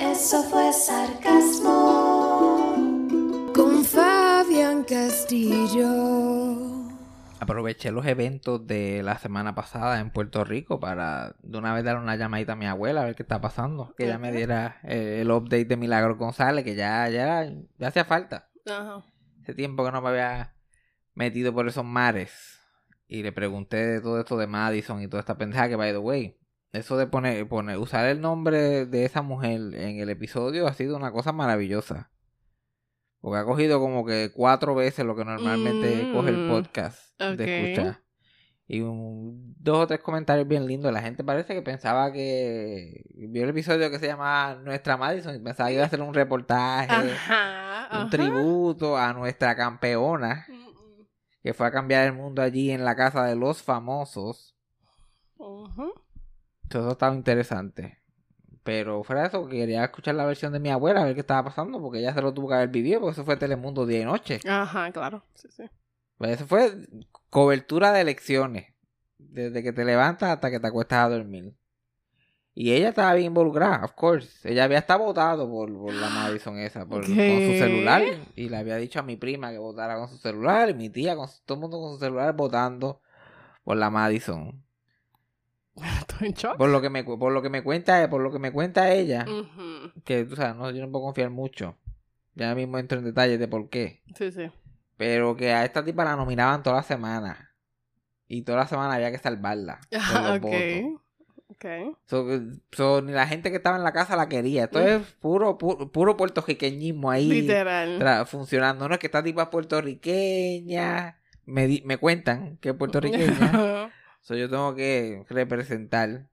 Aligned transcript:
Eso 0.00 0.42
fue 0.44 0.72
sarcasmo. 0.72 1.72
Con 3.54 3.84
Fabián 3.84 4.84
Castillo. 4.84 5.88
Aproveché 7.40 7.90
los 7.90 8.06
eventos 8.06 8.66
de 8.66 9.02
la 9.02 9.18
semana 9.18 9.54
pasada 9.54 10.00
en 10.00 10.10
Puerto 10.10 10.44
Rico 10.44 10.80
para 10.80 11.36
de 11.42 11.58
una 11.58 11.74
vez 11.74 11.84
dar 11.84 11.98
una 11.98 12.16
llamadita 12.16 12.54
a 12.54 12.56
mi 12.56 12.66
abuela 12.66 13.02
a 13.02 13.04
ver 13.04 13.14
qué 13.14 13.22
está 13.22 13.40
pasando. 13.40 13.94
Que 13.96 14.06
ella 14.06 14.18
me 14.18 14.32
diera 14.32 14.80
eh, 14.82 15.20
el 15.20 15.30
update 15.30 15.66
de 15.66 15.76
Milagro 15.76 16.16
González, 16.16 16.64
que 16.64 16.74
ya, 16.74 17.08
ya, 17.10 17.44
ya 17.78 17.88
hacía 17.88 18.04
falta. 18.04 18.48
Ajá. 18.66 19.04
Hace 19.42 19.54
tiempo 19.54 19.84
que 19.84 19.92
no 19.92 20.00
me 20.00 20.08
había 20.08 20.54
metido 21.14 21.52
por 21.52 21.68
esos 21.68 21.84
mares. 21.84 22.60
Y 23.06 23.22
le 23.22 23.32
pregunté 23.32 23.76
de 23.76 24.00
todo 24.00 24.18
esto 24.18 24.36
de 24.38 24.46
Madison 24.46 25.02
y 25.02 25.08
toda 25.08 25.20
esta 25.20 25.36
pendeja 25.36 25.68
que, 25.68 25.76
by 25.76 25.92
the 25.92 25.98
way, 25.98 26.38
eso 26.74 26.96
de 26.96 27.06
poner, 27.06 27.46
poner, 27.48 27.78
usar 27.78 28.06
el 28.06 28.20
nombre 28.20 28.86
de 28.86 29.04
esa 29.04 29.22
mujer 29.22 29.60
en 29.74 29.98
el 29.98 30.10
episodio 30.10 30.66
ha 30.66 30.74
sido 30.74 30.96
una 30.96 31.12
cosa 31.12 31.32
maravillosa. 31.32 32.10
Porque 33.20 33.38
ha 33.38 33.44
cogido 33.44 33.80
como 33.80 34.04
que 34.04 34.30
cuatro 34.34 34.74
veces 34.74 35.06
lo 35.06 35.16
que 35.16 35.24
normalmente 35.24 36.04
Mm, 36.04 36.12
coge 36.14 36.28
el 36.30 36.48
podcast 36.48 37.18
de 37.20 37.72
escuchar. 37.72 38.00
Y 38.66 38.80
un- 38.80 39.54
dos 39.58 39.78
o 39.78 39.86
tres 39.86 40.00
comentarios 40.00 40.46
bien 40.48 40.66
lindos. 40.66 40.92
La 40.92 41.00
gente 41.02 41.22
parece 41.24 41.54
que 41.54 41.62
pensaba 41.62 42.12
que 42.12 43.04
vio 43.14 43.44
el 43.44 43.50
episodio 43.50 43.90
que 43.90 43.98
se 43.98 44.06
llama 44.06 44.54
Nuestra 44.62 44.96
Madison 44.96 45.34
y 45.34 45.38
pensaba 45.38 45.68
que 45.68 45.74
iba 45.74 45.84
a 45.84 45.86
hacer 45.86 46.00
un 46.02 46.12
reportaje, 46.14 46.90
Ajá. 46.92 47.88
un 47.92 47.96
ajá. 48.02 48.10
tributo 48.10 48.96
a 48.96 49.12
nuestra 49.12 49.54
campeona 49.56 50.46
que 51.42 51.52
fue 51.54 51.66
a 51.66 51.70
cambiar 51.70 52.06
el 52.06 52.14
mundo 52.14 52.40
allí 52.40 52.70
en 52.70 52.84
la 52.86 52.96
casa 52.96 53.24
de 53.24 53.36
los 53.36 53.62
famosos. 53.62 54.56
Ujú. 55.36 55.92
Todo 56.80 56.90
estaba 56.90 57.14
interesante. 57.14 58.00
Pero 58.64 59.04
fuera 59.04 59.22
de 59.22 59.28
eso, 59.28 59.46
quería 59.46 59.84
escuchar 59.84 60.16
la 60.16 60.26
versión 60.26 60.52
de 60.52 60.58
mi 60.58 60.70
abuela, 60.70 61.02
a 61.02 61.04
ver 61.04 61.14
qué 61.14 61.20
estaba 61.20 61.44
pasando, 61.44 61.80
porque 61.80 62.00
ella 62.00 62.12
se 62.12 62.20
lo 62.20 62.34
tuvo 62.34 62.48
que 62.48 62.54
haber 62.54 62.70
vivido, 62.70 62.98
porque 62.98 63.12
eso 63.12 63.24
fue 63.24 63.36
Telemundo 63.36 63.86
día 63.86 64.00
y 64.00 64.04
noche. 64.04 64.40
Ajá, 64.44 64.90
claro. 64.90 65.22
Sí, 65.34 65.46
sí. 65.52 65.62
Pues 66.18 66.32
eso 66.32 66.46
fue 66.48 66.88
cobertura 67.30 67.92
de 67.92 68.00
elecciones. 68.00 68.74
Desde 69.18 69.62
que 69.62 69.72
te 69.72 69.84
levantas 69.84 70.30
hasta 70.30 70.50
que 70.50 70.58
te 70.58 70.66
acuestas 70.66 71.06
a 71.06 71.08
dormir. 71.10 71.54
Y 72.54 72.72
ella 72.72 72.88
estaba 72.88 73.14
bien 73.14 73.26
involucrada, 73.26 73.84
of 73.84 73.92
course. 73.92 74.50
Ella 74.50 74.64
había 74.64 74.78
estado 74.78 75.04
votado 75.04 75.48
por, 75.48 75.72
por 75.72 75.92
la 75.92 76.08
Madison 76.08 76.58
esa, 76.58 76.86
por, 76.86 77.06
con 77.06 77.14
su 77.14 77.52
celular. 77.58 78.02
Y 78.34 78.48
le 78.48 78.56
había 78.56 78.76
dicho 78.76 78.98
a 78.98 79.02
mi 79.02 79.14
prima 79.14 79.52
que 79.52 79.58
votara 79.58 79.96
con 79.96 80.08
su 80.08 80.16
celular. 80.18 80.70
Y 80.70 80.74
mi 80.74 80.90
tía, 80.90 81.14
con 81.14 81.28
todo 81.44 81.54
el 81.54 81.60
mundo 81.60 81.80
con 81.80 81.92
su 81.92 82.00
celular 82.00 82.34
votando 82.34 83.00
por 83.62 83.76
la 83.76 83.90
Madison. 83.90 84.63
Estoy 86.00 86.28
en 86.28 86.34
shock. 86.34 86.56
Por 86.56 86.70
lo 86.70 86.80
que 86.80 86.90
me, 86.90 87.04
por 87.04 87.32
lo 87.32 87.42
que 87.42 87.50
me 87.50 87.62
cuenta, 87.62 88.08
por 88.08 88.20
lo 88.22 88.30
que 88.32 88.38
me 88.38 88.52
cuenta 88.52 88.92
ella, 88.92 89.26
que 90.04 90.24
tú 90.24 90.36
sabes, 90.36 90.56
no, 90.56 90.70
yo 90.70 90.84
no 90.84 90.90
puedo 90.92 91.04
confiar 91.06 91.30
mucho. 91.30 91.76
Ya 92.34 92.54
mismo 92.54 92.78
entro 92.78 92.98
en 92.98 93.04
detalles 93.04 93.38
de 93.38 93.48
por 93.48 93.68
qué. 93.68 94.02
Sí, 94.16 94.32
sí. 94.32 94.50
Pero 94.96 95.36
que 95.36 95.52
a 95.52 95.64
esta 95.64 95.84
tipa 95.84 96.04
la 96.04 96.16
nominaban 96.16 96.62
toda 96.62 96.76
la 96.76 96.82
semana. 96.82 97.50
Y 98.26 98.42
toda 98.42 98.58
la 98.58 98.66
semana 98.66 98.94
había 98.94 99.10
que 99.10 99.18
salvarla. 99.18 99.80
Por 99.90 100.00
los 100.00 100.16
Ah, 100.16 100.34
ok. 100.34 100.40
votos. 100.40 101.00
Ok. 101.48 101.96
So, 102.06 102.26
so, 102.72 103.02
ni 103.02 103.12
la 103.12 103.26
gente 103.26 103.50
que 103.50 103.56
estaba 103.56 103.76
en 103.76 103.84
la 103.84 103.92
casa 103.92 104.16
la 104.16 104.28
quería. 104.28 104.64
Esto 104.64 104.80
es 104.80 105.02
puro, 105.20 105.58
puro, 105.58 105.90
puro 105.92 106.16
puertorriqueñismo 106.16 107.10
ahí 107.10 107.28
Literal. 107.42 108.26
funcionando. 108.26 108.88
No 108.88 108.94
es 108.94 108.98
que 109.00 109.06
esta 109.06 109.22
tipa 109.22 109.42
es 109.44 109.48
puertorriqueña. 109.48 111.20
Me, 111.46 111.66
di- 111.66 111.82
me 111.84 111.98
cuentan 111.98 112.56
que 112.58 112.70
es 112.70 112.74
puertorriqueña. 112.74 113.90
so, 114.24 114.34
yo 114.36 114.50
tengo 114.50 114.74
que 114.74 115.24
representar. 115.30 116.28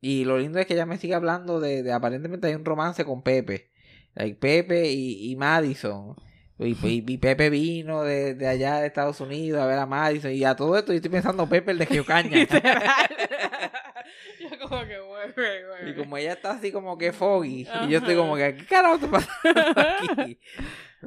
Y 0.00 0.24
lo 0.24 0.38
lindo 0.38 0.58
es 0.58 0.66
que 0.66 0.74
ella 0.74 0.86
me 0.86 0.98
sigue 0.98 1.14
hablando 1.14 1.60
de, 1.60 1.82
de 1.82 1.92
aparentemente 1.92 2.46
hay 2.48 2.54
un 2.54 2.64
romance 2.64 3.04
con 3.04 3.22
Pepe. 3.22 3.70
Like 4.14 4.36
Pepe 4.38 4.90
y, 4.90 5.30
y 5.32 5.36
Madison. 5.36 6.14
Y, 6.58 6.72
y- 6.86 7.04
y 7.06 7.18
Pepe 7.18 7.50
vino 7.50 8.02
de, 8.02 8.34
de 8.34 8.46
allá 8.46 8.80
de 8.80 8.86
Estados 8.88 9.20
Unidos 9.20 9.60
a 9.62 9.66
ver 9.66 9.78
a 9.78 9.86
Madison. 9.86 10.32
Y 10.32 10.44
a 10.44 10.54
todo 10.56 10.76
esto 10.76 10.92
yo 10.92 10.96
estoy 10.96 11.10
pensando 11.10 11.48
Pepe 11.48 11.72
el 11.72 11.78
de 11.78 11.86
Geocaña. 11.86 12.46
Yo 14.40 14.68
como 14.68 14.80
que. 14.84 14.98
Y 15.90 15.94
como 15.94 16.16
ella 16.16 16.34
está 16.34 16.52
así 16.52 16.70
como 16.72 16.98
que 16.98 17.12
foggy, 17.12 17.66
y 17.82 17.88
yo 17.88 17.98
estoy 17.98 18.14
como 18.16 18.36
que, 18.36 18.56
¿qué 18.56 18.66
carajo 18.66 18.94
está 18.96 19.10
pasando 19.10 19.80
aquí? 19.80 20.38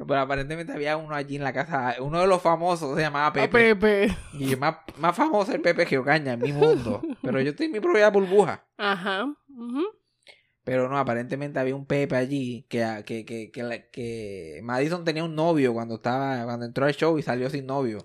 Pero 0.06 0.20
aparentemente 0.20 0.72
había 0.72 0.96
uno 0.96 1.14
allí 1.14 1.36
en 1.36 1.44
la 1.44 1.52
casa, 1.52 1.96
uno 2.00 2.20
de 2.20 2.26
los 2.26 2.40
famosos 2.42 2.94
se 2.96 3.02
llamaba 3.02 3.26
A 3.28 3.32
Pepe. 3.32 3.74
Pepe. 3.74 4.16
Y 4.34 4.56
más, 4.56 4.76
más 4.98 5.16
famoso 5.16 5.50
es 5.50 5.56
el 5.56 5.60
Pepe 5.62 5.86
Geocaña 5.86 6.34
en 6.34 6.40
mi 6.40 6.52
mundo. 6.52 7.02
Pero 7.22 7.40
yo 7.40 7.50
estoy 7.50 7.66
en 7.66 7.72
mi 7.72 7.80
propia 7.80 8.10
burbuja. 8.10 8.64
Ajá. 8.76 9.24
Ujú. 9.48 9.82
Pero 10.64 10.88
no, 10.88 10.98
aparentemente 10.98 11.58
había 11.58 11.74
un 11.74 11.86
Pepe 11.86 12.14
allí 12.16 12.66
que, 12.68 13.02
que, 13.06 13.24
que, 13.24 13.50
que, 13.50 13.88
que 13.90 14.60
Madison 14.62 15.02
tenía 15.04 15.24
un 15.24 15.34
novio 15.34 15.72
cuando 15.72 15.94
estaba, 15.94 16.44
cuando 16.44 16.66
entró 16.66 16.84
al 16.84 16.94
show 16.94 17.18
y 17.18 17.22
salió 17.22 17.48
sin 17.48 17.64
novio. 17.66 17.98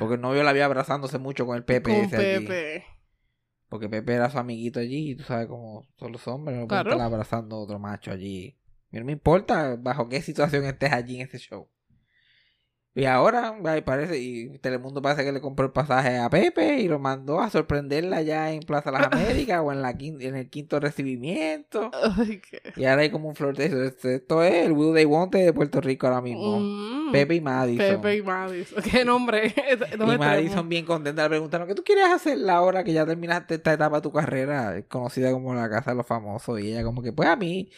Porque 0.00 0.14
el 0.16 0.20
novio 0.20 0.42
la 0.42 0.50
había 0.50 0.64
abrazándose 0.64 1.18
mucho 1.18 1.46
con 1.46 1.56
el 1.56 1.64
Pepe. 1.64 1.92
Con 1.94 2.04
ese 2.04 2.16
allí. 2.16 2.46
Pepe. 2.46 2.84
Porque 3.68 3.88
Pepe 3.88 4.14
era 4.14 4.28
su 4.28 4.38
amiguito 4.38 4.80
allí 4.80 5.12
y 5.12 5.14
tú 5.14 5.22
sabes 5.22 5.46
cómo 5.46 5.86
son 5.96 6.10
los 6.10 6.26
hombres, 6.26 6.58
no 6.58 6.66
pueden 6.66 6.82
Claro. 6.82 6.90
estar 6.96 7.06
abrazando 7.06 7.54
a 7.54 7.60
otro 7.60 7.78
macho 7.78 8.10
allí. 8.10 8.56
No 8.92 9.04
me 9.04 9.12
importa 9.12 9.76
bajo 9.76 10.08
qué 10.08 10.20
situación 10.22 10.64
estés 10.64 10.92
allí 10.92 11.16
en 11.16 11.26
ese 11.26 11.38
show. 11.38 11.68
Y 12.92 13.04
ahora, 13.04 13.54
ay, 13.66 13.82
parece, 13.82 14.18
y 14.18 14.58
Telemundo 14.58 15.00
parece 15.00 15.24
que 15.24 15.30
le 15.30 15.40
compró 15.40 15.64
el 15.64 15.70
pasaje 15.70 16.18
a 16.18 16.28
Pepe 16.28 16.80
y 16.80 16.88
lo 16.88 16.98
mandó 16.98 17.40
a 17.40 17.48
sorprenderla 17.48 18.16
allá 18.16 18.50
en 18.52 18.60
Plaza 18.60 18.90
Las 18.90 19.06
Américas 19.12 19.60
o 19.62 19.70
en, 19.70 19.80
la 19.80 19.90
en 19.90 20.34
el 20.34 20.50
quinto 20.50 20.80
recibimiento. 20.80 21.92
Ay, 22.18 22.40
qué. 22.40 22.60
Y 22.74 22.86
ahora 22.86 23.02
hay 23.02 23.10
como 23.10 23.28
un 23.28 23.36
flirteo. 23.36 23.84
Esto, 23.84 24.08
esto 24.08 24.42
es 24.42 24.66
el 24.66 24.72
Will 24.72 24.92
They 24.92 25.04
Want 25.04 25.32
de 25.32 25.52
Puerto 25.52 25.80
Rico 25.80 26.08
ahora 26.08 26.20
mismo. 26.20 26.58
Mm. 26.58 27.12
Pepe 27.12 27.36
y 27.36 27.40
Madison. 27.40 27.86
Pepe 27.86 28.16
y 28.16 28.22
Madison. 28.22 28.82
¿Qué 28.90 29.04
nombre? 29.04 29.54
Y 30.00 30.18
Madison 30.18 30.68
bien 30.68 30.84
contenta 30.84 31.22
le 31.22 31.28
preguntaron 31.28 31.68
¿qué 31.68 31.74
tú 31.74 31.84
quieres 31.84 32.06
hacer 32.06 32.38
ahora 32.50 32.82
que 32.82 32.92
ya 32.92 33.06
terminaste 33.06 33.54
esta 33.54 33.72
etapa 33.72 33.96
de 33.96 34.02
tu 34.02 34.12
carrera 34.12 34.82
conocida 34.88 35.30
como 35.30 35.54
la 35.54 35.70
casa 35.70 35.92
de 35.92 35.96
los 35.96 36.06
famosos? 36.06 36.60
Y 36.60 36.72
ella 36.72 36.82
como 36.82 37.02
que 37.02 37.12
pues 37.12 37.28
a 37.28 37.36
mí, 37.36 37.70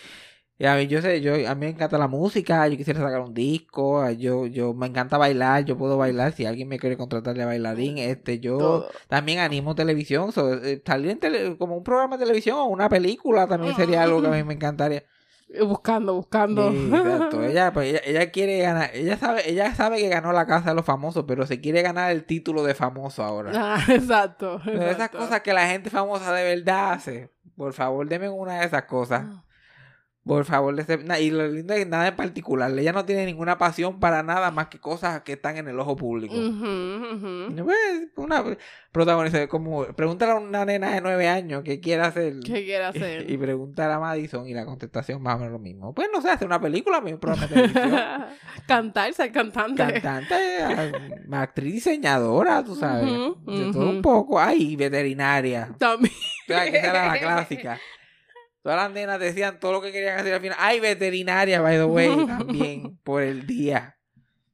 y 0.62 0.67
a 0.67 0.77
mí 0.77 0.87
yo 0.87 1.03
sé, 1.03 1.21
yo 1.21 1.34
a 1.34 1.56
mí 1.56 1.67
me 1.67 1.71
encanta 1.71 1.99
la 1.99 2.06
música, 2.06 2.69
yo 2.69 2.77
quisiera 2.77 3.00
sacar 3.00 3.21
un 3.21 3.34
disco, 3.34 4.09
yo 4.11 4.47
yo 4.47 4.75
me 4.75 4.87
encanta 4.87 5.19
bailar, 5.19 5.65
yo 5.65 5.77
puedo 5.77 5.97
bailar, 5.99 6.34
si 6.34 6.47
alguien 6.47 6.69
me 6.69 6.78
quiere 6.78 6.97
contratar 6.97 7.34
de 7.36 7.45
bailarín, 7.45 7.98
este 7.98 8.39
yo 8.39 8.59
Todo. 8.59 8.89
también 9.09 9.41
animo 9.41 9.75
televisión, 9.75 10.31
so, 10.31 10.54
eh, 10.54 10.81
salir 10.86 11.10
en 11.10 11.19
tele- 11.19 11.59
como 11.59 11.77
un 11.77 11.83
programa 11.83 12.16
de 12.16 12.22
televisión 12.27 12.59
o 12.59 12.66
una 12.66 12.89
película 12.89 13.48
también 13.48 13.75
sería 13.75 14.04
algo 14.04 14.22
que 14.22 14.28
a 14.28 14.31
mí 14.31 14.45
me 14.45 14.54
encantaría. 14.54 15.03
Buscando, 15.69 16.15
buscando. 16.15 16.71
Sí, 16.71 16.91
exacto. 16.95 17.42
Ella, 17.45 17.72
pues, 17.72 17.89
ella, 17.91 18.01
ella 18.07 18.31
quiere 18.31 18.60
ganar, 18.60 18.91
ella 18.95 19.19
sabe, 19.19 19.51
ella 19.51 19.75
sabe 19.75 19.98
que 19.98 20.09
ganó 20.09 20.33
la 20.33 20.47
casa 20.47 20.71
de 20.71 20.77
los 20.77 20.84
famosos, 20.86 21.25
pero 21.27 21.45
se 21.45 21.60
quiere 21.60 21.83
ganar 21.83 22.13
el 22.13 22.25
título 22.25 22.63
de 22.63 22.75
famoso 22.77 23.25
ahora. 23.25 23.51
Ah, 23.57 23.84
exacto. 23.89 24.60
Pero 24.65 24.78
esas 24.83 24.92
exacto. 24.92 25.19
cosas 25.19 25.41
que 25.41 25.53
la 25.53 25.66
gente 25.66 25.91
famosa 25.91 26.33
de 26.33 26.45
verdad 26.45 26.92
hace, 26.92 27.31
por 27.57 27.72
favor, 27.72 28.09
denme 28.09 28.28
una 28.28 28.60
de 28.60 28.66
esas 28.66 28.84
cosas. 28.84 29.25
Por 30.24 30.45
favor, 30.45 30.72
na- 31.04 31.19
y 31.19 31.33
lo 31.33 31.48
lindo 31.48 31.74
es 31.74 31.80
que 31.80 31.91
nada 31.91 32.07
en 32.07 32.15
particular. 32.15 32.71
Ella 32.78 32.92
no 32.92 33.04
tiene 33.04 33.27
ninguna 33.27 33.59
pasión 33.59 33.98
para 33.98 34.22
nada 34.22 34.53
más 34.53 34.69
que 34.69 34.78
cosas 34.78 35.22
que 35.22 35.33
están 35.33 35.57
en 35.57 35.66
el 35.66 35.80
ojo 35.80 35.97
público. 35.97 36.33
Ujú, 36.33 36.47
ujú. 37.16 37.65
Pues, 37.65 38.03
una 38.15 38.45
protagonista, 38.92 39.48
como 39.48 39.84
pregúntale 39.84 40.30
a 40.30 40.34
una 40.36 40.65
nena 40.65 40.95
de 40.95 41.01
nueve 41.01 41.27
años 41.28 41.63
qué 41.65 41.80
quiere 41.80 42.03
hacer. 42.03 42.34
¿Qué 42.39 42.65
quiere 42.65 42.84
hacer? 42.84 43.28
Y 43.28 43.36
preguntar 43.36 43.91
a 43.91 43.98
Madison 43.98 44.47
y 44.47 44.54
la 44.54 44.65
contestación 44.65 45.21
más 45.21 45.34
o 45.34 45.39
menos 45.39 45.53
lo 45.54 45.59
mismo. 45.59 45.92
Pues 45.92 46.09
no 46.15 46.22
sé, 46.22 46.30
hace 46.30 46.45
una 46.45 46.60
película, 46.60 47.01
un 47.01 47.19
programa 47.19 47.48
de 47.48 47.54
televisión. 47.54 48.01
Cantar, 48.69 49.13
ser 49.15 49.33
cantante. 49.33 50.01
Cantante, 50.01 50.36
actriz 51.33 51.74
diseñadora, 51.74 52.63
tú 52.63 52.77
sabes. 52.77 53.07
De 53.45 53.72
todo 53.72 53.91
un 53.91 54.03
poco. 54.03 54.39
Ay, 54.39 54.77
veterinaria. 54.77 55.71
También. 55.78 56.13
O 56.15 56.53
sea, 56.53 56.71
que 56.71 56.77
esa 56.78 56.91
era 56.91 57.07
la 57.07 57.19
clásica. 57.19 57.78
Todas 58.62 58.78
las 58.78 58.92
nenas 58.92 59.18
decían 59.18 59.59
todo 59.59 59.72
lo 59.72 59.82
que 59.82 59.91
querían 59.92 60.18
hacer 60.18 60.34
al 60.34 60.41
final. 60.41 60.56
Ay, 60.60 60.78
veterinaria, 60.80 61.60
by 61.60 61.76
the 61.76 61.84
way, 61.84 62.09
también, 62.26 62.97
por 63.03 63.22
el 63.22 63.47
día. 63.47 63.98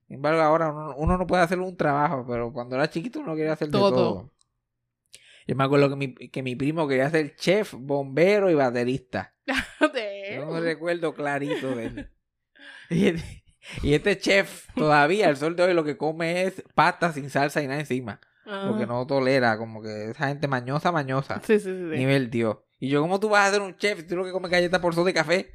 Sin 0.06 0.16
embargo, 0.16 0.40
ahora 0.40 0.72
uno, 0.72 0.94
uno 0.96 1.18
no 1.18 1.26
puede 1.26 1.42
hacer 1.42 1.58
un 1.60 1.76
trabajo, 1.76 2.24
pero 2.26 2.50
cuando 2.52 2.76
era 2.76 2.88
chiquito 2.88 3.20
uno 3.20 3.36
quería 3.36 3.52
hacer 3.52 3.68
de 3.68 3.72
Todo. 3.72 3.90
todo. 3.94 4.32
Yo 5.46 5.56
me 5.56 5.64
acuerdo 5.64 5.88
que 5.90 5.96
mi, 5.96 6.14
que 6.14 6.42
mi 6.42 6.56
primo 6.56 6.86
quería 6.88 7.08
ser 7.10 7.34
chef, 7.36 7.74
bombero 7.74 8.50
y 8.50 8.54
baterista. 8.54 9.34
Yo 10.36 10.44
no 10.46 10.60
recuerdo 10.60 11.14
clarito 11.14 11.74
de 11.74 11.86
él. 11.86 12.10
Y, 12.90 13.06
este- 13.08 13.44
y 13.82 13.94
este 13.94 14.18
chef 14.18 14.66
todavía, 14.74 15.28
el 15.28 15.36
sol 15.36 15.54
de 15.56 15.62
hoy, 15.64 15.74
lo 15.74 15.84
que 15.84 15.96
come 15.98 16.42
es 16.44 16.62
pasta 16.74 17.12
sin 17.12 17.28
salsa 17.30 17.62
y 17.62 17.66
nada 17.66 17.80
encima. 17.80 18.20
Porque 18.44 18.86
no 18.86 19.06
tolera, 19.06 19.58
como 19.58 19.82
que 19.82 20.10
esa 20.10 20.28
gente 20.28 20.48
mañosa, 20.48 20.90
mañosa. 20.90 21.38
Sí, 21.44 21.58
sí. 21.60 21.64
sí. 21.70 21.98
Nivel 21.98 22.30
Dios. 22.30 22.56
Y 22.78 22.88
yo, 22.88 23.00
¿cómo 23.00 23.18
tú 23.20 23.28
vas 23.28 23.48
a 23.48 23.52
ser 23.52 23.62
un 23.62 23.76
chef 23.76 24.06
tú 24.06 24.16
lo 24.16 24.24
que 24.24 24.32
comes 24.32 24.50
galletas 24.50 24.80
por 24.80 24.94
sol 24.94 25.04
de 25.04 25.14
café? 25.14 25.52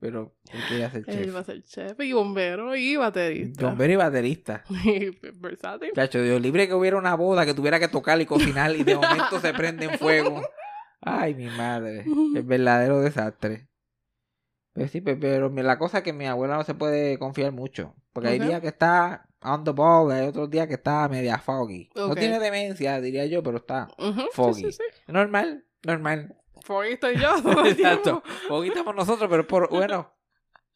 Pero 0.00 0.34
él 0.52 0.64
quería 0.64 0.90
ser 0.90 1.04
Él 1.08 1.26
chef. 1.26 1.34
va 1.34 1.40
a 1.40 1.44
ser 1.44 1.62
chef 1.64 1.98
y 2.00 2.12
bombero 2.12 2.76
y 2.76 2.96
baterista. 2.96 3.66
Bombero 3.66 3.92
y 3.92 3.96
baterista. 3.96 4.64
Versátil. 5.34 5.92
Chacho, 5.94 6.22
Dios 6.22 6.40
libre 6.40 6.68
que 6.68 6.74
hubiera 6.74 6.96
una 6.96 7.14
boda 7.14 7.44
que 7.46 7.54
tuviera 7.54 7.80
que 7.80 7.88
tocar 7.88 8.20
y 8.20 8.26
cocinar 8.26 8.74
y 8.76 8.84
de 8.84 8.94
momento 8.94 9.40
se 9.40 9.52
prende 9.54 9.86
en 9.86 9.98
fuego. 9.98 10.40
Ay, 11.00 11.34
mi 11.34 11.50
madre. 11.50 12.04
Es 12.34 12.46
verdadero 12.46 13.00
desastre. 13.00 13.68
Pues 14.72 14.90
sí, 14.92 15.00
pe- 15.00 15.16
pero 15.16 15.48
la 15.50 15.78
cosa 15.78 15.98
es 15.98 16.04
que 16.04 16.12
mi 16.12 16.26
abuela 16.26 16.56
no 16.56 16.62
se 16.64 16.74
puede 16.74 17.18
confiar 17.18 17.52
mucho. 17.52 17.94
Porque 18.12 18.28
hay 18.28 18.38
Ok. 18.38 18.44
días 18.46 18.60
que 18.60 18.68
está 18.68 19.28
on 19.42 19.64
the 19.64 19.70
ball, 19.72 20.10
hay 20.12 20.26
otros 20.26 20.50
días 20.50 20.66
que 20.68 20.74
está 20.74 21.08
media 21.08 21.38
foggy. 21.38 21.90
No 21.96 22.14
tiene 22.14 22.38
demencia, 22.38 23.00
diría 23.00 23.26
yo, 23.26 23.42
pero 23.42 23.58
está 23.58 23.88
sí, 23.98 24.12
foggy. 24.32 24.62
Sí, 24.64 24.72
sí, 24.72 24.82
normal, 25.12 25.64
normal. 25.82 26.36
Foggy 26.62 26.92
estoy 26.92 27.18
yo 27.18 27.42
todo 27.42 27.64
el 27.64 27.72
Exacto. 27.72 28.22
Foggy 28.48 28.68
estamos 28.68 28.94
nosotros, 28.94 29.28
pero 29.30 29.46
por, 29.46 29.70
bueno, 29.70 30.12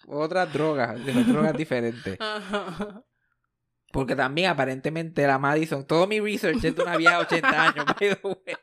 otras 0.06 0.52
drogas, 0.52 1.04
de 1.04 1.14
las 1.14 1.26
drogas 1.26 1.56
diferentes. 1.56 2.16
Ajá. 2.20 3.04
Porque 3.92 4.16
también 4.16 4.50
aparentemente 4.50 5.26
la 5.26 5.38
Madison, 5.38 5.86
todo 5.86 6.06
mi 6.06 6.18
research 6.18 6.64
es 6.64 6.74
de 6.74 6.82
una 6.82 6.96
vieja 6.96 7.18
de 7.18 7.22
80 7.24 7.62
años, 7.62 7.84
by 8.00 8.08
the 8.08 8.20
way. 8.22 8.56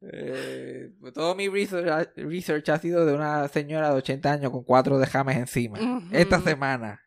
Eh, 0.00 0.90
todo 1.14 1.34
mi 1.34 1.48
research, 1.48 2.10
research 2.16 2.68
ha 2.68 2.78
sido 2.78 3.06
de 3.06 3.14
una 3.14 3.48
señora 3.48 3.88
de 3.88 3.96
80 3.96 4.30
años 4.30 4.52
con 4.52 4.64
cuatro 4.64 4.98
dejames 4.98 5.38
encima. 5.38 5.78
Esta 6.12 6.40
semana. 6.40 7.00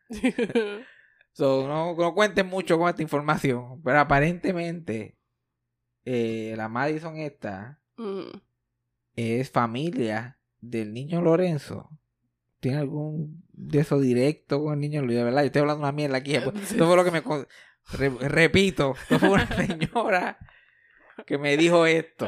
So, 1.32 1.66
no, 1.66 1.94
no 1.94 2.14
cuenten 2.14 2.46
mucho 2.46 2.78
con 2.78 2.88
esta 2.88 3.02
información. 3.02 3.80
Pero 3.82 4.00
aparentemente, 4.00 5.16
eh, 6.04 6.54
la 6.56 6.68
Madison 6.68 7.16
esta 7.16 7.81
Mm. 7.96 8.38
es 9.16 9.50
familia 9.50 10.38
del 10.60 10.92
niño 10.92 11.20
Lorenzo. 11.22 11.90
¿Tiene 12.60 12.78
algún 12.78 13.44
de 13.52 13.80
eso 13.80 13.98
directo 14.00 14.62
con 14.62 14.74
el 14.74 14.80
niño 14.80 15.02
Lorenzo? 15.02 15.24
Verdad, 15.24 15.40
yo 15.42 15.46
estoy 15.46 15.60
hablando 15.60 15.82
una 15.82 15.92
mierda 15.92 16.16
aquí. 16.18 16.36
pues. 16.38 16.54
Esto 16.72 16.86
fue 16.86 16.96
lo 16.96 17.04
que 17.04 17.10
me... 17.10 17.22
re- 17.98 18.28
repito, 18.28 18.94
esto 19.02 19.18
fue 19.18 19.30
una 19.30 19.46
señora 19.56 20.38
que 21.26 21.38
me 21.38 21.56
dijo 21.56 21.84
esto. 21.86 22.26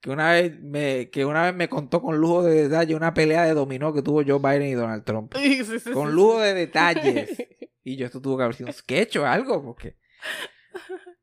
Que 0.00 0.10
una 0.10 0.32
vez 0.32 0.58
me, 0.60 1.10
que 1.10 1.24
una 1.24 1.42
vez 1.44 1.54
me 1.54 1.68
contó 1.68 2.02
con 2.02 2.16
lujo 2.18 2.42
de 2.42 2.64
detalle 2.68 2.94
una 2.96 3.14
pelea 3.14 3.44
de 3.44 3.54
dominó 3.54 3.92
que 3.92 4.02
tuvo 4.02 4.22
Joe 4.26 4.38
Biden 4.40 4.68
y 4.70 4.74
Donald 4.74 5.04
Trump. 5.04 5.32
Sí, 5.38 5.64
sí, 5.64 5.78
sí, 5.78 5.90
Con 5.92 6.12
lujo 6.14 6.40
de 6.40 6.54
detalles. 6.54 7.30
Y 7.84 7.96
yo, 7.96 8.06
esto 8.06 8.20
tuvo 8.20 8.36
que 8.38 8.42
haber 8.44 8.56
sido 8.56 8.68
un 8.68 8.72
sketch 8.74 9.16
o 9.18 9.26
algo, 9.26 9.62
porque... 9.62 9.96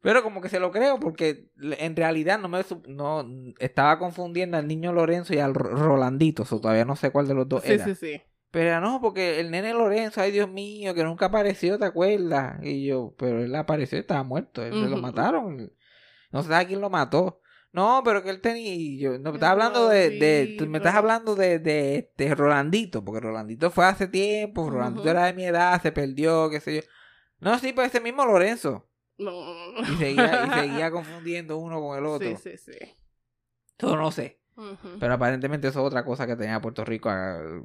Pero 0.01 0.23
como 0.23 0.39
que 0.41 0.47
se 0.49 0.59
lo 0.61 0.71
creo, 0.71 0.97
porque 0.99 1.49
en 1.59 1.95
realidad 1.95 2.39
no 2.39 2.47
me 2.47 2.61
no 2.87 3.25
estaba 3.59 3.99
confundiendo 3.99 4.55
al 4.57 4.67
niño 4.67 4.93
Lorenzo 4.93 5.33
y 5.33 5.39
al 5.39 5.53
Ro- 5.53 5.75
Rolandito, 5.75 6.43
o 6.49 6.59
todavía 6.61 6.85
no 6.85 6.95
sé 6.95 7.11
cuál 7.11 7.27
de 7.27 7.33
los 7.33 7.49
dos 7.49 7.63
Sí, 7.63 7.73
era. 7.73 7.83
sí, 7.85 7.95
sí. 7.95 8.21
Pero 8.51 8.69
era, 8.69 8.79
no, 8.79 8.99
porque 9.01 9.39
el 9.39 9.51
nene 9.51 9.73
Lorenzo, 9.73 10.21
ay 10.21 10.31
Dios 10.31 10.49
mío, 10.49 10.93
que 10.95 11.03
nunca 11.03 11.25
apareció, 11.27 11.77
¿te 11.77 11.85
acuerdas? 11.85 12.63
Y 12.63 12.85
yo, 12.85 13.13
pero 13.17 13.43
él 13.43 13.53
apareció 13.53 13.97
y 13.97 14.01
estaba 14.01 14.23
muerto, 14.23 14.63
él 14.63 14.73
se 14.73 14.89
lo 14.89 14.97
mataron. 14.97 15.71
No 16.31 16.43
sé 16.43 16.55
a 16.55 16.65
quién 16.65 16.81
lo 16.81 16.89
mató. 16.89 17.41
No, 17.71 18.01
pero 18.03 18.23
que 18.23 18.31
él 18.31 18.41
tenía. 18.41 18.73
y 18.73 18.97
Yo, 18.97 19.19
no, 19.19 19.29
me 19.31 19.35
estás 19.37 19.51
hablando 19.51 19.87
de. 19.89 20.09
de 20.09 20.55
tú 20.57 20.65
me 20.65 20.79
estás 20.79 20.95
Rolandito. 20.95 20.97
hablando 20.97 21.35
de, 21.35 21.59
de, 21.59 21.95
este 21.97 22.33
Rolandito, 22.33 23.05
porque 23.05 23.19
Rolandito 23.19 23.69
fue 23.69 23.85
hace 23.85 24.07
tiempo, 24.07 24.67
Rolandito 24.69 25.07
era 25.09 25.25
de 25.25 25.33
mi 25.33 25.45
edad, 25.45 25.79
se 25.79 25.91
perdió, 25.91 26.49
qué 26.49 26.59
sé 26.59 26.75
yo. 26.77 26.81
No, 27.39 27.59
sí, 27.59 27.71
pues 27.73 27.89
ese 27.89 27.99
mismo 28.01 28.25
Lorenzo. 28.25 28.88
No, 29.19 29.31
no, 29.31 29.71
no. 29.73 29.93
Y 29.93 29.97
seguía, 29.97 30.45
y 30.47 30.49
seguía 30.59 30.91
confundiendo 30.91 31.57
uno 31.57 31.79
con 31.81 31.97
el 31.97 32.05
otro. 32.05 32.27
Sí, 32.37 32.37
sí, 32.37 32.57
sí. 32.57 32.77
Todo 33.77 33.95
no 33.97 34.11
sé. 34.11 34.39
Pero 34.99 35.13
aparentemente 35.13 35.67
eso 35.69 35.79
es 35.81 35.85
otra 35.85 36.03
cosa 36.03 36.25
que 36.27 36.35
tenía 36.35 36.59
Puerto 36.59 36.83
Rico. 36.83 37.09
ah, 37.09 37.61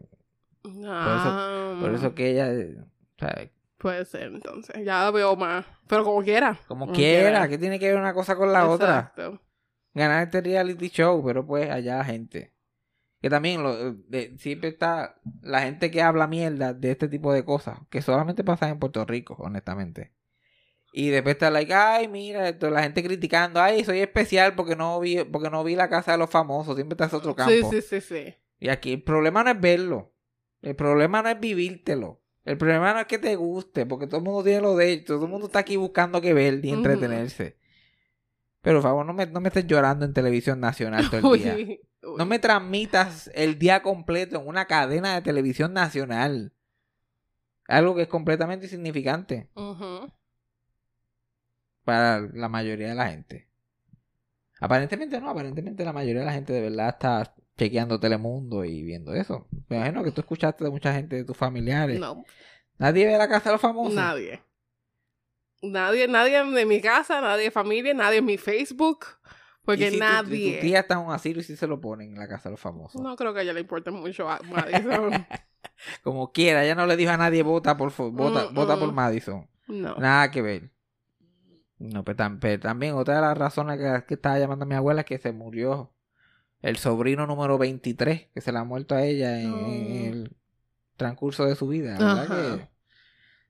Ah, 0.64 1.78
Por 1.80 1.94
eso 1.94 2.14
que 2.14 2.30
ella. 2.30 2.52
eh, 2.52 2.76
¿sabes? 3.18 3.50
Puede 3.78 4.04
ser, 4.04 4.32
entonces. 4.32 4.82
Ya 4.84 5.10
veo 5.10 5.36
más. 5.36 5.66
Pero 5.88 6.04
como 6.04 6.22
quiera. 6.22 6.58
Como 6.68 6.90
quiera, 6.92 7.48
que 7.48 7.58
tiene 7.58 7.78
que 7.78 7.88
ver 7.90 7.98
una 7.98 8.14
cosa 8.14 8.36
con 8.36 8.52
la 8.52 8.68
otra. 8.68 9.12
Exacto. 9.14 9.40
Ganar 9.92 10.22
este 10.24 10.40
reality 10.40 10.88
show, 10.88 11.22
pero 11.24 11.46
pues 11.46 11.70
allá 11.70 11.98
la 11.98 12.04
gente. 12.04 12.54
Que 13.20 13.28
también 13.30 13.62
lo, 13.62 13.92
de- 13.94 14.36
siempre 14.38 14.68
está 14.70 15.16
la 15.42 15.62
gente 15.62 15.90
que 15.90 16.00
habla 16.02 16.26
mierda 16.26 16.72
de 16.74 16.90
este 16.92 17.08
tipo 17.08 17.32
de 17.32 17.44
cosas, 17.44 17.78
que 17.90 18.00
solamente 18.02 18.42
pasan 18.44 18.70
en 18.70 18.78
Puerto 18.78 19.04
Rico, 19.04 19.34
honestamente. 19.38 20.12
Y 20.96 21.08
después 21.08 21.34
está 21.34 21.50
like, 21.50 21.74
ay, 21.74 22.06
mira, 22.06 22.48
esto, 22.48 22.70
la 22.70 22.84
gente 22.84 23.02
criticando, 23.02 23.60
ay, 23.60 23.84
soy 23.84 23.98
especial 23.98 24.54
porque 24.54 24.76
no 24.76 25.00
vi, 25.00 25.24
porque 25.24 25.50
no 25.50 25.64
vi 25.64 25.74
la 25.74 25.88
casa 25.88 26.12
de 26.12 26.18
los 26.18 26.30
famosos, 26.30 26.76
siempre 26.76 26.94
está 26.94 27.06
ese 27.06 27.16
otro 27.16 27.34
campo. 27.34 27.72
Sí, 27.72 27.82
sí, 27.82 27.82
sí, 27.82 28.00
sí. 28.00 28.34
Y 28.60 28.68
aquí 28.68 28.92
el 28.92 29.02
problema 29.02 29.42
no 29.42 29.50
es 29.50 29.60
verlo. 29.60 30.14
El 30.62 30.76
problema 30.76 31.20
no 31.20 31.30
es 31.30 31.40
vivírtelo. 31.40 32.22
El 32.44 32.58
problema 32.58 32.94
no 32.94 33.00
es 33.00 33.06
que 33.06 33.18
te 33.18 33.34
guste, 33.34 33.86
porque 33.86 34.06
todo 34.06 34.18
el 34.18 34.22
mundo 34.22 34.44
tiene 34.44 34.60
lo 34.60 34.76
de 34.76 34.92
ellos. 34.92 35.06
Todo 35.06 35.24
el 35.24 35.30
mundo 35.32 35.48
está 35.48 35.58
aquí 35.58 35.74
buscando 35.74 36.20
que 36.20 36.32
ver 36.32 36.64
y 36.64 36.70
entretenerse. 36.70 37.58
Pero, 38.62 38.76
por 38.76 38.84
favor, 38.84 39.04
no 39.04 39.14
me, 39.14 39.26
no 39.26 39.40
me 39.40 39.48
estés 39.48 39.66
llorando 39.66 40.04
en 40.04 40.14
televisión 40.14 40.60
nacional 40.60 41.10
todo 41.10 41.34
el 41.34 41.42
día. 41.42 41.54
Uy, 41.56 41.80
uy. 42.02 42.16
No 42.18 42.24
me 42.24 42.38
transmitas 42.38 43.32
el 43.34 43.58
día 43.58 43.82
completo 43.82 44.40
en 44.40 44.46
una 44.46 44.66
cadena 44.66 45.16
de 45.16 45.22
televisión 45.22 45.72
nacional. 45.72 46.52
Algo 47.66 47.96
que 47.96 48.02
es 48.02 48.08
completamente 48.08 48.66
insignificante 48.66 49.48
Ujú. 49.56 50.12
Para 51.84 52.20
la 52.20 52.48
mayoría 52.48 52.88
de 52.88 52.94
la 52.94 53.08
gente. 53.08 53.48
Aparentemente 54.60 55.20
no, 55.20 55.30
aparentemente 55.30 55.84
la 55.84 55.92
mayoría 55.92 56.20
de 56.20 56.26
la 56.26 56.32
gente 56.32 56.52
de 56.52 56.60
verdad 56.62 56.88
está 56.90 57.34
chequeando 57.58 58.00
Telemundo 58.00 58.64
y 58.64 58.82
viendo 58.82 59.14
eso. 59.14 59.46
Me 59.68 59.76
imagino 59.76 60.02
que 60.04 60.10
tú 60.12 60.20
escuchaste 60.22 60.64
de 60.64 60.70
mucha 60.70 60.92
gente 60.94 61.16
de 61.16 61.24
tus 61.24 61.36
familiares. 61.36 61.98
No, 62.00 62.24
Nadie 62.78 63.06
ve 63.06 63.16
la 63.18 63.28
casa 63.28 63.50
de 63.50 63.54
los 63.54 63.60
famosos. 63.60 63.94
nadie. 63.94 64.42
Nadie, 65.62 66.08
nadie 66.08 66.44
de 66.44 66.66
mi 66.66 66.80
casa, 66.80 67.20
nadie 67.20 67.44
de 67.44 67.50
familia, 67.50 67.94
nadie 67.94 68.18
en 68.18 68.24
mi 68.26 68.36
Facebook. 68.36 69.06
Porque 69.64 69.86
Y 69.86 69.90
si 69.90 69.96
tu- 69.96 70.00
nadie. 70.00 70.54
Tu, 70.56 70.60
tía 70.60 70.80
está 70.80 70.94
en 70.94 71.00
un 71.00 71.12
asilo 71.12 71.40
y 71.40 71.42
si 71.42 71.56
se 71.56 71.66
lo 71.66 71.80
ponen 71.80 72.10
en 72.12 72.18
la 72.18 72.28
casa 72.28 72.48
de 72.48 72.52
los 72.52 72.60
famosos. 72.60 73.00
No 73.00 73.16
creo 73.16 73.32
que 73.32 73.40
a 73.40 73.42
ella 73.42 73.54
le 73.54 73.60
importe 73.60 73.90
mucho 73.90 74.28
a 74.28 74.40
Madison. 74.40 75.26
Como 76.02 76.32
quiera, 76.32 76.64
ella 76.64 76.74
no 76.74 76.86
le 76.86 76.96
dijo 76.96 77.10
a 77.12 77.16
nadie 77.16 77.42
vota 77.42 77.76
por 77.76 77.90
vota, 78.12 78.50
Mm, 78.50 78.54
vota 78.54 78.76
por 78.78 78.92
mm. 78.92 78.94
Madison. 78.94 79.48
no. 79.68 79.94
Nada 79.96 80.30
que 80.30 80.42
ver. 80.42 80.70
No, 81.78 82.04
pero, 82.04 82.16
tam- 82.16 82.38
pero 82.40 82.60
también 82.60 82.94
otra 82.94 83.16
de 83.16 83.20
las 83.22 83.36
razones 83.38 83.78
que, 83.78 84.04
que 84.06 84.14
estaba 84.14 84.38
llamando 84.38 84.64
a 84.64 84.68
mi 84.68 84.74
abuela 84.74 85.00
es 85.02 85.06
que 85.06 85.18
se 85.18 85.32
murió 85.32 85.92
el 86.62 86.76
sobrino 86.76 87.26
número 87.26 87.58
23, 87.58 88.28
que 88.34 88.40
se 88.40 88.52
le 88.52 88.58
ha 88.58 88.64
muerto 88.64 88.94
a 88.94 89.02
ella 89.04 89.40
en, 89.40 89.66
en 89.66 90.12
el 90.14 90.36
transcurso 90.96 91.44
de 91.46 91.56
su 91.56 91.68
vida. 91.68 91.96
¿Verdad 92.14 92.28
que 92.28 92.68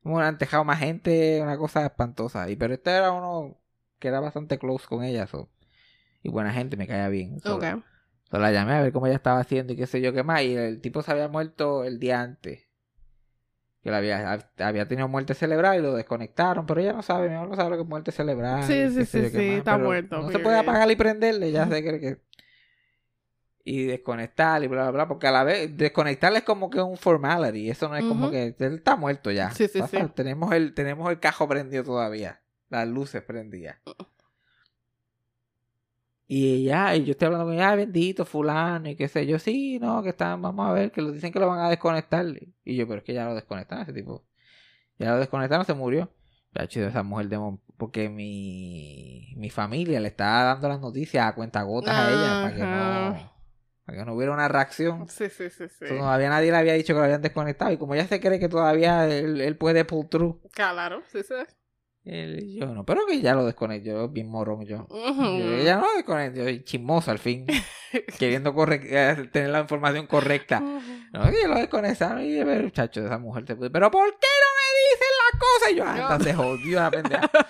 como 0.03 0.21
han 0.21 0.39
dejado 0.39 0.65
más 0.65 0.79
gente, 0.81 1.41
una 1.43 1.57
cosa 1.59 1.87
espantosa. 1.87 2.51
Y 2.51 2.57
pero 2.57 2.75
este 2.75 2.91
era 2.91 3.13
uno 3.13 3.59
que 3.99 4.09
era 4.09 4.21
bastante 4.21 4.59
close 4.59 4.87
con 4.87 5.03
ella. 5.05 5.27
so. 5.27 5.49
Y 6.23 6.31
buena 6.31 6.53
gente, 6.53 6.77
me 6.77 6.87
caía 6.87 7.09
bien. 7.09 7.41
So 8.31 8.39
la 8.39 8.53
llamé 8.53 8.73
a 8.75 8.83
ver 8.83 8.93
cómo 8.93 9.07
ella 9.07 9.17
estaba 9.17 9.41
haciendo 9.41 9.73
y 9.73 9.77
qué 9.77 9.87
sé 9.87 10.01
yo 10.01 10.13
qué 10.13 10.23
más. 10.23 10.43
Y 10.43 10.55
el 10.57 10.81
tipo 10.81 11.03
se 11.03 11.13
había 11.13 11.29
muerto 11.29 11.85
el 11.85 11.99
día 12.01 12.21
antes. 12.23 12.69
Que 13.85 13.91
la 13.91 13.99
había, 13.99 14.39
había 14.59 14.89
tenido 14.89 15.07
muerte 15.09 15.35
cerebral 15.35 15.79
y 15.79 15.83
lo 15.83 15.95
desconectaron. 15.95 16.65
Pero 16.65 16.81
ella 16.81 16.95
no 16.95 17.03
sabe, 17.03 17.29
mi 17.29 17.35
mamá 17.35 17.49
no 17.49 17.55
sabe 17.55 17.71
lo 17.71 17.77
que 17.77 17.83
es 17.83 17.89
muerte 17.89 18.11
cerebral. 18.13 18.65
Sí, 18.65 18.89
sí, 18.89 19.05
sé 19.05 19.29
sí, 19.29 19.31
sí, 19.31 19.49
más, 19.51 19.59
está 19.59 19.79
muerto, 19.79 20.23
No 20.23 20.31
se 20.31 20.39
puede 20.39 20.59
apagar 20.59 20.91
y 20.91 20.97
prenderle, 20.97 21.53
ya 21.53 21.69
se 21.69 21.83
cree 21.83 22.01
que. 22.01 22.19
y 23.63 23.85
desconectar 23.85 24.65
y 24.65 24.69
bla, 24.69 24.85
bla, 24.85 24.91
bla, 24.91 25.09
porque 25.09 25.27
a 25.27 25.33
la 25.33 25.45
vez 25.45 25.77
desconectarle 25.77 26.39
es 26.39 26.45
como 26.45 26.71
que 26.71 26.81
un 26.81 26.97
formality, 26.97 27.71
eso 27.71 27.89
no 27.89 27.97
es 27.97 28.05
como 28.05 28.31
que 28.31 28.55
él 28.59 28.75
está 28.75 28.97
muerto 28.97 29.31
ya. 29.31 29.51
Sí, 29.51 29.69
sí, 29.69 29.81
Pasa, 29.81 30.01
sí. 30.01 30.13
Tenemos 30.15 30.51
el 30.53 30.73
tenemos 30.75 31.11
el 31.11 31.21
cajo 31.21 31.47
prendido 31.47 31.85
todavía, 31.85 32.41
las 32.71 32.89
luces 32.89 33.23
prendidas. 33.23 33.77
Y 36.27 36.65
ya, 36.65 36.97
y 36.97 37.05
yo 37.05 37.13
estoy 37.13 37.27
hablando 37.27 37.47
con 37.47 37.55
ella, 37.55 37.71
"Ay, 37.71 37.77
bendito 37.79 38.25
fulano 38.25 38.89
y 38.89 38.97
qué 38.97 39.09
sé 39.09 39.27
yo, 39.27 39.39
sí, 39.39 39.79
no, 39.79 40.03
que 40.03 40.09
están, 40.11 40.41
vamos 40.41 40.69
a 40.69 40.73
ver, 40.73 40.91
que 40.91 41.03
lo 41.03 41.13
dicen 41.13 41.33
que 41.33 41.39
lo 41.39 41.49
van 41.49 41.61
a 41.61 41.69
desconectar. 41.69 42.25
Y 42.65 42.77
yo, 42.77 42.87
pero 42.89 42.99
es 42.99 43.05
que 43.05 43.13
ya 43.15 43.27
lo 43.27 43.35
desconectaron 43.35 43.83
ese 43.83 43.93
tipo. 43.93 44.25
Ya 44.99 45.13
lo 45.13 45.19
desconectaron, 45.19 45.67
se 45.67 45.75
murió. 45.75 46.11
Ya, 46.55 46.67
chido, 46.69 46.89
esa 46.89 47.03
mujer 47.03 47.29
de 47.29 47.39
mon- 47.39 47.61
porque 47.77 48.09
mi, 48.09 49.35
mi 49.37 49.51
familia 49.51 50.01
le 50.01 50.09
estaba 50.09 50.45
dando 50.45 50.69
las 50.69 50.81
noticias 50.81 51.27
a 51.27 51.35
cuentagotas 51.35 51.97
a 51.97 52.11
ella 52.11 52.41
para 52.41 52.55
que 52.55 52.61
no 52.63 53.35
para 53.85 53.99
que 53.99 54.05
no 54.07 54.15
hubiera 54.15 54.33
una 54.33 54.49
reacción. 54.49 55.07
Sí, 55.09 55.29
sí, 55.29 55.51
sí, 55.51 55.51
sí. 55.51 55.65
Entonces, 55.69 55.99
todavía 55.99 56.31
nadie 56.31 56.51
le 56.53 56.57
había 56.57 56.73
dicho 56.75 56.95
que 56.95 56.99
lo 57.01 57.05
habían 57.05 57.21
desconectado 57.23 57.73
y 57.73 57.77
como 57.77 57.95
ella 57.95 58.07
se 58.07 58.21
cree 58.21 58.39
que 58.39 58.49
todavía 58.49 59.07
él, 59.07 59.41
él 59.41 59.57
puede 59.59 59.85
pull 59.85 60.09
through, 60.09 60.41
Claro, 60.53 61.03
sí, 61.13 61.23
sí. 61.23 61.35
Él- 62.05 62.57
yo 62.59 62.67
no, 62.75 62.85
pero 62.85 63.07
que 63.07 63.21
ya 63.21 63.35
lo 63.35 63.45
desconectó, 63.47 63.91
yo 63.91 64.09
bien 64.09 64.29
morón 64.29 64.65
yo. 64.65 64.87
Ujú. 64.91 65.39
Yo, 65.39 65.63
ya 65.65 65.77
no 65.77 65.87
lo 65.87 65.95
desconectó, 65.95 66.49
yo 66.49 66.59
chismoso 66.63 67.11
al 67.11 67.19
fin, 67.19 67.47
queriendo 68.19 68.55
eh, 68.71 69.29
tener 69.33 69.51
la 69.51 69.61
información 69.61 70.07
correcta. 70.07 70.61
No, 70.61 71.31
que 71.31 71.47
lo 71.49 71.55
desconectaron 71.57 72.23
y 72.25 72.37
el 72.39 72.65
muchacho 72.65 73.01
de 73.01 73.07
esa 73.07 73.19
mujer 73.19 73.45
se 73.47 73.55
puso, 73.57 73.71
pero 73.71 73.91
¿por 73.91 74.05
qué 74.19 74.27
no 74.43 74.51
me 74.59 74.69
dicen 74.91 75.09
las 75.23 75.41
cosas? 75.41 75.73
Y 75.73 75.77
yo, 75.77 75.85
hasta 76.13 76.25
se 76.25 76.35
jodió 76.35 76.81
la 76.81 76.91
pendeja. 76.91 77.31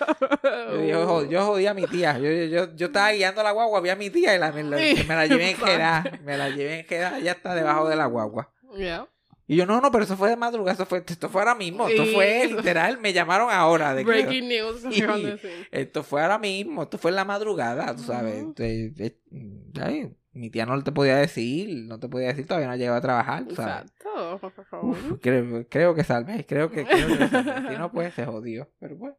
Yo, 0.75 0.81
yo, 0.83 1.07
jod- 1.07 1.29
yo 1.29 1.45
jodí 1.45 1.67
a 1.67 1.73
mi 1.73 1.85
tía. 1.87 2.17
Yo, 2.17 2.29
yo, 2.29 2.45
yo, 2.45 2.75
yo 2.75 2.87
estaba 2.87 3.11
guiando 3.11 3.41
la 3.43 3.51
guagua, 3.51 3.81
vi 3.81 3.89
a 3.89 3.95
mi 3.95 4.09
tía 4.09 4.35
y 4.35 4.39
la, 4.39 4.51
me, 4.51 4.63
la, 4.63 4.77
me 4.77 5.15
la 5.15 5.25
llevé 5.27 5.51
en 5.51 5.57
Jeddah. 5.65 6.03
Me 6.23 6.37
la 6.37 6.49
llevé 6.49 6.79
en 6.79 6.85
Jeddah, 6.85 7.19
ya 7.19 7.31
está 7.33 7.55
debajo 7.55 7.87
de 7.89 7.95
la 7.95 8.05
guagua. 8.05 8.51
Yeah. 8.77 9.07
Y 9.47 9.55
yo, 9.57 9.65
no, 9.67 9.79
no, 9.79 9.91
pero 9.91 10.03
eso 10.05 10.17
fue 10.17 10.29
de 10.29 10.35
madrugada, 10.37 10.73
eso 10.73 10.85
fue, 10.87 11.03
esto 11.05 11.29
fue 11.29 11.41
ahora 11.41 11.53
mismo, 11.53 11.87
esto 11.87 12.03
Sí, 12.03 12.13
fue 12.15 12.43
eso- 12.45 12.55
literal, 12.57 12.97
me 12.99 13.13
llamaron 13.13 13.49
ahora. 13.51 13.93
De 13.93 14.01
que- 14.03 14.07
Breaking 14.07 14.47
news. 14.47 14.81
Decir. 14.83 15.67
esto 15.71 16.01
fue 16.03 16.21
ahora 16.23 16.39
mismo, 16.39 16.83
esto 16.83 16.97
fue 16.97 17.11
en 17.11 17.15
la 17.15 17.25
madrugada, 17.25 17.95
tú 17.95 18.01
sabes. 18.03 18.41
Ujú. 18.43 18.55
Eh, 18.57 18.93
eh, 18.97 20.11
mi 20.33 20.49
tía 20.49 20.65
no 20.65 20.83
te 20.83 20.91
podía 20.91 21.15
decir, 21.17 21.85
no 21.87 21.99
te 21.99 22.09
podía 22.09 22.27
decir, 22.29 22.45
todavía 22.47 22.67
no 22.69 22.75
llegado 22.75 22.97
a 22.97 23.01
trabajar, 23.01 23.45
sabes. 23.55 23.91
Exacto. 23.91 24.39
por 24.41 24.65
favor. 24.65 24.89
Uf, 24.97 25.19
creo, 25.21 25.65
creo 25.69 25.93
que 25.95 26.03
salvé, 26.03 26.45
creo 26.45 26.71
que, 26.71 26.83
creo 26.85 27.07
que. 27.07 27.27
Si 27.69 27.77
no, 27.77 27.91
pues 27.91 28.13
se 28.15 28.25
jodió. 28.25 28.69
Pero 28.79 28.97
pues, 28.97 29.13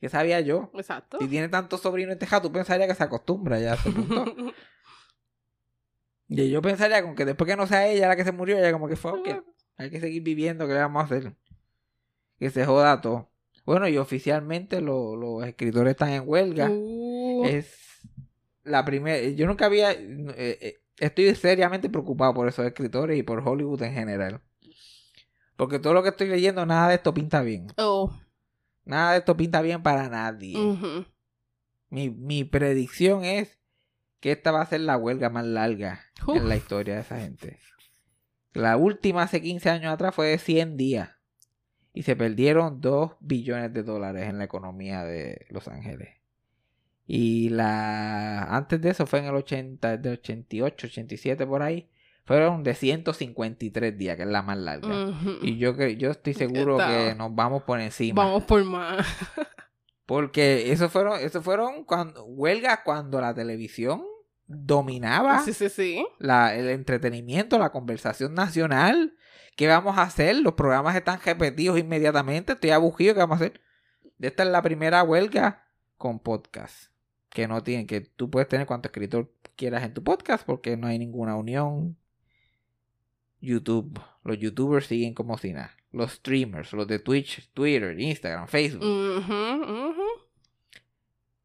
¿qué 0.00 0.08
sabía 0.08 0.40
yo? 0.40 0.70
Exacto. 0.74 1.18
Si 1.20 1.28
tiene 1.28 1.48
tantos 1.48 1.82
sobrinos 1.82 2.14
en 2.14 2.18
tejado, 2.18 2.42
tú 2.48 2.52
pensarías 2.52 2.88
que 2.88 2.94
se 2.94 3.04
acostumbra 3.04 3.60
ya 3.60 3.72
a 3.72 3.74
ese 3.74 3.90
punto. 3.90 4.24
Y 6.32 6.48
yo 6.48 6.62
pensaría 6.62 7.02
con 7.02 7.16
que 7.16 7.24
después 7.24 7.50
que 7.50 7.56
no 7.56 7.66
sea 7.66 7.88
ella 7.88 8.06
la 8.08 8.14
que 8.16 8.22
se 8.24 8.30
murió, 8.32 8.56
ella 8.56 8.70
como 8.72 8.86
que 8.88 8.94
fue, 8.96 9.10
ok, 9.12 9.28
hay 9.76 9.90
que 9.90 9.98
seguir 10.00 10.22
viviendo, 10.22 10.66
¿qué 10.68 10.74
le 10.74 10.78
vamos 10.80 11.02
a 11.02 11.04
hacer? 11.06 11.34
Que 12.38 12.50
se 12.50 12.64
joda 12.64 13.00
todo. 13.00 13.30
Bueno, 13.66 13.88
y 13.88 13.98
oficialmente 13.98 14.80
lo- 14.80 15.16
los 15.16 15.44
escritores 15.44 15.90
están 15.92 16.10
en 16.10 16.22
huelga. 16.24 16.70
Uh, 16.70 17.44
Es 17.44 17.76
la 18.62 18.84
primera, 18.84 19.20
yo 19.30 19.46
nunca 19.46 19.66
había, 19.66 19.90
eh, 19.92 19.98
eh, 20.36 20.80
estoy 20.98 21.34
seriamente 21.34 21.88
preocupado 21.90 22.32
por 22.32 22.46
esos 22.48 22.64
escritores 22.64 23.18
y 23.18 23.22
por 23.22 23.46
Hollywood 23.46 23.82
en 23.82 23.92
general. 23.94 24.40
Porque 25.56 25.78
todo 25.78 25.92
lo 25.94 26.02
que 26.02 26.10
estoy 26.10 26.28
leyendo, 26.28 26.64
nada 26.64 26.88
de 26.88 26.94
esto 26.94 27.12
pinta 27.12 27.42
bien. 27.42 27.66
oh. 27.76 28.10
Nada 28.84 29.12
de 29.12 29.18
esto 29.18 29.36
pinta 29.36 29.60
bien 29.62 29.82
para 29.82 30.08
nadie. 30.08 30.56
Mi, 31.90 32.08
mi 32.10 32.44
predicción 32.44 33.24
es 33.24 33.59
que 34.20 34.32
esta 34.32 34.52
va 34.52 34.62
a 34.62 34.66
ser 34.66 34.80
la 34.80 34.96
huelga 34.96 35.30
más 35.30 35.44
larga 35.44 36.00
Uf. 36.26 36.36
en 36.36 36.48
la 36.48 36.56
historia 36.56 36.94
de 36.94 37.00
esa 37.00 37.18
gente. 37.18 37.58
La 38.52 38.76
última 38.76 39.22
hace 39.22 39.40
15 39.40 39.70
años 39.70 39.92
atrás 39.92 40.14
fue 40.14 40.28
de 40.28 40.38
100 40.38 40.76
días. 40.76 41.10
Y 41.92 42.02
se 42.02 42.14
perdieron 42.14 42.80
2 42.80 43.16
billones 43.20 43.72
de 43.72 43.82
dólares 43.82 44.28
en 44.28 44.38
la 44.38 44.44
economía 44.44 45.04
de 45.04 45.46
Los 45.50 45.66
Ángeles. 45.68 46.20
Y 47.06 47.48
la 47.48 48.44
antes 48.44 48.80
de 48.80 48.90
eso 48.90 49.06
fue 49.06 49.18
en 49.18 49.24
el 49.24 49.34
80, 49.34 49.96
de 49.96 50.10
88, 50.10 50.86
87 50.86 51.46
por 51.46 51.62
ahí. 51.62 51.90
Fueron 52.24 52.62
de 52.62 52.74
153 52.74 53.98
días, 53.98 54.16
que 54.16 54.22
es 54.22 54.28
la 54.28 54.42
más 54.42 54.56
larga. 54.56 55.12
Y 55.42 55.58
yo, 55.58 55.76
yo 55.76 56.12
estoy 56.12 56.34
seguro 56.34 56.78
que 56.78 57.16
nos 57.16 57.34
vamos 57.34 57.64
por 57.64 57.80
encima. 57.80 58.24
Vamos 58.24 58.44
por 58.44 58.62
más. 58.62 59.04
Porque 60.06 60.70
eso 60.70 60.88
fueron, 60.88 61.18
eso 61.20 61.42
fueron 61.42 61.84
cuando, 61.84 62.24
huelgas 62.24 62.80
cuando 62.84 63.20
la 63.20 63.34
televisión 63.34 64.04
dominaba 64.52 65.40
Sí, 65.44 65.52
sí, 65.52 65.68
sí. 65.68 66.06
la, 66.18 66.54
el 66.56 66.68
entretenimiento, 66.68 67.58
la 67.58 67.70
conversación 67.70 68.34
nacional. 68.34 69.14
¿Qué 69.56 69.68
vamos 69.68 69.96
a 69.98 70.02
hacer? 70.02 70.36
Los 70.36 70.54
programas 70.54 70.96
están 70.96 71.20
repetidos 71.24 71.78
inmediatamente. 71.78 72.54
Estoy 72.54 72.70
abugido. 72.70 73.14
¿Qué 73.14 73.20
vamos 73.20 73.40
a 73.40 73.44
hacer? 73.44 73.60
Esta 74.18 74.42
es 74.42 74.48
la 74.48 74.62
primera 74.62 75.02
huelga 75.02 75.66
con 75.96 76.18
podcast. 76.18 76.90
Que 77.28 77.46
no 77.46 77.62
tienen, 77.62 77.86
que 77.86 78.00
tú 78.00 78.28
puedes 78.30 78.48
tener 78.48 78.66
cuanto 78.66 78.88
escritor 78.88 79.32
quieras 79.56 79.84
en 79.84 79.94
tu 79.94 80.02
podcast 80.02 80.44
porque 80.44 80.76
no 80.76 80.86
hay 80.88 80.98
ninguna 80.98 81.36
unión. 81.36 81.96
YouTube. 83.40 84.00
Los 84.24 84.38
youtubers 84.38 84.86
siguen 84.86 85.14
como 85.14 85.38
si 85.38 85.52
nada. 85.52 85.76
Los 85.92 86.12
streamers, 86.12 86.72
los 86.72 86.86
de 86.86 86.98
Twitch, 86.98 87.50
Twitter, 87.52 87.98
Instagram, 87.98 88.46
Facebook. 88.48 88.84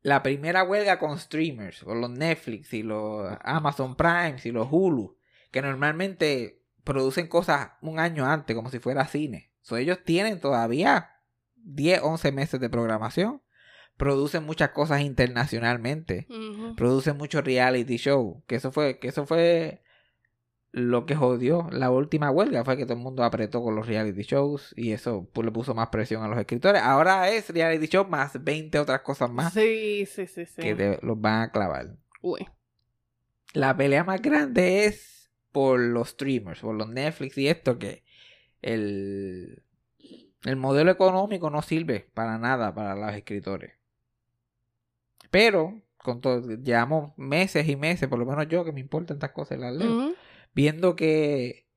La 0.06 0.22
primera 0.22 0.64
huelga 0.64 1.00
con 1.00 1.18
streamers, 1.18 1.82
o 1.82 1.96
los 1.96 2.12
Netflix 2.12 2.72
y 2.76 2.84
los 2.84 3.28
Amazon 3.42 3.96
Prime 3.96 4.36
y 4.44 4.52
los 4.52 4.68
Hulu, 4.70 5.18
que 5.50 5.64
normalmente 5.64 6.62
producen 6.84 7.26
cosas 7.26 7.72
un 7.82 7.98
año 7.98 8.24
antes, 8.24 8.56
como 8.56 8.70
si 8.70 8.78
fuera 8.78 9.08
cine. 9.08 9.52
So, 9.62 9.78
ellos 9.78 9.98
tienen 10.06 10.40
todavía 10.40 11.10
10, 11.56 12.02
11 12.04 12.32
meses 12.34 12.60
de 12.60 12.70
programación. 12.70 13.42
Producen 13.98 14.44
muchas 14.44 14.70
cosas 14.70 15.02
internacionalmente. 15.02 16.28
Producen 16.78 17.18
mucho 17.18 17.42
reality 17.42 17.98
show. 17.98 18.44
Que 18.46 18.58
eso 18.58 18.72
fue, 18.72 19.00
que 19.00 19.08
eso 19.08 19.26
fue 19.26 19.82
lo 20.75 21.05
que 21.05 21.15
jodió 21.15 21.70
la 21.72 21.89
última 21.89 22.32
huelga. 22.32 22.65
Fue 22.65 22.75
que 22.75 22.84
todo 22.84 22.98
el 22.98 23.03
mundo 23.03 23.24
apretó 23.24 23.63
con 23.63 23.77
los 23.77 23.88
reality 23.88 24.24
shows. 24.24 24.74
Y 24.75 24.91
eso 24.91 25.25
pues, 25.32 25.46
le 25.46 25.51
puso 25.51 25.74
más 25.74 25.88
presión 25.88 26.22
a 26.22 26.27
los 26.27 26.38
escritores. 26.38 26.82
Ahora 26.82 27.32
es 27.32 27.50
reality 27.50 27.88
show 27.88 28.05
más 28.05 28.44
20 28.44 28.79
otras 28.79 29.00
cosas 29.00 29.32
más 29.32 29.53
Sí, 29.53 30.05
sí, 30.05 30.27
sí, 30.27 30.46
sí. 30.46 30.62
que 30.62 30.75
te 30.75 31.00
los 31.01 31.20
van 31.22 31.44
a 31.44 31.51
clavar. 31.51 31.96
Uy. 32.22 32.46
La 33.53 33.77
pelea 33.77 34.03
más 34.03 34.22
grande 34.22 34.84
es 34.84 35.32
por 35.53 35.79
los 35.79 36.10
streamers, 36.10 36.60
por 36.60 36.75
los 36.75 36.89
Netflix 36.89 37.38
y 37.38 37.48
esto 37.48 37.79
que 37.79 38.03
el, 38.62 39.63
el 40.44 40.58
modelo 40.58 40.91
económico 40.91 41.50
no 41.50 41.62
sirve 41.62 42.10
para 42.13 42.38
nada 42.38 42.75
para 42.75 42.98
los 42.98 43.13
escritores. 43.13 43.75
Pero, 45.32 45.82
con 45.96 46.20
todo, 46.20 46.41
llevamos 46.58 47.17
meses 47.17 47.65
y 47.70 47.77
meses, 47.77 48.10
por 48.10 48.20
lo 48.20 48.25
menos 48.25 48.50
yo 48.50 48.65
que 48.65 48.74
me 48.74 48.82
importan 48.82 49.15
estas 49.15 49.32
cosas, 49.32 49.58
las 49.58 49.74
leo. 49.74 50.13
Viendo 50.56 50.96
que 50.96 51.68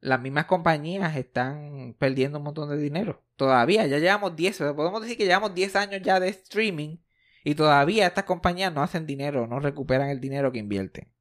las 0.00 0.20
mismas 0.20 0.44
compañías 0.46 1.16
están 1.16 1.96
perdiendo 1.98 2.38
un 2.38 2.44
montón 2.44 2.68
de 2.68 2.76
dinero. 2.76 3.24
Todavía, 3.36 3.86
ya 3.86 3.98
llevamos 3.98 4.36
10, 4.36 4.60
o 4.60 4.64
sea, 4.64 4.76
podemos 4.76 5.00
decir 5.00 5.16
que 5.16 5.24
llevamos 5.24 5.54
10 5.54 5.74
años 5.76 6.02
ya 6.02 6.20
de 6.20 6.28
streaming 6.28 6.98
y 7.44 7.54
todavía 7.54 8.06
estas 8.06 8.24
compañías 8.24 8.72
no 8.72 8.82
hacen 8.82 9.06
dinero, 9.06 9.46
no 9.46 9.58
recuperan 9.58 10.08
el 10.10 10.20
dinero 10.20 10.52
que 10.52 10.58
invierten. 10.58 11.12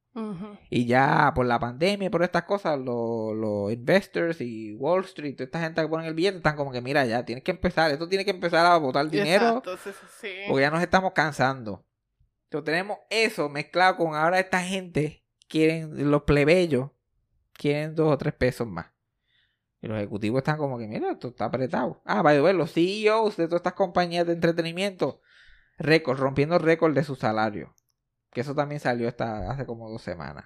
Y 0.70 0.88
ya 0.88 1.32
por 1.34 1.46
la 1.46 1.58
pandemia 1.58 2.08
y 2.08 2.10
por 2.10 2.22
estas 2.22 2.44
cosas, 2.44 2.78
los, 2.78 3.34
los 3.34 3.72
investors 3.72 4.42
y 4.42 4.74
Wall 4.74 5.06
Street, 5.06 5.36
toda 5.36 5.46
esta 5.46 5.62
gente 5.62 5.82
que 5.82 5.88
pone 5.88 6.06
el 6.06 6.14
billete, 6.14 6.38
están 6.38 6.58
como 6.58 6.72
que, 6.72 6.82
mira, 6.82 7.06
ya 7.06 7.24
tienes 7.24 7.46
que 7.46 7.52
empezar, 7.52 7.92
esto 7.92 8.10
tiene 8.10 8.26
que 8.26 8.32
empezar 8.32 8.66
a 8.66 8.78
botar 8.78 9.10
dinero 9.10 9.62
sí. 10.20 10.28
porque 10.50 10.62
ya 10.64 10.70
nos 10.70 10.82
estamos 10.82 11.14
cansando. 11.14 11.86
Entonces 12.44 12.66
tenemos 12.66 12.98
eso 13.10 13.48
mezclado 13.48 13.96
con 13.96 14.14
ahora 14.14 14.40
esta 14.40 14.60
gente, 14.62 15.21
quieren, 15.52 16.10
los 16.10 16.24
plebeyos, 16.24 16.90
quieren 17.54 17.94
dos 17.94 18.12
o 18.12 18.18
tres 18.18 18.34
pesos 18.34 18.68
más. 18.68 18.88
Y 19.82 19.88
los 19.88 19.98
ejecutivos 19.98 20.40
están 20.40 20.58
como 20.58 20.78
que, 20.78 20.88
mira, 20.88 21.12
esto 21.12 21.30
está 21.30 21.46
apretado. 21.46 22.02
Ah, 22.06 22.22
by 22.22 22.38
the 22.38 22.42
way, 22.42 22.54
los 22.54 22.72
CEOs 22.72 23.36
de 23.36 23.48
todas 23.48 23.60
estas 23.60 23.74
compañías 23.74 24.26
de 24.26 24.34
entretenimiento, 24.34 25.22
récord, 25.78 26.18
rompiendo 26.18 26.58
récord 26.58 26.94
de 26.94 27.04
su 27.04 27.16
salario. 27.16 27.76
Que 28.32 28.42
eso 28.42 28.56
también 28.56 28.80
salió 28.80 29.08
esta, 29.08 29.52
hace 29.52 29.66
como 29.66 29.90
dos 29.90 30.02
semanas. 30.02 30.46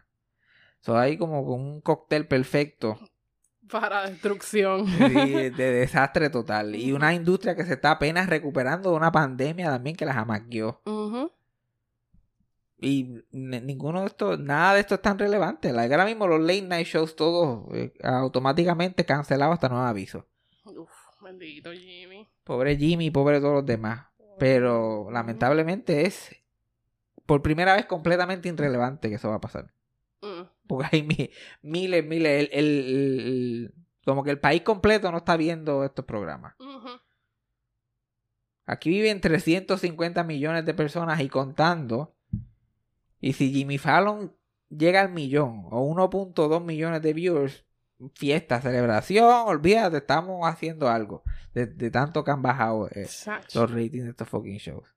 So, 0.80 0.98
hay 0.98 1.18
como 1.18 1.42
un 1.42 1.82
cóctel 1.82 2.28
perfecto 2.28 2.98
Para 3.72 4.10
destrucción. 4.10 4.86
Sí, 4.88 5.50
de 5.50 5.72
desastre 5.72 6.30
total. 6.30 6.76
Y 6.76 6.92
una 6.92 7.14
industria 7.14 7.56
que 7.56 7.66
se 7.66 7.74
está 7.74 7.92
apenas 7.92 8.28
recuperando 8.28 8.92
de 8.92 8.98
una 8.98 9.12
pandemia 9.12 9.70
también 9.70 9.96
que 9.96 10.06
las 10.06 10.18
amaqueó. 10.18 10.82
Ujú. 10.86 11.32
Y 12.86 13.24
ninguno 13.32 14.02
de 14.02 14.08
estos, 14.08 14.40
nada 14.40 14.76
de 14.76 14.82
esto 14.82 14.96
es 14.96 15.02
tan 15.02 15.18
relevante. 15.18 15.74
Like, 15.74 15.94
ahora 15.94 16.06
mismo 16.06 16.28
los 16.28 16.40
late 16.40 16.62
night 16.62 16.86
shows 16.88 17.16
todos 17.16 17.66
eh, 17.74 17.94
automáticamente 18.04 19.06
cancelados 19.06 19.54
hasta 19.56 19.70
nuevo 19.70 19.86
aviso. 19.86 20.28
Uf, 20.66 20.90
bendito 21.22 21.72
Jimmy. 21.72 22.28
Pobre 22.44 22.78
Jimmy, 22.78 23.10
pobre 23.10 23.40
todos 23.40 23.54
los 23.56 23.66
demás. 23.66 24.06
Pero 24.38 25.08
lamentablemente 25.12 26.06
es 26.06 26.36
por 27.26 27.42
primera 27.42 27.74
vez 27.76 27.86
completamente 27.86 28.50
irrelevante 28.50 29.10
que 29.10 29.16
eso 29.16 29.30
va 29.30 29.36
a 29.36 29.42
pasar. 29.42 29.74
Mm. 30.22 30.44
Porque 30.68 30.88
hay 30.92 31.04
mi- 31.04 31.30
miles, 31.62 32.06
miles. 32.06 32.50
el- 32.52 32.60
el- 32.68 33.20
el- 33.20 33.74
como 34.06 34.24
que 34.24 34.30
el 34.32 34.40
país 34.40 34.62
completo 34.62 35.12
no 35.12 35.18
está 35.18 35.36
viendo 35.38 35.84
estos 35.84 36.06
programas. 36.06 36.54
Aquí 38.68 38.90
viven 38.90 39.22
350 39.22 40.24
millones 40.24 40.66
de 40.66 40.74
personas 40.74 41.20
y 41.22 41.30
contando. 41.30 42.15
Y 43.26 43.34
si 43.34 43.52
Jimmy 43.52 43.78
Fallon 43.80 44.36
llega 44.70 45.02
al 45.02 45.10
millón 45.12 45.66
o 45.72 45.82
1.2 45.94 46.64
millones 46.64 47.02
de 47.02 47.14
viewers, 47.14 47.66
fiesta, 48.14 48.62
celebración, 48.62 49.48
olvídate, 49.48 49.98
estamos 49.98 50.48
haciendo 50.48 50.90
algo. 50.90 51.24
De, 51.54 51.66
de 51.66 51.90
tanto 51.90 52.24
que 52.24 52.32
han 52.32 52.42
bajado 52.44 52.88
eh, 52.92 53.08
los 53.56 53.72
ratings 53.72 54.04
de 54.04 54.10
estos 54.12 54.30
fucking 54.30 54.58
shows. 54.58 54.88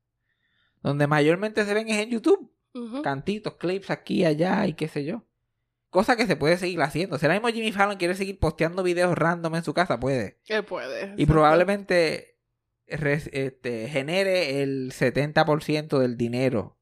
Donde 0.83 1.07
mayormente 1.07 1.65
se 1.65 1.73
ven 1.73 1.89
es 1.89 1.97
en 2.03 2.11
YouTube. 2.11 2.53
Cantitos, 3.03 3.55
clips 3.55 3.91
aquí, 3.91 4.25
allá 4.27 4.67
y 4.67 4.75
qué 4.75 4.89
sé 4.89 5.05
yo. 5.05 5.25
Cosa 5.91 6.17
que 6.17 6.27
se 6.27 6.37
puede 6.37 6.59
seguir 6.59 6.83
haciendo. 6.83 7.17
Si 7.19 7.25
ahora 7.25 7.35
mismo 7.41 7.49
Jimmy 7.49 7.73
Fallon 7.73 7.97
quiere 7.97 8.15
seguir 8.15 8.39
posteando 8.39 8.83
videos 8.83 9.17
random 9.17 9.55
en 9.57 9.65
su 9.65 9.73
casa, 9.73 9.99
puede. 9.99 10.39
Él 10.49 10.65
puede. 10.65 11.15
Y 11.17 11.25
probablemente 11.25 12.37
res- 12.87 13.31
este, 13.33 13.89
genere 13.89 14.63
el 14.63 14.93
70% 14.93 15.99
del 15.99 16.17
dinero 16.19 16.78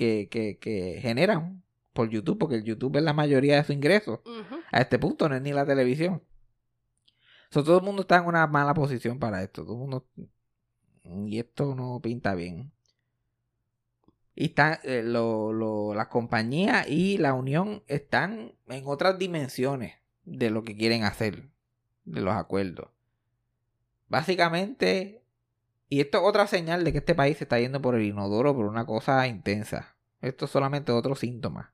que, 0.00 0.28
que, 0.30 0.56
que 0.56 0.98
generan 1.02 1.62
por 1.92 2.08
YouTube, 2.08 2.38
porque 2.38 2.56
el 2.56 2.64
YouTube 2.64 2.96
es 2.96 3.02
la 3.02 3.12
mayoría 3.12 3.56
de 3.56 3.64
su 3.64 3.74
ingreso. 3.74 4.22
A 4.72 4.80
este 4.80 4.98
punto 4.98 5.28
no 5.28 5.36
es 5.36 5.42
ni 5.42 5.52
la 5.52 5.66
televisión. 5.66 6.22
So, 7.50 7.62
todo 7.62 7.76
el 7.78 7.84
mundo 7.84 8.02
está 8.02 8.16
en 8.16 8.24
una 8.24 8.46
mala 8.46 8.72
posición 8.72 9.18
para 9.18 9.42
esto. 9.42 9.62
Todo 9.64 9.74
el 9.74 9.80
mundo... 9.80 10.06
Y 11.26 11.38
esto 11.38 11.74
no 11.74 12.00
pinta 12.00 12.34
bien. 12.34 12.72
Y 14.34 14.46
están, 14.46 14.78
eh, 14.84 15.02
lo, 15.04 15.52
lo- 15.52 15.92
la 15.92 16.08
compañía 16.08 16.88
y 16.88 17.18
la 17.18 17.34
unión 17.34 17.82
están 17.86 18.54
en 18.68 18.84
otras 18.86 19.18
dimensiones 19.18 19.96
de 20.24 20.48
lo 20.48 20.62
que 20.62 20.76
quieren 20.76 21.04
hacer, 21.04 21.50
de 22.04 22.20
los 22.22 22.34
acuerdos. 22.34 22.88
Básicamente, 24.08 25.19
y 25.90 26.00
esto 26.00 26.16
es 26.18 26.24
otra 26.24 26.46
señal 26.46 26.84
de 26.84 26.92
que 26.92 26.98
este 26.98 27.14
país 27.14 27.36
se 27.36 27.44
está 27.44 27.58
yendo 27.60 27.82
por 27.82 27.94
el 27.96 28.02
inodoro 28.04 28.54
por 28.56 28.64
una 28.64 28.86
cosa 28.86 29.26
intensa. 29.26 29.96
Esto 30.22 30.46
es 30.46 30.50
solamente 30.50 30.92
otro 30.92 31.14
síntoma 31.14 31.72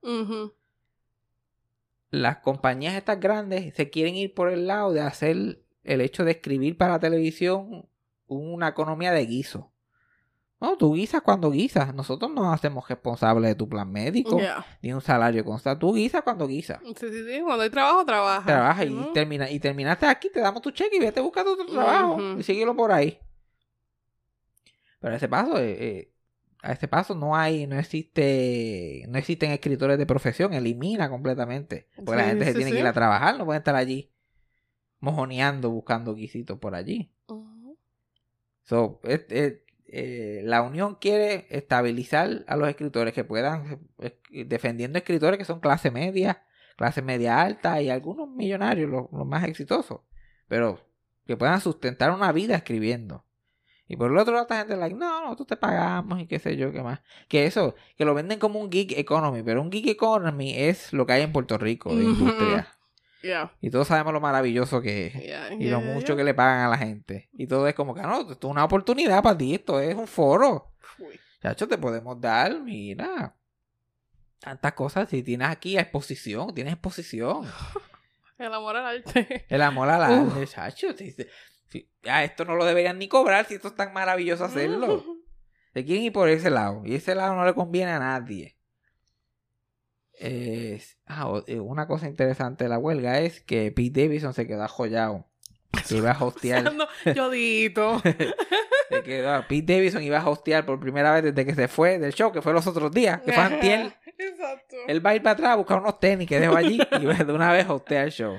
las 2.11 2.39
compañías 2.39 2.95
estas 2.95 3.21
grandes 3.21 3.75
se 3.75 3.91
quieren 3.91 4.15
ir 4.15 4.33
por 4.33 4.49
el 4.51 4.67
lado 4.67 4.93
de 4.93 5.01
hacer 5.01 5.61
el 5.85 6.01
hecho 6.01 6.25
de 6.25 6.31
escribir 6.33 6.77
para 6.79 6.99
televisión 6.99 7.87
una 8.27 8.69
economía 8.69 9.13
de 9.13 9.27
guiso. 9.27 9.71
No, 10.59 10.77
tú 10.79 10.95
guisas 10.95 11.21
cuando 11.21 11.51
guisas. 11.51 11.95
Nosotros 11.95 12.31
no 12.33 12.43
nos 12.45 12.55
hacemos 12.55 12.89
responsables 12.89 13.51
de 13.51 13.55
tu 13.55 13.69
plan 13.69 13.91
médico 13.93 14.41
Ya. 14.41 14.65
ni 14.81 14.93
un 14.93 15.03
salario 15.03 15.45
constante. 15.45 15.81
Tú 15.81 15.93
guisas 15.93 16.23
cuando 16.23 16.47
guisas. 16.47 16.81
Sí, 16.83 17.09
sí, 17.11 17.25
sí. 17.25 17.41
Cuando 17.43 17.63
hay 17.63 17.71
trabajo, 17.71 18.05
trabaja. 18.07 18.47
Trabaja 18.47 18.85
y, 18.85 19.11
termina, 19.13 19.51
y 19.51 19.61
terminaste 19.61 20.07
aquí, 20.07 20.31
te 20.33 20.41
damos 20.41 20.63
tu 20.63 20.71
cheque 20.71 20.97
y 20.97 21.01
vete 21.01 21.21
buscando 21.21 21.53
otro 21.53 21.67
trabajo 21.67 22.15
Ujú. 22.15 22.39
y 22.39 22.43
síguelo 22.43 22.75
por 22.75 22.91
ahí. 22.91 23.19
Pero 25.07 25.15
a 25.15 25.19
ese 25.19 25.29
paso, 25.29 25.61
eh, 25.61 25.77
eh, 25.79 26.13
a 26.63 26.73
ese 26.73 26.89
paso 26.89 27.15
no 27.15 27.37
hay, 27.37 27.69
no 27.69 27.79
existe, 27.79 29.05
no 29.09 29.19
existen 29.19 29.53
escritores 29.53 29.99
de 29.99 30.05
profesión, 30.05 30.53
elimina 30.53 31.09
completamente. 31.09 31.87
Porque 31.95 32.17
la 32.17 32.25
Sí, 32.25 32.29
gente 32.31 32.45
se 32.47 32.55
tiene 32.55 32.71
sí. 32.73 32.75
que 32.75 32.81
ir 32.81 32.87
a 32.89 32.93
trabajar, 32.93 33.39
no 33.39 33.45
pueden 33.45 33.61
estar 33.61 33.77
allí 33.77 34.11
mojoneando 34.99 35.71
buscando 35.71 36.13
guisitos 36.17 36.59
por 36.59 36.75
allí. 36.75 37.13
Ujú. 37.29 37.79
So, 38.65 38.99
es- 39.05 39.27
es- 39.29 39.61
eh, 39.87 40.41
la 40.43 40.63
unión 40.63 40.97
quiere 40.97 41.47
estabilizar 41.51 42.45
a 42.49 42.57
los 42.57 42.69
escritores 42.69 43.15
que 43.15 43.23
puedan, 43.23 43.87
defendiendo 44.33 44.99
escritores 44.99 45.39
que 45.39 45.45
son 45.45 45.61
clase 45.61 45.93
media, 45.93 46.43
clase 46.77 47.01
media 47.01 47.41
alta 47.43 47.81
y 47.81 47.91
algunos 47.91 48.29
millonarios, 48.29 48.91
los, 48.91 49.07
los 49.13 49.25
más 49.25 49.45
exitosos, 49.45 50.01
pero 50.49 50.81
que 51.29 51.37
puedan 51.37 51.61
sustentar 51.61 52.11
una 52.11 52.33
vida 52.33 52.57
escribiendo. 52.57 53.25
Y 53.88 53.97
por 53.97 54.11
el 54.11 54.19
otro 54.19 54.33
lado, 54.33 54.43
esta 54.43 54.59
gente 54.59 54.76
like, 54.76 54.97
no, 54.97 55.23
nosotros 55.23 55.47
te 55.47 55.57
pagamos 55.57 56.21
y 56.21 56.26
qué 56.26 56.38
sé 56.38 56.57
yo, 56.57 56.73
qué 56.73 56.83
más. 56.83 57.00
Que 57.28 57.47
eso, 57.47 57.75
que 57.97 58.05
lo 58.05 58.14
venden 58.14 58.38
como 58.38 58.61
un 58.61 58.71
gig 58.71 58.99
economy, 58.99 59.43
pero 59.43 59.62
un 59.62 59.71
gig 59.71 59.88
economy 59.88 60.55
es 60.55 60.93
lo 60.93 61.07
que 61.07 61.12
hay 61.12 61.23
en 61.23 61.33
Puerto 61.33 61.57
Rico 61.57 61.95
de 61.95 62.05
industria. 62.05 62.69
Y 63.61 63.71
todos 63.71 63.88
sabemos 63.88 64.12
lo 64.12 64.21
maravilloso 64.21 64.81
que 64.81 65.07
es 65.07 65.61
y 65.61 65.69
lo 65.69 65.81
mucho 65.81 66.16
que 66.16 66.25
le 66.25 66.35
pagan 66.35 66.61
a 66.61 66.69
la 66.69 66.78
gente. 66.78 67.28
Y 67.33 67.47
todo 67.47 67.66
es 67.66 67.75
como 67.75 67.95
que, 67.95 68.02
no, 68.02 68.21
esto 68.21 68.49
es 68.49 68.50
una 68.50 68.64
oportunidad 68.64 69.23
para 69.23 69.37
ti, 69.37 69.55
esto 69.55 69.81
es 69.81 69.95
un 69.95 70.07
foro. 70.07 70.73
Uy. 70.99 71.19
Chacho, 71.43 71.69
te 71.69 71.78
podemos 71.78 72.21
dar, 72.21 72.61
mira, 72.61 73.34
tantas 74.41 74.73
cosas. 74.73 75.08
Si 75.08 75.23
tienes 75.23 75.49
aquí 75.49 75.78
exposición, 75.78 76.54
tienes 76.54 76.75
exposición. 76.75 77.45
El 78.39 78.52
amor 78.52 78.76
al 78.76 78.99
arte. 78.99 79.47
El 79.49 79.63
amor 79.63 79.89
a 79.89 79.99
la 79.99 80.11
Uf. 80.11 80.34
arte, 80.34 80.47
chacho. 80.47 80.89
Si- 81.69 81.89
esto 82.02 82.45
no 82.45 82.55
lo 82.55 82.65
deberían 82.65 82.99
ni 82.99 83.09
cobrar 83.09 83.47
si 83.47 83.55
esto 83.55 83.69
es 83.69 83.75
tan 83.75 83.93
maravilloso 83.93 84.45
hacerlo. 84.45 85.05
Se 85.75 85.85
quieren 85.85 86.05
ir 86.05 86.13
por 86.13 86.29
ese 86.29 86.49
lado. 86.50 86.83
Y 86.87 86.95
ese 86.95 87.15
lado 87.15 87.35
no 87.35 87.45
le 87.45 87.52
conviene 87.55 87.93
a 87.93 87.99
nadie. 87.99 88.57
Ah, 91.07 91.43
eh, 91.47 91.61
una 91.61 91.87
cosa 91.87 92.07
interesante 92.09 92.65
de 92.65 92.71
la 92.71 92.79
huelga 92.79 93.21
es 93.21 93.43
que 93.43 93.71
Pete 93.73 94.02
Davidson 94.02 94.33
se 94.33 94.47
quedó 94.47 94.63
ajollado. 94.63 95.26
Que 95.87 95.97
iba 95.97 96.13
a 96.13 96.19
hostear. 96.25 96.73
Yodito. 97.15 98.00
Se 98.89 99.02
quedó- 99.02 99.45
Pete 99.49 99.75
Davidson 99.75 100.02
iba 100.02 100.19
a 100.21 100.29
hostear 100.29 100.65
por 100.65 100.81
primera 100.81 101.13
vez 101.13 101.25
desde 101.25 101.45
que 101.45 101.55
se 101.55 101.69
fue 101.69 101.99
del 101.99 102.15
show, 102.15 102.33
que 102.33 102.41
fue 102.41 102.52
los 102.55 102.67
otros 102.67 102.91
días, 102.93 103.21
que 103.21 103.33
fue 103.33 103.43
antier. 103.43 103.95
Exacto. 104.17 104.76
Él 104.87 105.05
va 105.05 105.11
a 105.11 105.15
ir 105.17 105.23
para 105.23 105.33
atrás 105.35 105.50
a 105.50 105.57
buscar 105.57 105.81
unos 105.81 105.99
tenis 106.00 106.26
que 106.29 106.41
dejó 106.41 106.57
allí 106.57 106.79
y 106.93 107.05
de 107.25 107.33
una 107.33 107.52
vez 107.52 107.69
hostea 107.69 108.05
el 108.05 108.13
show. 108.13 108.37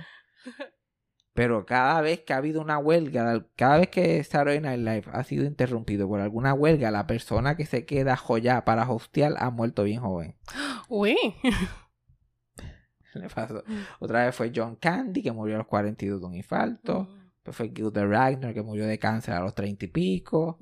Pero 1.37 1.67
cada 1.67 2.01
vez 2.01 2.21
que 2.21 2.33
ha 2.33 2.37
habido 2.37 2.61
una 2.61 2.79
huelga, 2.79 3.45
cada 3.55 3.77
vez 3.77 3.89
que 3.89 4.23
Saturday 4.23 4.59
Night 4.59 4.79
Live 4.79 5.03
ha 5.13 5.23
sido 5.23 5.45
interrumpido 5.45 6.07
por 6.07 6.19
alguna 6.19 6.55
huelga, 6.55 6.89
la 6.89 7.05
persona 7.05 7.55
que 7.55 7.67
se 7.67 7.85
queda 7.85 8.17
joya 8.17 8.65
para 8.65 8.89
hostear 8.89 9.35
ha 9.37 9.51
muerto 9.51 9.83
bien 9.83 10.01
joven. 10.01 10.35
Uy. 10.89 11.15
Le 13.13 13.29
pasó. 13.29 13.63
Otra 13.99 14.25
vez 14.25 14.35
fue 14.35 14.51
John 14.53 14.77
Candy, 14.77 15.21
que 15.21 15.31
murió 15.31 15.53
a 15.53 15.57
los 15.59 15.67
42 15.67 16.19
de 16.19 16.25
un 16.25 16.33
infarto. 16.33 17.07
Después 17.35 17.55
fue 17.55 17.71
Gilda 17.71 18.03
Ragnar, 18.03 18.55
que 18.55 18.63
murió 18.63 18.87
de 18.87 18.97
cáncer 18.97 19.35
a 19.35 19.41
los 19.41 19.53
30 19.53 19.85
y 19.85 19.89
pico. 19.89 20.57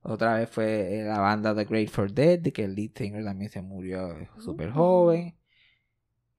Otra 0.00 0.38
vez 0.38 0.48
fue 0.48 1.00
eh, 1.00 1.04
la 1.04 1.18
banda 1.18 1.54
The 1.54 1.66
Great 1.66 1.90
for 1.90 2.10
Dead, 2.10 2.40
que 2.40 2.64
el 2.64 2.74
lead 2.74 2.92
singer 2.94 3.24
también 3.24 3.50
se 3.50 3.60
murió 3.60 4.12
eh, 4.12 4.30
súper 4.38 4.70
joven. 4.70 5.37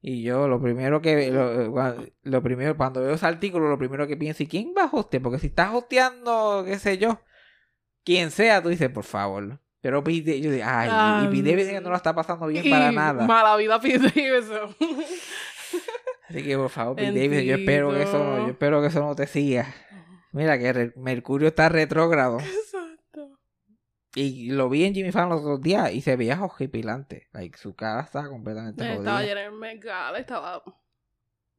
Y 0.01 0.23
yo 0.23 0.47
lo 0.47 0.61
primero 0.61 1.01
que 1.01 1.29
lo, 1.29 1.81
eh, 1.83 2.13
lo 2.23 2.41
primero 2.41 2.77
cuando 2.77 3.01
veo 3.01 3.15
ese 3.15 3.25
artículo, 3.25 3.67
lo 3.67 3.77
primero 3.77 4.07
que 4.07 4.15
pienso, 4.15 4.43
¿y 4.43 4.47
quién 4.47 4.73
va 4.77 4.83
a 4.83 4.89
hostear? 4.91 5.21
Porque 5.21 5.39
si 5.39 5.47
estás 5.47 5.73
hosteando, 5.73 6.63
qué 6.65 6.79
sé 6.79 6.97
yo, 6.97 7.19
quien 8.05 8.31
sea, 8.31 8.61
tú 8.63 8.69
dices, 8.69 8.89
por 8.89 9.03
favor. 9.03 9.59
Pero 9.81 10.03
Pete, 10.03 10.39
yo 10.41 10.51
digo, 10.51 10.63
ay, 10.67 10.89
Ah, 10.91 11.23
y 11.25 11.27
Pete 11.35 11.49
Davidson 11.51 11.75
que 11.75 11.81
no 11.81 11.89
lo 11.89 11.95
está 11.95 12.13
pasando 12.15 12.47
bien 12.47 12.69
para 12.69 12.91
nada. 12.91 13.25
Mala 13.25 13.55
vida 13.57 13.79
Pete 13.81 13.99
Davidson. 13.99 14.75
Así 16.29 16.43
que 16.43 16.57
por 16.57 16.69
favor, 16.69 16.95
Davidson, 16.95 17.41
yo 17.43 17.55
espero 17.55 17.91
que 17.91 18.03
eso, 18.03 18.19
Bendito. 18.19 18.43
yo 18.45 18.51
espero 18.51 18.81
que 18.81 18.87
eso 18.87 18.99
no 19.01 19.15
te 19.15 19.27
siga. 19.27 19.73
Mira 20.31 20.59
que 20.59 20.91
Mercurio 20.95 21.47
está 21.47 21.69
retrógrado. 21.69 22.37
Y 24.15 24.51
lo 24.51 24.69
vi 24.69 24.85
en 24.85 24.93
Jimmy 24.93 25.11
Fallon 25.11 25.29
los 25.29 25.41
otros 25.41 25.61
días 25.61 25.93
y 25.93 26.01
se 26.01 26.15
veía 26.15 26.43
horripilante. 26.43 27.27
Like, 27.31 27.57
su 27.57 27.75
cara 27.75 28.01
estaba 28.01 28.27
completamente 28.29 28.81
estaba 28.81 29.19
jodida. 29.19 29.51
Met 29.51 29.83
Gala, 29.83 30.17
estaba 30.19 30.63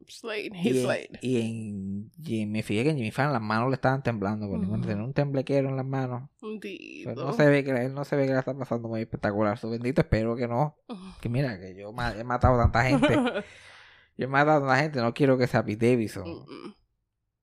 Slade, 0.09 0.51
Y 0.55 0.69
he's 0.69 0.85
en, 0.85 1.19
y 1.21 1.41
en 1.41 2.11
y 2.25 2.47
me 2.47 2.63
fijé 2.63 2.85
que 2.85 2.91
en 2.91 2.97
Jimmy 2.97 3.11
Fallon 3.11 3.35
las 3.35 3.43
manos 3.43 3.69
le 3.69 3.75
estaban 3.75 4.03
temblando. 4.03 4.49
Porque 4.49 4.67
Ujú. 4.67 4.81
tenía 4.81 5.05
un 5.05 5.13
temblequero 5.13 5.69
en 5.69 5.77
las 5.77 5.85
manos. 5.87 6.29
Un 6.43 6.59
Pues 6.59 7.17
no 7.17 7.33
se 7.33 7.47
ve 7.47 7.63
que 7.63 7.71
él 7.71 7.95
no 7.95 8.05
se 8.05 8.17
ve 8.17 8.27
que 8.27 8.33
la 8.33 8.41
está 8.41 8.57
pasando 8.57 8.89
muy 8.89 9.03
espectacular. 9.03 9.59
Su 9.59 9.71
bendito, 9.71 10.01
espero 10.01 10.37
que 10.37 10.49
no. 10.49 10.77
Que 11.21 11.29
mira, 11.29 11.59
que 11.59 11.75
yo 11.75 11.91
he 11.91 12.25
matado 12.25 12.59
tanta 12.59 12.85
gente. 12.85 13.09
Yo 14.17 14.27
he 14.27 14.29
matado 14.29 14.59
a 14.59 14.69
tanta 14.69 14.83
gente. 14.83 15.01
No 15.01 15.15
quiero 15.15 15.39
que 15.39 15.47
sea 15.47 15.65
Pete 15.65 15.93
Davidson. 15.93 16.25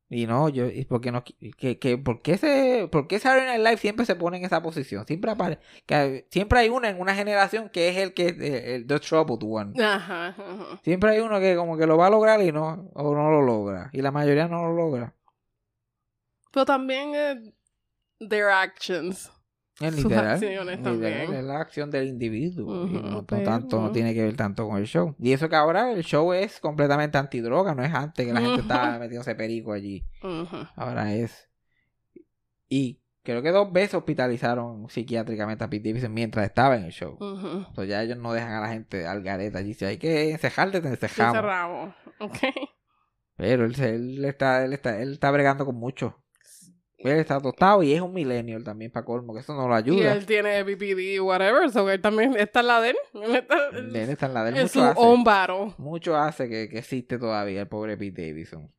Y 0.09 0.25
no, 0.25 0.47
yo, 0.47 0.67
¿y 0.67 0.85
por 0.85 1.01
qué 1.01 1.11
no? 1.11 1.23
Que, 1.23 1.79
que, 1.79 1.97
¿por, 1.97 2.21
qué 2.21 2.37
se, 2.37 2.87
¿Por 2.89 3.07
qué 3.07 3.19
Saturday 3.19 3.45
Night 3.57 3.67
Live 3.67 3.77
siempre 3.77 4.05
se 4.05 4.15
pone 4.15 4.37
en 4.37 4.45
esa 4.45 4.61
posición? 4.61 5.05
Siempre 5.05 5.31
apare, 5.31 5.59
que 5.85 6.25
siempre 6.31 6.59
hay 6.59 6.69
uno 6.69 6.87
en 6.87 6.99
una 7.01 7.13
generación 7.13 7.67
que 7.69 7.89
es 7.89 7.97
el 7.97 8.13
que, 8.13 8.27
el, 8.27 8.41
el 8.41 8.87
the 8.87 8.99
troubled 8.99 9.43
one. 9.43 9.73
Ajá, 9.83 10.27
ajá. 10.27 10.79
Siempre 10.83 11.11
hay 11.11 11.19
uno 11.19 11.41
que 11.41 11.57
como 11.57 11.77
que 11.77 11.85
lo 11.85 11.97
va 11.97 12.07
a 12.07 12.09
lograr 12.09 12.41
y 12.41 12.53
no, 12.53 12.89
o 12.93 13.13
no 13.13 13.29
lo 13.31 13.41
logra. 13.41 13.89
Y 13.91 14.01
la 14.01 14.11
mayoría 14.11 14.47
no 14.47 14.63
lo 14.63 14.73
logra. 14.73 15.13
Pero 16.53 16.65
también 16.65 17.11
eh, 17.13 17.53
their 18.19 18.47
actions. 18.47 19.29
Es 19.79 19.93
Sus 19.95 20.05
literal. 20.05 20.27
acciones 20.33 20.77
literal, 20.79 20.83
también. 20.83 21.33
Es 21.35 21.43
la 21.43 21.59
acción 21.59 21.91
del 21.91 22.07
individuo. 22.07 22.87
no, 22.87 23.01
no 23.01 23.25
pero- 23.25 23.43
tanto, 23.43 23.79
no 23.81 23.91
tiene 23.91 24.13
que 24.13 24.23
ver 24.23 24.35
tanto 24.35 24.67
con 24.67 24.77
el 24.77 24.85
show. 24.87 25.15
Y 25.19 25.33
eso 25.33 25.49
que 25.49 25.55
ahora 25.55 25.91
el 25.91 26.03
show 26.03 26.33
es 26.33 26.59
completamente 26.59 27.17
antidroga, 27.17 27.75
no 27.75 27.83
es 27.83 27.93
antes 27.93 28.25
que 28.25 28.33
la 28.33 28.41
gente 28.41 28.61
estaba 28.61 28.97
metiéndose 28.99 29.35
perico 29.35 29.73
allí. 29.73 30.03
Ahora 30.75 31.13
es. 31.13 31.47
Y 32.69 32.99
creo 33.23 33.41
que 33.43 33.51
dos 33.51 33.71
veces 33.71 33.93
hospitalizaron 33.95 34.89
psiquiátricamente 34.89 35.63
a 35.63 35.69
Pete 35.69 35.89
Davidson 35.89 36.13
mientras 36.13 36.45
estaba 36.45 36.75
en 36.75 36.85
el 36.85 36.91
show. 36.91 37.17
Entonces 37.21 37.87
ya 37.89 38.01
ellos 38.01 38.17
no 38.17 38.33
dejan 38.33 38.53
a 38.53 38.61
la 38.61 38.69
gente 38.69 39.05
al 39.05 39.21
gareta 39.21 39.59
allí. 39.59 39.73
Si 39.75 39.85
hay 39.85 39.97
que 39.97 40.31
encejarte, 40.31 40.81
te 40.81 40.87
encejamos. 40.87 41.35
cerramos. 41.35 41.95
Ok. 42.19 42.37
Pero 43.35 43.65
él, 43.65 43.75
él 43.79 44.25
está, 44.25 44.65
él 44.65 44.73
está, 44.73 44.99
él 44.99 45.11
está 45.13 45.29
bregando 45.29 45.65
con 45.65 45.75
mucho. 45.75 46.23
Él 46.97 47.19
está 47.19 47.39
tostado 47.39 47.83
y 47.83 47.93
es 47.93 48.01
un 48.01 48.13
millennial 48.13 48.63
también 48.63 48.91
para 48.91 49.05
colmo, 49.05 49.33
que 49.33 49.41
eso 49.41 49.53
no 49.53 49.67
lo 49.67 49.75
Y 49.75 49.77
ayuda. 49.77 50.13
él 50.13 50.25
tiene 50.25 50.63
BPD, 50.63 51.21
whatever, 51.21 51.69
so 51.71 51.89
él 51.89 52.01
también 52.01 52.35
está 52.35 52.61
en 52.61 52.67
la 52.67 52.81
de 52.81 52.89
él. 52.89 52.97
Él 53.13 53.35
está 53.35 53.55
Él 53.71 53.95
está 53.95 54.25
en 54.25 54.33
la 54.33 54.43
de 54.43 54.49
él. 54.49 54.55
en 54.57 54.63
Mucho 54.63 54.93
su 54.93 55.75
mucho 55.77 56.17
hace 56.17 56.49
que, 56.49 56.67
que 56.69 56.79
existe 56.79 57.19
todavía 57.19 57.61
el 57.61 57.67
pobre 57.67 57.97
Pete 57.97 58.27
Davidson. 58.27 58.73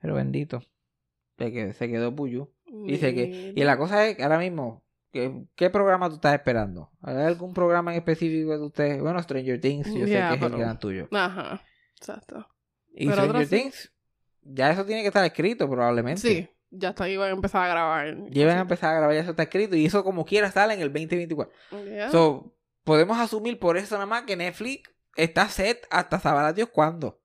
Pero 0.00 0.14
bendito. 0.14 0.62
Quedó, 1.36 1.72
se 1.72 1.88
quedó 1.88 2.14
puyú. 2.14 2.52
Dice 2.86 3.14
que, 3.14 3.52
y 3.54 3.64
la 3.64 3.76
cosa 3.76 4.06
es 4.06 4.16
que 4.16 4.22
ahora 4.22 4.38
mismo, 4.38 4.82
¿qué, 5.12 5.44
¿qué 5.54 5.68
programa 5.70 6.08
tú 6.08 6.14
estás 6.16 6.34
esperando? 6.34 6.90
¿Hay 7.02 7.16
algún 7.16 7.52
programa 7.52 7.92
en 7.92 7.98
específico 7.98 8.56
de 8.58 8.64
ustedes? 8.64 9.00
Bueno, 9.02 9.22
Stranger 9.22 9.60
Things, 9.60 9.92
yo 9.92 10.06
Yeah, 10.06 10.32
sé 10.32 10.38
que 10.38 10.46
es 10.46 10.52
el 10.52 10.58
gran 10.58 10.78
tuyo. 10.78 11.08
Ajá, 11.12 11.62
exacto. 11.96 12.46
Y 12.94 13.08
pero 13.08 13.22
Stranger 13.22 13.46
sí. 13.46 13.56
Things, 13.56 13.92
ya 14.42 14.70
eso 14.70 14.84
tiene 14.86 15.02
que 15.02 15.08
estar 15.08 15.24
escrito 15.24 15.68
probablemente. 15.68 16.20
Sí, 16.20 16.48
ya 16.72 16.90
está, 16.90 17.08
iban 17.08 17.28
a 17.28 17.32
empezar 17.32 17.64
a 17.64 17.68
grabar. 17.68 18.16
Llevan 18.30 18.58
a 18.58 18.62
empezar 18.62 18.90
a 18.90 18.98
grabar, 18.98 19.14
ya 19.14 19.20
eso 19.20 19.30
está 19.30 19.44
escrito. 19.44 19.76
Y 19.76 19.86
eso 19.86 20.02
como 20.02 20.24
quiera 20.24 20.50
sale 20.50 20.74
en 20.74 20.80
el 20.80 20.92
2024. 20.92 21.52
Yeah. 21.84 22.10
So, 22.10 22.54
podemos 22.84 23.18
asumir 23.18 23.58
por 23.58 23.76
eso 23.76 23.94
nada 23.94 24.06
más 24.06 24.22
que 24.22 24.36
Netflix 24.36 24.90
está 25.14 25.48
set 25.48 25.86
hasta 25.90 26.18
sabrá 26.18 26.52
Dios 26.52 26.68
cuándo. 26.72 27.20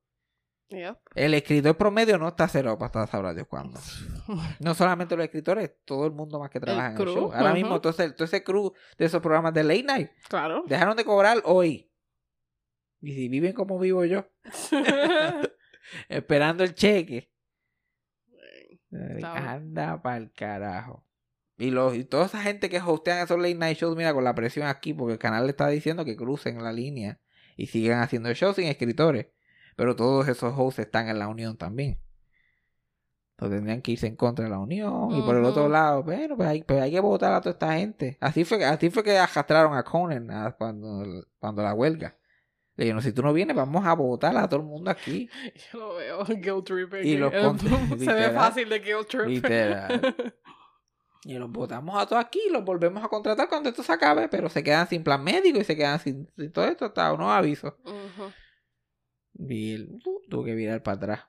El 1.14 1.32
escritor 1.32 1.78
promedio 1.78 2.18
no 2.18 2.28
está 2.28 2.46
cero 2.46 2.76
hasta 2.78 3.06
sabrá 3.06 3.32
Dios 3.32 3.46
cuándo. 3.48 3.80
No 4.60 4.74
solamente 4.74 5.16
los 5.16 5.24
escritores, 5.24 5.72
todo 5.86 6.04
el 6.04 6.12
mundo 6.12 6.38
más 6.38 6.50
que 6.50 6.60
trabaja 6.60 6.88
en 6.88 6.92
el 6.92 6.98
crew, 6.98 7.14
show. 7.14 7.32
Ahora 7.32 7.54
mismo, 7.54 7.80
todo 7.80 7.90
ese, 7.92 8.10
todo 8.10 8.26
ese 8.26 8.44
crew 8.44 8.74
de 8.98 9.06
esos 9.06 9.22
programas 9.22 9.54
de 9.54 9.64
late 9.64 9.82
night 9.84 10.10
Claro. 10.28 10.64
dejaron 10.66 10.94
de 10.94 11.04
cobrar 11.06 11.40
hoy. 11.44 11.90
Y 13.00 13.14
si 13.14 13.28
viven 13.30 13.54
como 13.54 13.78
vivo 13.78 14.04
yo, 14.04 14.26
esperando 16.10 16.64
el 16.64 16.74
cheque, 16.74 17.30
Anda 19.24 20.02
pa'l 20.02 20.32
carajo. 20.32 21.04
Y, 21.58 21.70
los, 21.70 21.94
y 21.96 22.04
toda 22.04 22.26
esa 22.26 22.40
gente 22.40 22.70
que 22.70 22.80
hostean 22.80 23.18
esos 23.24 23.36
late 23.38 23.54
night 23.56 23.76
shows, 23.78 23.96
mira, 23.96 24.14
con 24.14 24.22
la 24.24 24.34
presión 24.34 24.66
aquí, 24.68 24.94
porque 24.94 25.14
el 25.14 25.18
canal 25.18 25.44
le 25.44 25.50
está 25.50 25.66
diciendo 25.68 26.04
que 26.04 26.16
crucen 26.16 26.62
la 26.62 26.72
línea 26.72 27.18
y 27.56 27.66
sigan 27.66 28.00
haciendo 28.00 28.32
shows 28.32 28.56
sin 28.56 28.66
escritores. 28.66 29.26
Pero 29.76 29.96
todos 29.96 30.28
esos 30.28 30.54
hosts 30.56 30.78
están 30.80 31.08
en 31.08 31.18
la 31.18 31.28
unión 31.28 31.56
también. 31.56 31.98
Entonces 33.32 33.58
tendrían 33.58 33.82
que 33.82 33.92
irse 33.92 34.06
en 34.08 34.16
contra 34.16 34.44
de 34.44 34.50
la 34.50 34.58
unión. 34.58 35.10
Y 35.16 35.22
por 35.22 35.36
el 35.36 35.44
otro 35.44 35.68
lado, 35.68 36.02
bueno, 36.02 36.36
pues 36.36 36.48
hay, 36.48 36.62
pues 36.64 36.80
hay 36.80 36.90
que 36.90 37.00
votar 37.00 37.32
a 37.32 37.40
toda 37.40 37.52
esta 37.52 37.72
gente. 37.74 38.18
Así 38.20 38.44
fue, 38.44 38.58
que- 38.58 38.64
así 38.64 38.90
fue 38.90 39.02
que 39.04 39.16
arrastraron 39.16 39.74
a 39.76 39.84
Conan 39.84 40.30
a- 40.30 40.52
cuando, 40.52 41.04
cuando 41.38 41.62
la 41.62 41.74
huelga. 41.74 42.16
Le 42.78 42.84
dijeron, 42.84 43.02
si 43.02 43.12
tú 43.12 43.22
no 43.22 43.32
vienes, 43.32 43.56
vamos 43.56 43.84
a 43.84 43.92
votar 43.94 44.36
a 44.36 44.48
todo 44.48 44.60
el 44.60 44.66
mundo 44.66 44.88
aquí. 44.88 45.28
Yo 45.72 45.78
lo 45.80 45.94
veo, 45.96 46.24
guilt 46.24 46.64
tripping. 46.64 47.04
Y 47.04 47.16
los 47.16 47.32
Se 47.98 48.12
ve 48.12 48.30
fácil 48.30 48.68
de 48.68 48.78
guilt 48.78 49.08
trip. 49.08 49.26
Literal. 49.26 50.14
Y 51.24 51.34
los 51.34 51.50
votamos 51.50 52.00
a 52.00 52.06
todos 52.06 52.24
aquí 52.24 52.38
y 52.48 52.52
los 52.52 52.64
volvemos 52.64 53.02
a 53.02 53.08
contratar 53.08 53.48
cuando 53.48 53.68
esto 53.68 53.82
se 53.82 53.92
acabe, 53.92 54.28
pero 54.28 54.48
se 54.48 54.62
quedan 54.62 54.88
sin 54.88 55.02
plan 55.02 55.22
médico 55.22 55.58
y 55.58 55.64
se 55.64 55.76
quedan 55.76 55.98
sin, 55.98 56.30
sin 56.36 56.52
todo 56.52 56.64
esto, 56.64 56.86
hasta 56.86 57.12
unos 57.12 57.28
avisos. 57.30 57.74
Ujú. 57.84 58.32
Y 59.50 59.74
él 59.74 59.98
uh, 60.06 60.20
tuvo 60.30 60.44
que 60.44 60.54
virar 60.54 60.80
para 60.84 60.96
atrás. 60.96 61.20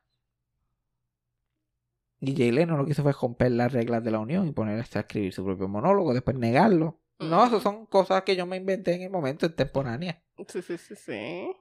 Y 2.20 2.38
Jay 2.38 2.52
Leno 2.52 2.78
lo 2.78 2.86
que 2.86 2.92
hizo 2.92 3.02
fue 3.02 3.14
romper 3.14 3.52
las 3.52 3.74
reglas 3.74 4.04
de 4.04 4.12
la 4.12 4.20
unión 4.20 4.48
y 4.48 4.52
ponerse 4.52 5.00
a 5.00 5.02
escribir 5.02 5.34
su 5.34 5.44
propio 5.44 5.68
monólogo, 5.68 6.14
después 6.14 6.38
negarlo. 6.38 7.02
No, 7.20 7.46
eso 7.46 7.60
son 7.60 7.86
cosas 7.86 8.24
que 8.24 8.36
yo 8.36 8.46
me 8.46 8.58
inventé 8.58 8.94
en 8.96 9.02
el 9.04 9.10
momento 9.10 9.46
extemporáneas. 9.46 10.18
Sí, 10.48 10.62
sí, 10.62 10.78
sí, 10.78 10.96
sí. 10.96 11.52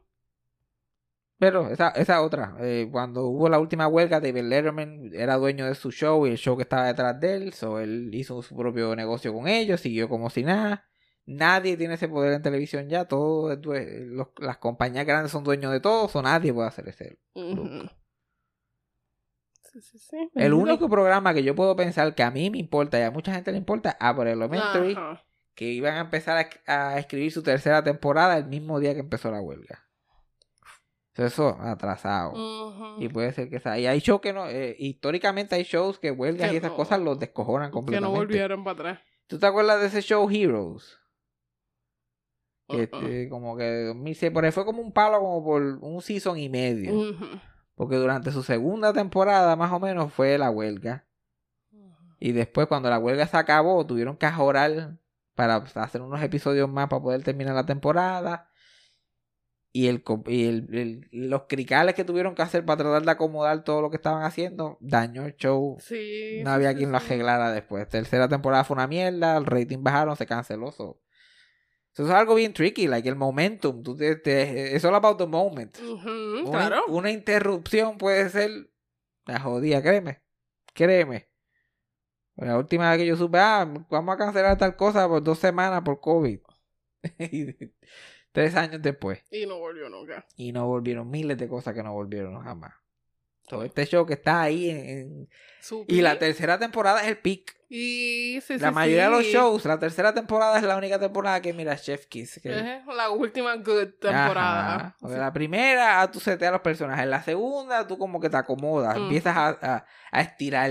Pero 1.38 1.68
esa, 1.70 1.90
esa 1.90 2.20
otra, 2.22 2.56
eh, 2.60 2.88
cuando 2.90 3.26
hubo 3.26 3.48
la 3.48 3.60
última 3.60 3.86
huelga, 3.86 4.18
David 4.20 4.42
Letterman 4.42 5.10
era 5.14 5.36
dueño 5.36 5.66
de 5.66 5.76
su 5.76 5.92
show 5.92 6.26
y 6.26 6.30
el 6.30 6.36
show 6.36 6.56
que 6.56 6.64
estaba 6.64 6.86
detrás 6.88 7.20
de 7.20 7.34
él, 7.36 7.52
so 7.52 7.78
él 7.78 8.10
hizo 8.12 8.42
su 8.42 8.56
propio 8.56 8.94
negocio 8.96 9.32
con 9.32 9.46
ellos, 9.46 9.80
siguió 9.80 10.08
como 10.08 10.30
si 10.30 10.42
nada. 10.42 10.88
Nadie 11.26 11.76
tiene 11.76 11.94
ese 11.94 12.08
poder 12.08 12.32
en 12.32 12.42
televisión 12.42 12.88
ya, 12.88 13.04
todo 13.04 13.52
es 13.52 13.60
due- 13.60 14.06
los- 14.06 14.28
las 14.38 14.58
compañías 14.58 15.06
grandes 15.06 15.30
son 15.30 15.44
dueños 15.44 15.70
de 15.70 15.78
todo, 15.78 16.10
o 16.12 16.22
nadie 16.22 16.52
puede 16.52 16.68
hacer 16.68 16.88
ese. 16.88 17.18
Ujú. 17.34 17.88
Sí, 19.72 19.80
sí, 19.82 19.98
sí. 19.98 20.30
El 20.34 20.54
único 20.54 20.88
programa 20.88 21.34
que 21.34 21.44
yo 21.44 21.54
puedo 21.54 21.76
pensar 21.76 22.14
que 22.14 22.22
a 22.24 22.30
mí 22.32 22.50
me 22.50 22.58
importa 22.58 22.98
y 22.98 23.02
a 23.02 23.10
mucha 23.12 23.32
gente 23.34 23.52
le 23.52 23.58
importa, 23.58 23.96
Upper 24.00 24.26
Elementary, 24.28 24.92
Ajá. 24.94 25.24
Que 25.58 25.64
iban 25.64 25.96
a 25.96 26.00
empezar 26.02 26.48
a, 26.66 26.92
a 26.92 26.98
escribir 27.00 27.32
su 27.32 27.42
tercera 27.42 27.82
temporada 27.82 28.36
el 28.38 28.46
mismo 28.46 28.78
día 28.78 28.94
que 28.94 29.00
empezó 29.00 29.28
la 29.32 29.40
huelga. 29.40 29.84
So, 31.16 31.24
Eso 31.24 31.58
atrasado. 31.60 32.32
Y 33.00 33.08
puede 33.08 33.32
ser 33.32 33.50
que 33.50 33.58
sea. 33.58 33.76
Y 33.76 33.88
hay 33.88 33.98
shows 33.98 34.20
que 34.20 34.32
no. 34.32 34.46
eh, 34.46 34.76
históricamente 34.78 35.56
hay 35.56 35.64
shows 35.64 35.98
que 35.98 36.12
huelgas 36.12 36.50
Que 36.50 36.54
y 36.54 36.58
esas 36.58 36.70
no- 36.70 36.76
cosas 36.76 37.00
los 37.00 37.18
descojonan 37.18 37.70
Que 37.70 37.72
completamente. 37.72 38.12
no 38.14 38.16
volvieron 38.16 38.62
para 38.62 38.74
atrás. 38.74 39.00
¿Tú 39.26 39.40
te 39.40 39.46
acuerdas 39.46 39.80
de 39.80 39.88
ese 39.88 40.00
show 40.00 40.30
Heroes? 40.30 40.96
Que, 42.68 42.88
Uh-uh. 42.92 43.06
eh, 43.08 43.28
como 43.28 43.56
que 43.56 43.84
2006, 43.86 44.30
por 44.30 44.44
ahí 44.44 44.52
fue 44.52 44.64
como 44.64 44.80
un 44.80 44.92
palo 44.92 45.18
como 45.18 45.42
por 45.44 45.60
un 45.62 46.00
season 46.02 46.38
y 46.38 46.48
medio. 46.48 47.16
Porque 47.74 47.96
durante 47.96 48.30
su 48.30 48.44
segunda 48.44 48.92
temporada, 48.92 49.56
más 49.56 49.72
o 49.72 49.80
menos, 49.80 50.12
fue 50.12 50.38
la 50.38 50.50
huelga. 50.50 51.04
Y 52.20 52.30
después, 52.30 52.68
cuando 52.68 52.90
la 52.90 52.98
huelga 53.00 53.26
se 53.26 53.36
acabó, 53.36 53.84
tuvieron 53.86 54.16
que 54.16 54.26
ajorar 54.26 54.98
para 55.38 55.54
hacer 55.76 56.02
unos 56.02 56.20
episodios 56.20 56.68
más 56.68 56.88
para 56.88 57.00
poder 57.00 57.22
terminar 57.22 57.54
la 57.54 57.64
temporada. 57.64 58.50
Y, 59.70 59.86
el, 59.86 60.02
y 60.26 60.46
el- 60.46 60.74
el- 60.74 61.08
los 61.12 61.42
cricales 61.48 61.94
que 61.94 62.02
tuvieron 62.02 62.34
que 62.34 62.42
hacer 62.42 62.64
para 62.64 62.78
tratar 62.78 63.02
de 63.04 63.10
acomodar 63.12 63.62
todo 63.62 63.80
lo 63.82 63.90
que 63.90 63.96
estaban 63.98 64.24
haciendo, 64.24 64.76
dañó 64.80 65.24
el 65.26 65.36
show. 65.36 65.76
Sí. 65.78 66.40
No 66.42 66.50
había 66.50 66.70
sí, 66.72 66.78
quien 66.78 66.90
lo 66.90 66.96
arreglara 66.96 67.52
después. 67.52 67.88
Tercera 67.88 68.28
temporada 68.28 68.64
fue 68.64 68.74
una 68.74 68.88
mierda, 68.88 69.36
el 69.36 69.46
rating 69.46 69.78
bajaron, 69.82 70.16
se 70.16 70.26
canceló. 70.26 70.72
so. 70.72 71.00
Eso 71.92 72.04
es 72.06 72.10
algo 72.10 72.34
bien 72.34 72.52
tricky, 72.54 72.88
like 72.88 73.08
el 73.08 73.14
momentum. 73.16 73.82
Tú 73.84 73.96
te, 73.96 74.16
te- 74.16 74.74
it's 74.74 74.84
all 74.84 74.94
about 74.94 75.18
the 75.18 75.26
moment. 75.26 75.78
Una, 75.80 76.50
claro. 76.50 76.82
una 76.88 77.10
interrupción 77.12 77.98
puede 77.98 78.28
ser 78.30 78.50
la 79.26 79.38
jodida, 79.38 79.80
créeme. 79.82 80.22
Créeme. 80.74 81.28
La 82.38 82.56
última 82.56 82.88
vez 82.90 82.98
que 82.98 83.06
yo 83.06 83.16
supe, 83.16 83.38
ah, 83.38 83.68
vamos 83.90 84.14
a 84.14 84.18
cancelar 84.18 84.56
tal 84.56 84.76
cosa 84.76 85.08
por 85.08 85.22
dos 85.22 85.38
semanas 85.38 85.82
por 85.82 86.00
COVID. 86.00 86.38
Tres 88.32 88.54
años 88.54 88.80
después. 88.82 89.22
Y 89.30 89.46
no 89.46 89.58
volvió 89.58 89.88
nunca. 89.88 90.24
Y 90.36 90.52
no 90.52 90.66
volvieron 90.66 91.10
miles 91.10 91.36
de 91.38 91.48
cosas 91.48 91.74
que 91.74 91.82
no 91.82 91.92
volvieron 91.92 92.40
jamás. 92.42 92.74
Todo 93.48 93.64
este 93.64 93.86
show 93.86 94.04
que 94.04 94.12
está 94.14 94.42
ahí 94.42 94.68
en- 94.70 95.28
Y 95.88 96.02
la 96.02 96.10
pick. 96.12 96.18
tercera 96.20 96.58
temporada 96.58 97.00
es 97.02 97.08
el 97.08 97.18
peak. 97.18 97.56
Y 97.70 98.40
sí, 98.46 98.58
La 98.58 98.68
sí, 98.68 98.74
mayoría 98.74 99.04
de 99.04 99.10
los 99.10 99.24
shows, 99.24 99.64
la 99.64 99.78
tercera 99.78 100.12
temporada 100.14 100.58
es 100.58 100.62
la 100.64 100.76
única 100.76 100.98
temporada 100.98 101.40
que 101.40 101.52
mira 101.54 101.76
Chef 101.76 102.06
Kiss. 102.06 102.38
que- 102.42 102.82
la 102.94 103.10
última 103.10 103.56
good 103.56 103.88
temporada. 104.00 104.74
Ajá. 104.76 104.96
Porque 105.00 105.16
La 105.16 105.32
primera, 105.32 106.10
tú 106.10 106.20
seteas 106.20 106.52
los 106.52 106.60
personajes. 106.60 107.06
La 107.06 107.22
segunda, 107.22 107.86
tú 107.86 107.96
como 107.98 108.20
que 108.20 108.28
te 108.30 108.36
acomodas. 108.36 108.96
Mm. 108.98 109.02
Empiezas 109.04 109.36
a, 109.36 109.48
a- 109.48 109.86
a 110.12 110.20
estirar. 110.20 110.70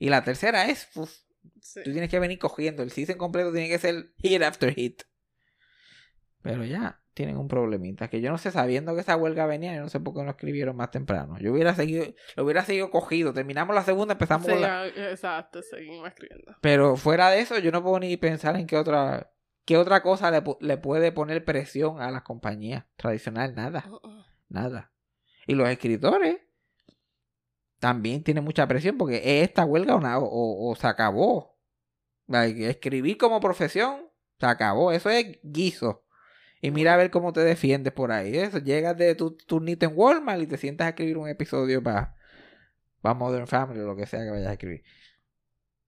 Y 0.00 0.08
la 0.08 0.24
tercera 0.24 0.68
es, 0.68 0.88
uf, 0.96 1.12
Sí. 1.60 1.80
tú 1.84 1.92
tienes 1.92 2.10
que 2.10 2.18
venir 2.18 2.38
cogiendo. 2.38 2.82
El 2.82 2.90
season 2.90 3.16
completo 3.16 3.52
tiene 3.52 3.68
que 3.68 3.78
ser 3.78 4.12
hit 4.18 4.42
after 4.42 4.74
hit. 4.74 5.02
Pero 6.42 6.64
ya, 6.64 7.00
tienen 7.14 7.36
un 7.36 7.48
problemita. 7.48 8.08
Que 8.08 8.20
yo 8.22 8.30
no 8.30 8.38
sé, 8.38 8.50
sabiendo 8.50 8.94
que 8.94 9.02
esa 9.02 9.16
huelga 9.16 9.44
venía, 9.46 9.74
yo 9.74 9.82
no 9.82 9.88
sé 9.90 10.00
por 10.00 10.14
qué 10.14 10.22
no 10.22 10.30
escribieron 10.30 10.74
más 10.76 10.90
temprano. 10.90 11.38
Yo 11.38 11.52
hubiera 11.52 11.74
seguido, 11.74 12.06
lo 12.36 12.44
hubiera 12.44 12.64
seguido 12.64 12.90
cogido. 12.90 13.32
Terminamos 13.34 13.74
la 13.74 13.82
segunda, 13.82 14.12
empezamos 14.14 14.46
Sí, 14.46 14.58
la... 14.58 14.82
ah, 14.82 14.86
exacto, 14.88 15.60
seguimos 15.62 16.08
escribiendo. 16.08 16.56
Pero 16.62 16.96
fuera 16.96 17.30
de 17.30 17.40
eso, 17.40 17.58
yo 17.58 17.70
no 17.72 17.82
puedo 17.82 18.00
ni 18.00 18.16
pensar 18.16 18.56
en 18.56 18.66
qué 18.66 18.76
otra, 18.78 19.30
qué 19.66 19.76
otra 19.76 20.02
cosa 20.02 20.30
le, 20.30 20.42
le 20.60 20.76
puede 20.78 21.12
poner 21.12 21.44
presión 21.44 22.00
a 22.00 22.10
las 22.10 22.22
compañías 22.22 22.86
tradicionales. 22.96 23.54
Nada. 23.54 23.84
Uh-uh. 23.86 24.24
Nada. 24.48 24.92
Y 25.46 25.54
los 25.54 25.68
escritores 25.68 26.38
también 27.80 28.22
tienen 28.22 28.44
mucha 28.44 28.68
presión 28.68 28.96
porque 28.96 29.16
es 29.16 29.48
esta 29.48 29.64
huelga 29.64 29.96
o, 29.96 30.24
o- 30.24 30.70
o 30.70 30.76
se 30.76 30.86
acabó. 30.86 31.58
Escribir 32.28 33.18
como 33.18 33.40
profesión 33.40 34.02
se 34.38 34.46
acabó. 34.46 34.92
Eso 34.92 35.10
es 35.10 35.40
guiso. 35.42 36.04
Y 36.62 36.70
mira 36.70 36.94
a 36.94 36.96
ver 36.96 37.10
cómo 37.10 37.32
te 37.32 37.40
defiendes 37.40 37.92
por 37.92 38.12
ahí. 38.12 38.36
Eso, 38.36 38.58
llegas 38.58 38.96
de 38.96 39.14
tu 39.16 39.36
turnito 39.36 39.86
en 39.86 39.92
Walmart 39.96 40.42
y 40.42 40.46
te 40.46 40.58
sientas 40.58 40.86
a 40.86 40.90
escribir 40.90 41.16
un 41.18 41.28
episodio 41.28 41.82
para 41.82 42.14
Modern 43.02 43.46
Family 43.48 43.80
o 43.80 43.86
lo 43.86 43.96
que 43.96 44.06
sea 44.06 44.20
que 44.22 44.30
vayas 44.30 44.48
a 44.48 44.52
escribir. 44.52 44.82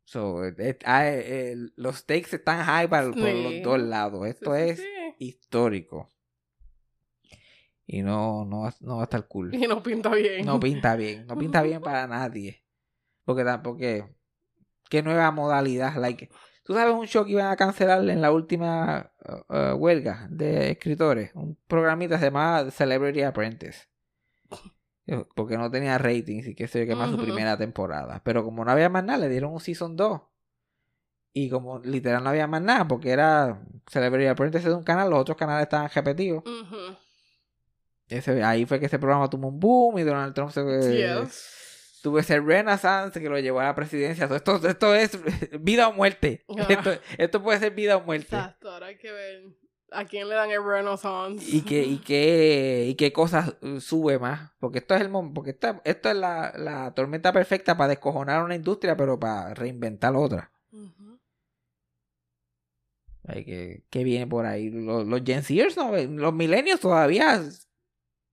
So, 0.04 0.40
ah, 0.84 1.06
eh, 1.08 1.24
eh, 1.52 1.56
los 1.76 1.98
stakes 1.98 2.36
están 2.36 2.64
high 2.64 2.88
para, 2.88 3.10
por 3.10 3.18
los 3.18 3.62
dos 3.62 3.80
lados. 3.80 4.26
Esto 4.26 4.54
sí, 4.54 4.60
es 4.62 4.78
sí. 4.80 4.86
histórico. 5.18 6.10
Y 7.86 8.02
no, 8.02 8.44
no, 8.44 8.60
va- 8.62 8.74
no 8.80 8.96
va 8.96 9.02
a 9.02 9.04
estar 9.04 9.26
cool. 9.28 9.54
Y 9.54 9.66
no 9.66 9.82
pinta 9.82 10.10
bien. 10.10 10.46
No 10.46 10.58
pinta 10.60 10.96
bien. 10.96 11.26
No 11.26 11.36
pinta 11.36 11.62
bien 11.62 11.80
para 11.80 12.06
nadie. 12.06 12.64
Porque 13.24 13.44
tampoco. 13.44 13.78
qué 14.88 15.02
nueva 15.02 15.30
modalidad. 15.30 15.94
Like, 15.96 16.30
¿Tú 16.64 16.74
sabes 16.74 16.94
un 16.94 17.06
show 17.06 17.24
que 17.24 17.32
iban 17.32 17.46
a 17.50 17.56
cancelar 17.56 18.08
en 18.08 18.20
la 18.22 18.30
última 18.30 19.12
uh, 19.28 19.54
uh, 19.54 19.74
huelga 19.76 20.28
de 20.30 20.70
escritores? 20.70 21.32
Un 21.34 21.56
programita 21.66 22.18
se 22.18 22.26
llamaba 22.26 22.70
Celebrity 22.70 23.22
Apprentice. 23.22 23.88
Eh, 25.08 25.24
porque 25.34 25.58
no 25.58 25.68
tenía 25.70 25.98
ratings 25.98 26.46
y 26.46 26.54
qué 26.54 26.68
sé 26.68 26.80
yo 26.80 26.86
qué 26.86 26.94
más 26.94 27.10
su 27.10 27.16
primera 27.18 27.56
temporada. 27.58 28.22
Pero 28.24 28.44
como 28.44 28.64
no 28.64 28.70
había 28.70 28.88
más 28.88 29.02
nada, 29.02 29.18
le 29.18 29.28
dieron 29.28 29.52
un 29.52 29.58
season 29.60 29.96
2. 29.96 30.20
Y 31.34 31.48
como 31.50 31.80
literal 31.80 32.22
no 32.22 32.30
había 32.30 32.46
más 32.46 32.62
nada, 32.62 32.86
porque 32.86 33.10
era 33.10 33.60
Celebrity 33.88 34.28
Apprentice 34.28 34.68
de 34.68 34.74
un 34.76 34.84
canal, 34.84 35.10
los 35.10 35.18
otros 35.18 35.36
canales 35.36 35.64
estaban 35.64 35.90
repetidos. 35.92 36.44
Ese, 38.12 38.42
ahí 38.42 38.66
fue 38.66 38.78
que 38.78 38.86
ese 38.86 38.98
programa 38.98 39.28
tuvo 39.28 39.48
un 39.48 39.58
boom 39.58 39.98
y 39.98 40.02
Donald 40.02 40.34
Trump 40.34 40.50
se... 40.50 40.62
Tuve 42.02 42.20
ese 42.20 42.40
renaissance 42.40 43.20
que 43.20 43.28
lo 43.28 43.38
llevó 43.38 43.60
a 43.60 43.64
la 43.64 43.74
presidencia. 43.76 44.24
Esto, 44.24 44.60
esto 44.66 44.94
es 44.94 45.18
vida 45.62 45.86
o 45.86 45.92
muerte. 45.92 46.44
Esto, 46.68 46.90
esto, 47.16 47.42
puede 47.42 47.60
ser 47.60 47.72
vida 47.74 47.96
o 47.96 48.02
muerte. 48.02 48.34
Exacto, 48.34 48.72
ahora 48.72 48.86
hay 48.86 48.98
que 48.98 49.12
ver 49.12 49.52
a 49.92 50.04
quién 50.04 50.28
le 50.28 50.34
dan 50.34 50.50
el 50.50 50.64
renaissance. 50.64 51.44
Y 51.48 51.62
qué, 51.62 51.84
y 51.84 51.98
qué, 51.98 52.86
y 52.88 52.94
qué 52.96 53.12
cosas 53.12 53.54
uh, 53.62 53.78
sube 53.78 54.18
más. 54.18 54.50
Porque 54.58 54.78
esto 54.78 54.96
es 54.96 55.02
el 55.02 55.10
porque 55.32 55.50
esto, 55.50 55.80
esto 55.84 56.10
es 56.10 56.16
la, 56.16 56.52
la, 56.56 56.92
tormenta 56.92 57.32
perfecta 57.32 57.76
para 57.76 57.90
descojonar 57.90 58.42
una 58.42 58.56
industria, 58.56 58.96
pero 58.96 59.20
para 59.20 59.54
reinventar 59.54 60.16
otra. 60.16 60.50
Hay 63.28 63.44
que, 63.44 63.84
¿Qué 63.88 64.02
viene 64.02 64.26
por 64.26 64.46
ahí? 64.46 64.70
Los, 64.70 65.06
los 65.06 65.22
Gen 65.24 65.44
Zers, 65.44 65.76
no, 65.76 65.96
los 65.96 66.34
millennials 66.34 66.80
todavía 66.80 67.40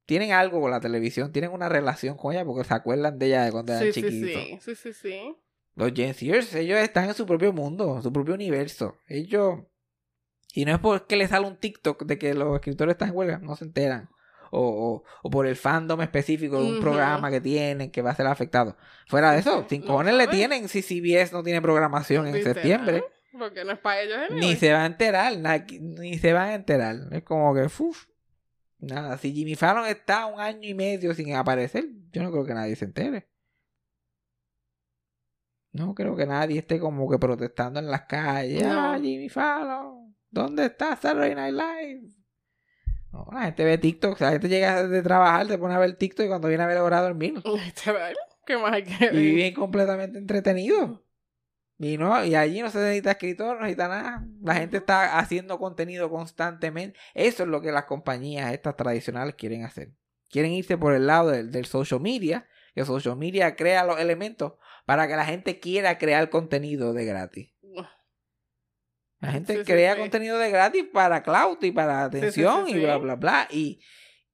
tienen 0.10 0.32
algo 0.32 0.60
con 0.60 0.72
la 0.72 0.80
televisión, 0.80 1.32
tienen 1.32 1.52
una 1.52 1.69
relación 1.69 2.17
con 2.17 2.34
ella 2.34 2.43
porque 2.43 2.63
se 2.63 2.74
acuerdan 2.74 3.19
de 3.19 3.28
ella 3.28 3.45
de 3.45 3.52
cuando 3.52 3.74
eran 3.74 3.91
chiquitos. 3.91 4.41
Sí, 4.41 4.58
sí, 4.60 4.76
sí, 4.76 4.93
sí. 4.93 5.36
Los 5.76 5.93
Gen 5.93 6.15
Zers, 6.15 6.56
ellos 6.56 6.80
están 6.80 7.10
en 7.10 7.13
su 7.13 7.28
propio 7.28 7.54
mundo, 7.54 8.02
su 8.02 8.12
propio 8.12 8.34
universo. 8.34 8.98
Ellos... 9.08 9.60
Y 10.56 10.65
no 10.65 10.74
es 10.74 10.80
porque 10.80 11.15
les 11.15 11.30
sale 11.30 11.45
un 11.45 11.58
TikTok 11.58 12.06
de 12.06 12.17
que 12.17 12.34
los 12.34 12.56
escritores 12.56 12.93
están 12.93 13.10
en 13.10 13.17
huelga, 13.17 13.38
no 13.38 13.56
se 13.56 13.65
enteran. 13.65 14.10
O, 14.50 15.04
o, 15.22 15.30
por 15.30 15.45
el 15.45 15.56
fandom 15.56 16.02
específico 16.02 16.60
de 16.60 16.72
un 16.72 16.80
programa 16.80 17.30
que 17.30 17.39
tienen 17.39 17.91
que 17.91 18.02
va 18.02 18.10
a 18.10 18.15
ser 18.15 18.26
afectado. 18.26 18.78
Fuera 19.06 19.32
de 19.32 19.41
eso, 19.41 19.63
sin 19.69 19.84
cojones 19.84 20.15
le 20.15 20.26
tienen 20.26 20.67
si 20.69 20.82
CBS 20.82 21.32
no 21.34 21.43
tiene 21.43 21.62
programación 21.62 22.26
en 22.26 22.43
septiembre. 22.43 23.04
Porque 23.38 23.63
no 23.63 23.74
es 23.74 23.80
para 23.80 24.02
ellos. 24.02 24.17
Ni 24.32 24.56
se 24.56 24.74
va 24.74 24.82
a 24.82 24.86
enterar, 24.88 25.34
ni 25.69 26.17
se 26.17 26.34
van 26.34 26.50
a 26.50 26.56
enterar. 26.56 26.95
Es 27.12 27.22
como 27.22 27.54
que, 27.54 27.65
uff, 27.65 28.09
Nada, 28.80 29.18
si 29.18 29.34
Jimmy 29.34 29.56
Fallon 29.56 29.86
está 29.86 30.26
un 30.26 30.39
año 30.39 30.68
y 30.68 30.74
medio 30.74 31.13
sin 31.13 31.36
aparecer, 31.36 31.86
yo 32.12 32.24
no 32.24 32.32
creo 32.32 32.46
que 32.46 32.54
nadie 32.54 32.76
se 32.76 32.86
entere. 32.86 33.30
No 35.72 35.94
creo 35.94 36.15
que 36.15 36.26
nadie 36.26 36.60
esté 36.60 36.80
como 36.80 37.10
que 37.10 37.20
protestando 37.20 37.80
en 37.80 37.92
las 37.92 38.04
calles. 38.04 38.63
Ah, 38.65 38.98
Jimmy 39.00 39.30
Fallon, 39.30 40.15
¿dónde 40.30 40.65
está 40.65 40.96
Saturday 40.96 41.36
Night 41.36 41.54
Live? 41.54 42.20
No, 43.12 43.28
la 43.32 43.44
gente 43.44 43.63
ve 43.63 43.78
TikTok, 43.78 44.20
la 44.22 44.32
gente 44.32 44.50
llega 44.50 44.88
de 44.88 45.02
trabajar, 45.02 45.48
se 45.48 45.58
pone 45.58 45.74
a 45.74 45.80
ver 45.80 45.96
TikTok 45.96 46.26
y 46.26 46.30
cuando 46.30 46.48
viene 46.48 46.63
a 46.63 46.68
ver 46.68 46.78
hora 46.78 47.00
a 47.00 47.04
dormir. 47.04 47.42
¿Qué 48.46 48.58
más 48.58 48.72
hay 48.72 48.84
que 48.84 49.06
ver? 49.06 49.15
Y 49.15 49.36
viven 49.36 49.54
completamente 49.54 50.18
entretenidos. 50.18 51.02
Y 51.82 51.98
no, 51.98 52.26
y 52.26 52.36
allí 52.36 52.62
no 52.62 52.70
se 52.70 52.78
necesita 52.80 53.12
escritor, 53.12 53.56
no 53.56 53.62
necesita 53.62 53.88
nada. 53.88 54.28
La 54.42 54.56
gente 54.56 54.78
está 54.78 55.18
haciendo 55.18 55.58
contenido 55.58 56.10
constantemente. 56.10 57.00
Eso 57.13 57.44
es 57.44 57.50
lo 57.50 57.62
que 57.62 57.72
las 57.72 57.86
compañías 57.86 58.52
estas 58.52 58.76
tradicionales 58.76 59.36
quieren 59.36 59.63
hacer. 59.63 59.94
Quieren 60.30 60.52
irse 60.52 60.78
por 60.78 60.94
el 60.94 61.08
lado 61.08 61.30
del, 61.30 61.65
social 61.65 62.02
media, 62.02 62.50
que 62.76 62.84
social 62.84 63.15
media 63.15 63.56
crea 63.56 63.86
los 63.86 63.98
elementos 63.98 64.56
para 64.86 65.08
que 65.08 65.15
la 65.15 65.24
gente 65.24 65.62
quiera 65.62 65.98
crear 65.98 66.30
contenido 66.30 66.92
de 66.94 67.06
gratis. 67.06 67.54
La 69.22 69.32
gente 69.32 69.63
crea 69.63 69.98
contenido 69.98 70.38
de 70.38 70.52
gratis 70.52 70.84
para 70.94 71.24
cloud 71.24 71.60
y 71.62 71.72
para 71.72 72.04
atención 72.04 72.68
y 72.68 72.78
bla, 72.80 72.98
bla, 72.98 73.15
bla. 73.15 73.48
Y, 73.52 73.82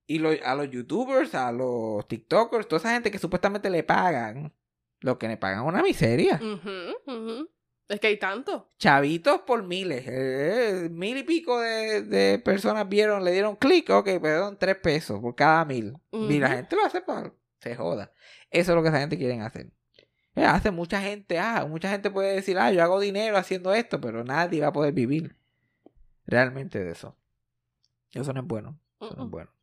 y 0.08 0.19
a 0.43 0.55
los 0.55 0.71
youtubers, 0.71 1.36
a 1.36 1.51
los 1.51 2.08
tiktokers, 2.08 2.67
toda 2.67 2.79
esa 2.79 2.93
gente 2.93 3.12
que 3.12 3.19
supuestamente 3.19 3.69
le 3.69 3.84
pagan 3.84 4.51
lo 5.05 5.19
que 5.19 5.27
le 5.27 5.37
pagan 5.37 5.65
una 5.65 5.83
miseria. 5.83 6.41
Es 7.87 7.99
que 7.99 8.07
hay 8.07 8.17
tanto. 8.17 8.71
Chavitos 8.79 9.41
por 9.41 9.63
miles. 9.63 10.03
Eh, 10.07 10.89
mil 10.91 11.17
y 11.17 11.23
pico 11.23 11.59
de, 11.59 12.41
personas 12.43 12.89
vieron, 12.89 13.23
le 13.23 13.31
dieron 13.31 13.55
clic, 13.55 13.91
ok, 13.91 14.19
perdón, 14.19 14.57
tres 14.59 14.77
pesos 14.77 15.19
por 15.19 15.35
cada 15.35 15.63
mil. 15.63 15.93
Y 16.11 16.39
la 16.39 16.49
gente 16.49 16.75
lo 16.75 16.83
hace 16.83 17.01
para 17.01 17.31
se 17.59 17.75
joda. 17.75 18.11
Eso 18.49 18.71
es 18.71 18.75
lo 18.75 18.81
que 18.81 18.89
esa 18.89 18.99
gente 18.99 19.17
quiere 19.17 19.39
hacer. 19.39 19.71
Eh, 20.35 20.43
hace 20.43 20.71
mucha 20.71 20.99
gente, 21.01 21.39
ah, 21.39 21.65
mucha 21.69 21.89
gente 21.89 22.09
puede 22.09 22.33
decir, 22.33 22.57
ah, 22.57 22.71
yo 22.71 22.81
hago 22.83 22.99
dinero 22.99 23.37
haciendo 23.37 23.73
esto, 23.73 24.01
pero 24.01 24.23
nadie 24.23 24.61
va 24.61 24.67
a 24.67 24.73
poder 24.73 24.93
vivir 24.93 25.37
realmente 26.25 26.83
de 26.83 26.91
eso. 26.91 27.15
Eso 28.11 28.33
no 28.33 28.41
es 28.41 28.47
bueno. 28.47 28.79
Eso 28.99 29.15
no 29.15 29.25
es 29.25 29.29
bueno. 29.29 29.54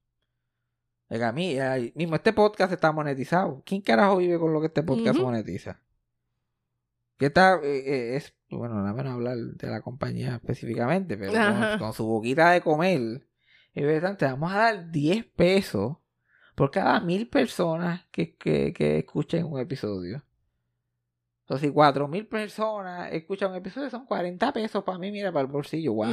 A 1.21 1.33
mí, 1.33 1.59
mismo 1.95 2.17
este 2.17 2.33
podcast 2.33 2.73
está 2.73 2.91
monetizado. 2.91 3.63
¿Quién 3.67 3.83
carajo 3.83 4.17
vive 4.17 4.39
con 4.39 4.53
lo 4.53 4.61
que 4.61 4.69
este 4.69 4.83
podcast 4.83 5.19
monetiza? 5.19 5.79
¿Qué 7.19 7.27
está? 7.27 7.61
Eh, 7.63 7.83
eh, 7.87 8.17
es, 8.17 8.35
bueno, 8.49 8.77
no 8.77 8.95
menos 8.95 9.13
hablar 9.13 9.37
de 9.37 9.69
la 9.69 9.83
compañía 9.83 10.37
específicamente, 10.37 11.19
pero 11.19 11.79
con, 11.79 11.93
su 11.93 12.07
boquita 12.07 12.53
de 12.53 12.63
comer, 12.63 13.27
es 13.75 14.17
te 14.17 14.25
vamos 14.25 14.53
a 14.53 14.57
dar 14.57 14.91
10 14.91 15.27
pesos 15.37 15.99
por 16.55 16.71
cada 16.71 17.01
mil 17.01 17.29
personas 17.29 18.07
que, 18.11 18.35
que, 18.37 18.73
que 18.73 18.99
escuchen 18.99 19.45
un 19.45 19.61
episodio. 19.61 20.25
Entonces, 21.43 21.69
si 21.69 21.75
cuatro 21.75 22.09
mil 22.09 22.27
personas 22.27 23.13
escuchan 23.13 23.51
un 23.51 23.57
episodio, 23.57 23.91
son 23.91 24.07
40 24.07 24.53
pesos 24.53 24.83
para 24.83 24.99
mí, 24.99 25.11
mira, 25.11 25.31
para 25.31 25.45
el 25.45 25.53
bolsillo. 25.53 25.93
¡Wow! 25.93 26.07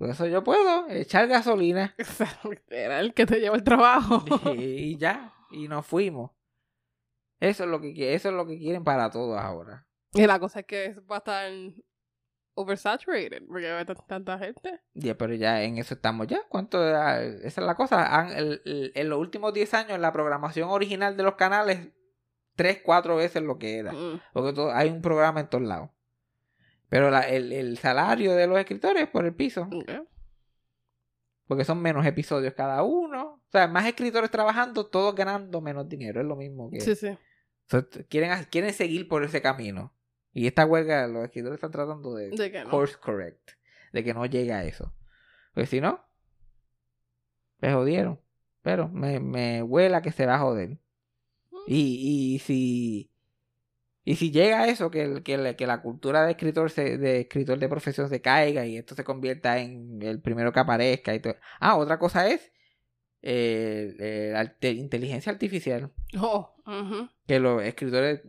Por 0.00 0.08
eso 0.08 0.26
yo 0.26 0.42
puedo 0.42 0.88
echar 0.88 1.28
gasolina. 1.28 1.94
Era 2.70 3.00
el 3.00 3.12
que 3.12 3.26
te 3.26 3.38
lleva 3.38 3.54
el 3.54 3.62
trabajo. 3.62 4.24
y, 4.56 4.96
ya, 4.96 5.34
y 5.50 5.68
nos 5.68 5.84
fuimos. 5.86 6.30
Eso 7.38 7.64
es 7.64 7.70
lo 7.70 7.82
que 7.82 8.14
eso 8.14 8.30
es 8.30 8.34
lo 8.34 8.46
que 8.46 8.58
quieren 8.58 8.82
para 8.82 9.10
todos 9.10 9.38
ahora. 9.38 9.86
Y 10.14 10.26
la 10.26 10.40
cosa 10.40 10.60
es 10.60 10.66
que 10.66 10.94
va 11.00 11.16
a 11.16 11.18
estar 11.18 11.52
oversaturated, 12.54 13.46
porque 13.46 13.70
hay 13.70 13.84
tanta 14.06 14.38
gente. 14.38 14.80
Ya, 14.94 15.18
pero 15.18 15.34
ya 15.34 15.62
en 15.62 15.76
eso 15.76 15.92
estamos 15.92 16.28
ya. 16.28 16.44
¿Cuánto? 16.48 16.82
Esa 16.82 17.60
es 17.60 17.66
la 17.66 17.74
cosa. 17.74 18.26
en 18.34 19.08
los 19.10 19.18
últimos 19.18 19.52
10 19.52 19.74
años, 19.74 19.98
la 19.98 20.14
programación 20.14 20.70
original 20.70 21.14
de 21.18 21.22
los 21.24 21.34
canales 21.34 21.90
tres, 22.56 22.80
cuatro 22.82 23.16
veces 23.16 23.42
lo 23.42 23.58
que 23.58 23.76
era. 23.76 23.92
Mm. 23.92 24.22
Porque 24.32 24.54
hay 24.72 24.88
un 24.88 25.02
programa 25.02 25.40
en 25.40 25.50
todos 25.50 25.64
lados. 25.64 25.90
Pero 26.90 27.16
el, 27.16 27.78
salario 27.78 28.34
de 28.34 28.48
los 28.48 28.58
escritores 28.58 29.04
es 29.04 29.08
por 29.08 29.24
el 29.24 29.32
piso. 29.32 29.70
Porque 31.46 31.64
son 31.64 31.80
menos 31.80 32.04
episodios 32.04 32.52
cada 32.52 32.82
uno. 32.82 33.40
O 33.46 33.50
sea, 33.50 33.68
más 33.68 33.86
escritores 33.86 34.30
trabajando, 34.30 34.86
todos 34.86 35.14
ganando 35.14 35.60
menos 35.60 35.88
dinero. 35.88 36.20
Es 36.20 36.26
lo 36.26 36.34
mismo 36.34 36.68
que. 36.68 36.80
Sí, 36.80 36.96
sí. 36.96 37.16
quieren, 38.08 38.44
quieren 38.50 38.72
seguir 38.72 39.06
por 39.06 39.22
ese 39.22 39.40
camino. 39.40 39.94
Y 40.32 40.48
esta 40.48 40.66
huelga, 40.66 41.06
los 41.06 41.24
escritores 41.24 41.56
están 41.56 41.70
tratando 41.70 42.12
de, 42.14 42.30
de 42.30 42.64
course 42.64 42.96
correct. 43.00 43.52
De 43.92 44.02
que 44.02 44.12
no 44.12 44.26
llegue 44.26 44.52
a 44.52 44.64
eso. 44.64 44.92
Porque 45.54 45.66
si 45.66 45.80
no, 45.80 46.04
me 47.58 47.72
jodieron. 47.72 48.20
Pero 48.62 48.88
me, 48.88 49.20
me 49.20 49.62
huela 49.62 50.02
que 50.02 50.10
se 50.10 50.26
va 50.26 50.34
a 50.34 50.40
joder. 50.40 50.78
Y, 51.68 52.34
y 52.34 52.38
si 52.40 53.09
y 54.10 54.16
si 54.16 54.32
llega 54.32 54.62
a 54.62 54.66
eso, 54.66 54.90
que, 54.90 55.22
que, 55.22 55.54
que 55.56 55.66
la 55.68 55.82
cultura 55.82 56.24
de 56.24 56.32
escritor, 56.32 56.68
se, 56.68 56.98
de 56.98 57.20
escritor 57.20 57.60
de 57.60 57.68
profesión 57.68 58.08
se 58.08 58.20
caiga 58.20 58.66
y 58.66 58.76
esto 58.76 58.96
se 58.96 59.04
convierta 59.04 59.60
en 59.60 60.02
el 60.02 60.20
primero 60.20 60.52
que 60.52 60.58
aparezca 60.58 61.14
y 61.14 61.20
todo. 61.20 61.36
Ah, 61.60 61.76
otra 61.76 62.00
cosa 62.00 62.28
es 62.28 62.50
eh, 63.22 64.32
la 64.32 64.68
inteligencia 64.68 65.30
artificial. 65.30 65.92
Oh, 66.18 66.56
que 67.24 67.38
los 67.38 67.62
escritores, 67.62 68.22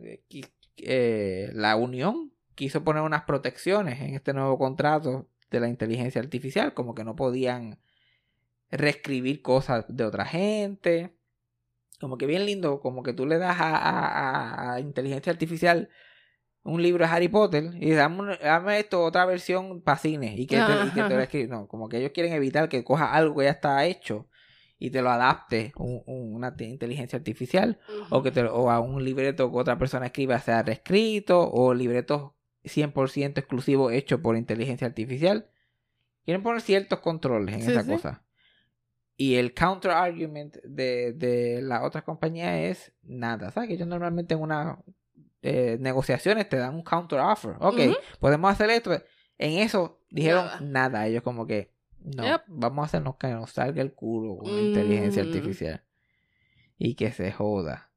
eh, 0.76 1.50
la 1.52 1.74
Unión 1.74 2.32
quiso 2.54 2.84
poner 2.84 3.02
unas 3.02 3.24
protecciones 3.24 4.00
en 4.02 4.14
este 4.14 4.32
nuevo 4.34 4.58
contrato 4.58 5.26
de 5.50 5.58
la 5.58 5.68
inteligencia 5.68 6.20
artificial, 6.20 6.74
como 6.74 6.94
que 6.94 7.02
no 7.02 7.16
podían 7.16 7.80
reescribir 8.70 9.42
cosas 9.42 9.84
de 9.88 10.04
otra 10.04 10.26
gente 10.26 11.16
como 12.02 12.18
que 12.18 12.26
bien 12.26 12.44
lindo, 12.44 12.80
como 12.80 13.04
que 13.04 13.12
tú 13.12 13.26
le 13.26 13.38
das 13.38 13.56
a, 13.60 14.76
inteligencia 14.80 15.32
artificial 15.32 15.88
un 16.64 16.82
libro 16.82 17.06
de 17.06 17.12
Harry 17.12 17.28
Potter 17.28 17.70
y 17.80 17.92
dame, 17.92 18.36
dame 18.42 18.80
esto 18.80 19.04
otra 19.04 19.24
versión 19.24 19.82
para 19.82 19.98
cine 19.98 20.34
y 20.36 20.48
que, 20.48 20.56
te, 20.56 21.46
No, 21.46 21.68
como 21.68 21.88
que 21.88 21.98
ellos 21.98 22.10
quieren 22.12 22.32
evitar 22.32 22.68
que 22.68 22.82
coja 22.82 23.12
algo 23.12 23.36
que 23.36 23.44
ya 23.44 23.52
está 23.52 23.84
hecho 23.84 24.28
y 24.80 24.90
te 24.90 25.00
lo 25.00 25.10
adapte 25.10 25.72
una 25.76 26.52
inteligencia 26.58 27.16
artificial 27.16 27.78
o 28.10 28.20
que 28.20 28.32
te, 28.32 28.42
o 28.42 28.68
a 28.68 28.80
un 28.80 29.04
libreto 29.04 29.52
que 29.52 29.58
otra 29.58 29.78
persona 29.78 30.06
escriba 30.06 30.40
sea 30.40 30.64
reescrito 30.64 31.52
o 31.52 31.72
libretos 31.72 32.32
100% 32.64 33.38
exclusivos 33.38 33.92
hechos 33.92 34.18
por 34.18 34.36
inteligencia 34.36 34.88
artificial. 34.88 35.48
Quieren 36.24 36.42
poner 36.42 36.62
ciertos 36.62 36.98
controles 36.98 37.54
en 37.54 37.70
esa 37.70 37.86
cosa. 37.86 38.24
Y 39.24 39.36
el 39.36 39.52
counter 39.54 39.90
argument 39.92 40.56
de, 40.64 41.12
de 41.12 41.60
la 41.62 41.84
otra 41.84 42.02
compañía 42.02 42.62
es 42.64 42.92
nada. 43.02 43.50
¿Sabes? 43.52 43.68
Que 43.68 43.74
ellos 43.74 43.86
normalmente 43.86 44.34
en 44.34 44.40
una 44.40 44.78
eh, 45.42 45.76
negociaciones 45.80 46.48
te 46.48 46.56
dan 46.56 46.74
un 46.74 46.82
counter 46.82 47.20
offer. 47.20 47.54
Ok, 47.60 47.78
podemos 48.18 48.50
hacer 48.50 48.70
esto. 48.70 48.92
En 49.38 49.58
eso 49.58 50.00
dijeron 50.10 50.46
Nada. 50.46 50.60
nada. 50.60 51.06
Ellos 51.06 51.22
como 51.22 51.46
que, 51.46 51.72
no, 52.00 52.24
Yep. 52.24 52.42
vamos 52.48 52.82
a 52.82 52.86
hacernos 52.86 53.16
que 53.16 53.28
nos 53.28 53.50
salga 53.52 53.80
el 53.82 53.92
culo 53.92 54.38
con 54.38 54.58
inteligencia 54.58 55.22
Mm. 55.22 55.26
artificial. 55.28 55.84
Y 56.78 56.94
que 56.96 57.12
se 57.12 57.30
joda. 57.32 57.90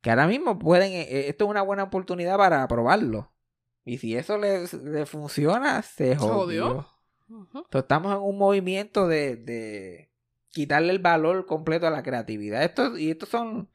Que 0.00 0.10
ahora 0.10 0.26
mismo 0.26 0.58
pueden, 0.58 0.92
eh, 0.92 1.02
eh, 1.02 1.28
esto 1.28 1.44
es 1.44 1.50
una 1.50 1.62
buena 1.62 1.82
oportunidad 1.82 2.38
para 2.38 2.66
probarlo. 2.68 3.32
Y 3.84 3.98
si 3.98 4.16
eso 4.16 4.38
le, 4.38 4.64
le 4.84 5.04
funciona, 5.06 5.82
se 5.82 6.16
jodió. 6.16 6.86
Entonces, 7.28 7.82
estamos 7.82 8.12
en 8.14 8.20
un 8.22 8.38
movimiento 8.38 9.08
de, 9.08 9.36
de 9.36 10.05
quitarle 10.56 10.90
el 10.90 11.00
valor 11.00 11.44
completo 11.44 11.86
a 11.86 11.90
la 11.90 12.02
creatividad. 12.02 12.62
Esto, 12.64 12.96
y 12.96 13.10
esto 13.10 13.26
son. 13.26 13.70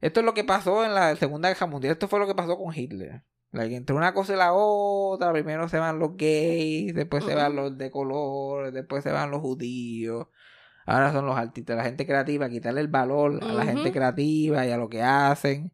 Esto 0.00 0.20
es 0.20 0.26
lo 0.26 0.32
que 0.32 0.44
pasó 0.44 0.84
en 0.84 0.94
la 0.94 1.16
Segunda 1.16 1.48
Guerra 1.48 1.66
Mundial. 1.66 1.92
Esto 1.92 2.08
fue 2.08 2.20
lo 2.20 2.26
que 2.28 2.36
pasó 2.36 2.56
con 2.56 2.72
Hitler. 2.74 3.24
Like, 3.50 3.74
entre 3.74 3.96
una 3.96 4.14
cosa 4.14 4.34
y 4.34 4.36
la 4.36 4.52
otra, 4.52 5.32
primero 5.32 5.68
se 5.68 5.78
van 5.80 5.98
los 5.98 6.16
gays, 6.16 6.94
después 6.94 7.24
se 7.24 7.34
van 7.34 7.56
los 7.56 7.76
de 7.76 7.90
color, 7.90 8.70
después 8.72 9.02
se 9.02 9.10
van 9.10 9.32
los 9.32 9.40
judíos. 9.40 10.28
Ahora 10.86 11.12
son 11.12 11.26
los 11.26 11.36
artistas, 11.36 11.76
la 11.76 11.84
gente 11.84 12.06
creativa, 12.06 12.48
quitarle 12.48 12.80
el 12.80 12.88
valor 12.88 13.42
a 13.42 13.52
la 13.52 13.64
gente 13.64 13.92
creativa 13.92 14.64
y 14.66 14.70
a 14.70 14.76
lo 14.76 14.88
que 14.88 15.02
hacen. 15.02 15.72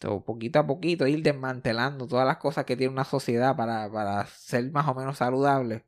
So, 0.00 0.24
poquito 0.24 0.60
a 0.60 0.66
poquito 0.66 1.06
ir 1.06 1.22
desmantelando 1.22 2.06
todas 2.06 2.26
las 2.26 2.36
cosas 2.38 2.64
que 2.64 2.76
tiene 2.76 2.92
una 2.92 3.04
sociedad 3.04 3.56
para, 3.56 3.90
para 3.90 4.26
ser 4.26 4.70
más 4.70 4.86
o 4.88 4.94
menos 4.94 5.18
saludable. 5.18 5.84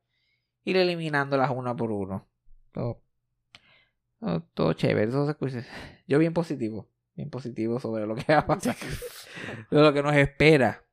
Ir 0.64 0.76
eliminándolas 0.76 1.50
una 1.50 1.76
por 1.76 1.92
uno. 1.92 2.26
Todo, 2.76 3.02
todo, 4.20 4.40
todo 4.54 4.72
chévere. 4.74 5.08
Eso 5.08 5.28
escucha- 5.30 5.64
Yo 6.06 6.18
bien 6.18 6.34
positivo. 6.34 6.88
Bien 7.14 7.30
positivo 7.30 7.80
sobre 7.80 8.06
lo 8.06 8.14
que 8.14 8.30
va 8.32 8.40
a 8.40 8.46
pasar. 8.46 8.76
de 9.70 9.80
lo 9.80 9.92
que 9.94 10.02
nos 10.02 10.14
espera. 10.14 10.84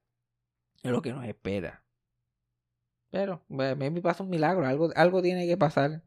De 0.82 0.89
lo 0.91 1.02
que 1.02 1.12
nos 1.12 1.26
espera. 1.26 1.84
Pero, 3.12 3.43
maybe 3.50 4.02
pasa 4.02 4.24
un 4.24 4.30
milagro. 4.30 4.65
Algo, 4.65 4.89
algo 4.96 5.22
tiene 5.22 5.46
que 5.46 5.58
pasar. 5.58 6.02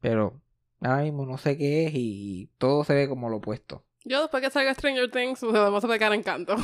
Pero 0.00 0.40
ahora 0.80 1.02
mismo 1.02 1.26
no 1.26 1.36
sé 1.36 1.58
qué 1.58 1.86
es 1.86 1.92
y 1.94 2.50
todo 2.56 2.82
se 2.84 2.94
ve 2.94 3.06
como 3.08 3.28
lo 3.28 3.36
opuesto. 3.36 3.84
Yo 4.04 4.22
después 4.22 4.42
que 4.42 4.50
salga 4.50 4.72
Stranger 4.72 5.10
Things, 5.10 5.40
pues, 5.40 5.52
vamos 5.52 5.84
a 5.84 5.88
pegar 5.88 6.12
encanto. 6.14 6.56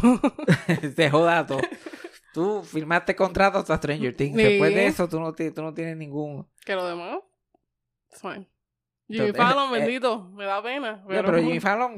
se 0.96 1.11
joda 1.11 1.44
todo. 1.46 1.61
Tú 2.33 2.62
firmaste 2.62 3.14
contrato 3.14 3.59
hasta 3.59 3.77
Stranger 3.77 4.16
Things. 4.16 4.37
Sí. 4.37 4.42
Después 4.42 4.75
de 4.75 4.87
eso, 4.87 5.09
tú 5.09 5.20
no, 5.20 5.33
tú 5.35 5.62
no 5.62 5.72
tienes 5.75 5.96
ningún. 5.96 6.46
que 6.64 6.75
lo 6.75 6.87
demás, 6.87 7.18
it's 8.16 8.22
fine. 8.22 8.46
Jimmy 9.09 9.33
Fallon, 9.33 9.68
eh, 9.72 9.79
bendito, 9.79 10.24
me 10.31 10.44
da 10.46 10.61
pena. 10.61 10.96
No, 10.96 11.07
Pero, 11.07 11.26
pero 11.26 11.38
Jimmy 11.38 11.61
Fallon. 11.61 11.96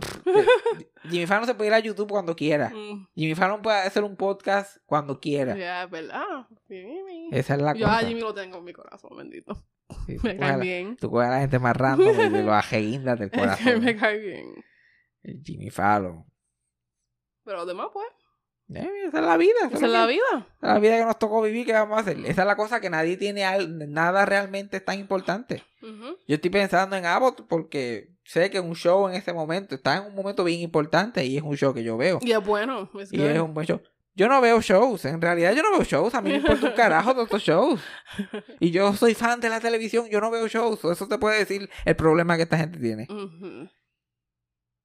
Jimmy 1.10 1.26
Fallon 1.26 1.46
se 1.46 1.54
puede 1.54 1.68
ir 1.70 1.74
a 1.74 1.78
YouTube 1.78 2.10
cuando 2.10 2.36
quiera. 2.36 2.68
Mm, 2.68 3.08
Jimmy 3.14 3.34
Fallon 3.34 3.62
puede 3.62 3.78
hacer 3.78 4.04
un 4.04 4.14
podcast 4.14 4.76
cuando 4.84 5.18
quiera. 5.18 5.56
Ya, 5.56 5.84
es 5.84 5.90
verdad. 5.90 6.46
Jimmy. 6.68 7.30
Esa 7.32 7.54
es 7.54 7.62
la 7.62 7.72
Yo 7.74 7.86
a 7.86 7.94
cosa. 7.94 8.06
Jimmy 8.06 8.20
lo 8.20 8.34
tengo 8.34 8.58
en 8.58 8.64
mi 8.64 8.74
corazón, 8.74 9.16
bendito. 9.16 9.54
Sí, 10.06 10.16
Me 10.22 10.36
cae 10.36 10.50
a 10.52 10.56
bien. 10.58 10.96
Tú 10.98 11.10
coges 11.10 11.28
a 11.28 11.30
la 11.30 11.40
gente 11.40 11.58
más 11.58 11.74
random 11.74 12.10
y 12.10 12.30
te 12.30 12.42
lo 12.42 12.52
ajeguindas 12.54 13.18
del 13.18 13.28
Es 13.28 13.32
que 13.32 13.38
corazón. 13.40 13.84
me 13.84 13.96
cae 13.96 14.18
bien. 14.18 14.64
El 15.22 15.42
Jimmy 15.42 15.70
Fallon. 15.70 16.26
Pero 17.44 17.56
lo 17.58 17.64
demás, 17.66 17.86
pues, 17.90 18.06
Eh, 18.74 18.86
esa 19.06 19.18
es 19.20 19.24
la 19.24 19.36
vida. 19.36 19.52
esa 19.72 19.86
es 19.86 19.92
la 19.92 20.06
vida. 20.06 20.22
Esa 20.32 20.46
es 20.68 20.68
la 20.74 20.78
vida 20.78 20.98
que 20.98 21.04
nos 21.04 21.18
tocó 21.18 21.40
vivir. 21.42 21.64
¿Qué 21.66 21.72
vamos 21.72 21.96
a 21.96 22.00
hacer? 22.02 22.18
Esa 22.26 22.42
es 22.42 22.46
la 22.46 22.56
cosa 22.56 22.80
que 22.80 22.90
nadie 22.90 23.16
tiene 23.16 23.44
al- 23.44 23.90
nada 23.92 24.26
realmente 24.26 24.80
tan 24.80 24.98
importante. 24.98 25.62
Yo 26.26 26.34
estoy 26.34 26.50
pensando 26.50 26.96
en 26.96 27.06
Abbott 27.06 27.46
porque 27.48 28.10
sé 28.24 28.50
que 28.50 28.60
un 28.60 28.74
show 28.74 29.08
en 29.08 29.14
ese 29.14 29.32
momento 29.32 29.74
está 29.74 29.96
en 29.96 30.04
un 30.06 30.14
momento 30.14 30.44
bien 30.44 30.60
importante 30.60 31.24
y 31.24 31.36
es 31.38 31.42
un 31.42 31.56
show 31.56 31.72
que 31.72 31.82
yo 31.82 31.96
veo. 31.96 32.18
Y 32.20 32.32
es 32.32 32.44
bueno. 32.44 32.90
es 33.00 33.12
Y 33.12 33.22
es 33.22 33.40
un 33.40 33.54
buen 33.54 33.66
show. 33.66 33.80
Yo 34.14 34.28
no 34.28 34.40
veo 34.40 34.60
shows, 34.60 35.04
en 35.04 35.22
realidad 35.22 35.52
yo 35.54 35.62
no 35.62 35.70
veo 35.70 35.84
shows, 35.84 36.12
a 36.16 36.20
mí 36.20 36.30
me 36.30 36.36
importa 36.38 36.66
un 36.66 36.72
carajo 36.74 37.12
todos 37.12 37.26
estos 37.26 37.42
shows. 37.42 37.80
Y 38.60 38.72
yo 38.72 38.92
soy 38.94 39.14
fan 39.14 39.38
de 39.38 39.48
la 39.48 39.60
televisión, 39.60 40.08
yo 40.10 40.20
no 40.20 40.28
veo 40.32 40.48
shows, 40.48 40.84
eso 40.84 41.06
te 41.06 41.18
puede 41.18 41.38
decir 41.38 41.70
el 41.84 41.94
problema 41.94 42.36
que 42.36 42.42
esta 42.42 42.58
gente 42.58 42.80
tiene. 42.80 43.06
Ujú. 43.08 43.68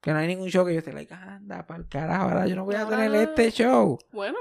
Que 0.03 0.11
no 0.11 0.19
hay 0.19 0.27
ningún 0.27 0.49
show 0.49 0.65
que 0.65 0.73
yo 0.73 0.79
esté 0.79 0.91
like, 0.93 1.13
anda, 1.13 1.65
para 1.65 1.79
el 1.79 1.87
carajo, 1.87 2.23
ahora 2.25 2.45
yo 2.45 2.55
no 2.57 2.65
voy 2.65 2.75
a 2.75 2.81
Ahora- 2.81 2.97
tener 2.97 3.15
este 3.29 3.49
show. 3.51 3.97
Bueno. 4.11 4.37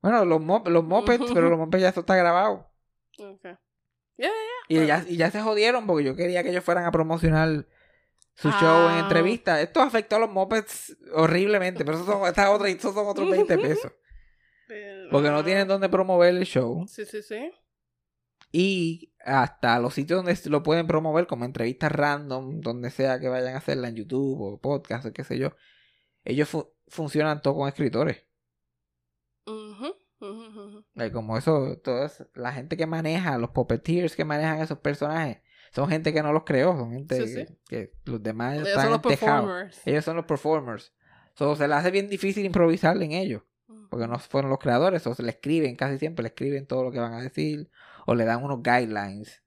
Bueno, 0.00 0.24
los, 0.24 0.40
mop 0.40 0.66
los 0.68 0.82
mopeds, 0.82 1.30
pero 1.32 1.48
los 1.48 1.58
mopeds 1.58 1.82
ya 1.82 1.88
eso 1.90 2.00
está 2.00 2.16
grabado. 2.16 2.68
Okay. 3.18 3.54
Yeah, 4.16 4.30
Y 4.68 4.86
ya, 4.86 5.04
y 5.06 5.16
ya 5.16 5.30
se 5.30 5.40
jodieron 5.42 5.86
porque 5.86 6.04
yo 6.04 6.16
quería 6.16 6.42
que 6.42 6.50
ellos 6.50 6.64
fueran 6.64 6.84
a 6.86 6.90
promocionar 6.90 7.66
su 8.34 8.50
show 8.50 8.88
en 8.88 8.94
Ah. 8.96 9.00
entrevista. 9.00 9.60
Esto 9.60 9.80
afectó 9.82 10.16
a 10.16 10.20
los 10.20 10.30
mopeds 10.30 10.96
horriblemente, 11.14 11.84
pero 11.84 11.98
esos 11.98 12.06
son, 12.06 12.26
esta 12.26 12.50
otra, 12.50 12.68
esos 12.68 12.94
son 12.94 13.06
otros 13.06 13.30
20 13.30 13.58
pesos. 13.58 13.92
yeah. 14.68 15.08
Porque 15.10 15.28
no 15.30 15.44
tienen 15.44 15.68
dónde 15.68 15.88
promover 15.90 16.34
el 16.34 16.44
show. 16.44 16.86
Sí, 16.88 17.04
sí, 17.04 17.22
sí. 17.22 17.52
Y 18.52 19.14
hasta 19.24 19.78
los 19.80 19.94
sitios 19.94 20.18
donde 20.22 20.38
lo 20.50 20.62
pueden 20.62 20.86
promover, 20.86 21.26
como 21.26 21.44
entrevistas 21.46 21.90
random, 21.90 22.60
donde 22.60 22.90
sea 22.90 23.18
que 23.18 23.28
vayan 23.28 23.54
a 23.54 23.58
hacerla 23.58 23.88
en 23.88 23.96
YouTube 23.96 24.40
o 24.40 24.60
podcast 24.60 25.06
o 25.06 25.12
qué 25.12 25.24
sé 25.24 25.38
yo. 25.38 25.52
Ellos 26.24 26.48
fu- 26.48 26.70
funcionan 26.88 27.40
todo 27.40 27.54
con 27.56 27.68
escritores. 27.68 28.24
Como 31.12 31.36
eso, 31.36 31.78
toda 31.82 32.10
la 32.34 32.52
gente 32.52 32.76
que 32.76 32.86
maneja, 32.86 33.38
los 33.38 33.50
puppeteers 33.50 34.14
que 34.14 34.24
manejan 34.24 34.60
esos 34.60 34.78
personajes, 34.78 35.38
son 35.74 35.88
gente 35.88 36.12
que 36.12 36.22
no 36.22 36.32
los 36.32 36.44
creó, 36.44 36.76
son 36.76 36.92
gente 36.92 37.16
Sí, 37.26 37.34
que, 37.34 37.46
sí. 37.46 37.58
que 37.68 37.92
los 38.04 38.22
demás 38.22 38.54
Ellos 38.56 38.68
están 38.68 38.82
son 38.84 38.92
los 38.92 39.00
performers. 39.00 39.86
Ellos 39.86 40.04
son 40.04 40.16
los 40.16 40.26
performers. 40.26 40.92
So, 41.34 41.56
se 41.56 41.66
les 41.66 41.76
hace 41.78 41.90
bien 41.90 42.08
difícil 42.08 42.44
improvisar 42.44 43.02
en 43.02 43.12
ellos. 43.12 43.42
Porque 43.90 44.06
no 44.06 44.18
fueron 44.18 44.50
los 44.50 44.58
creadores, 44.58 45.06
o 45.06 45.14
se 45.14 45.22
le 45.22 45.30
escriben, 45.30 45.76
casi 45.76 45.98
siempre 45.98 46.22
le 46.22 46.28
escriben 46.28 46.66
todo 46.66 46.84
lo 46.84 46.92
que 46.92 46.98
van 46.98 47.14
a 47.14 47.22
decir, 47.22 47.70
o 48.06 48.14
le 48.14 48.24
dan 48.24 48.42
unos 48.42 48.62
guidelines. 48.62 49.42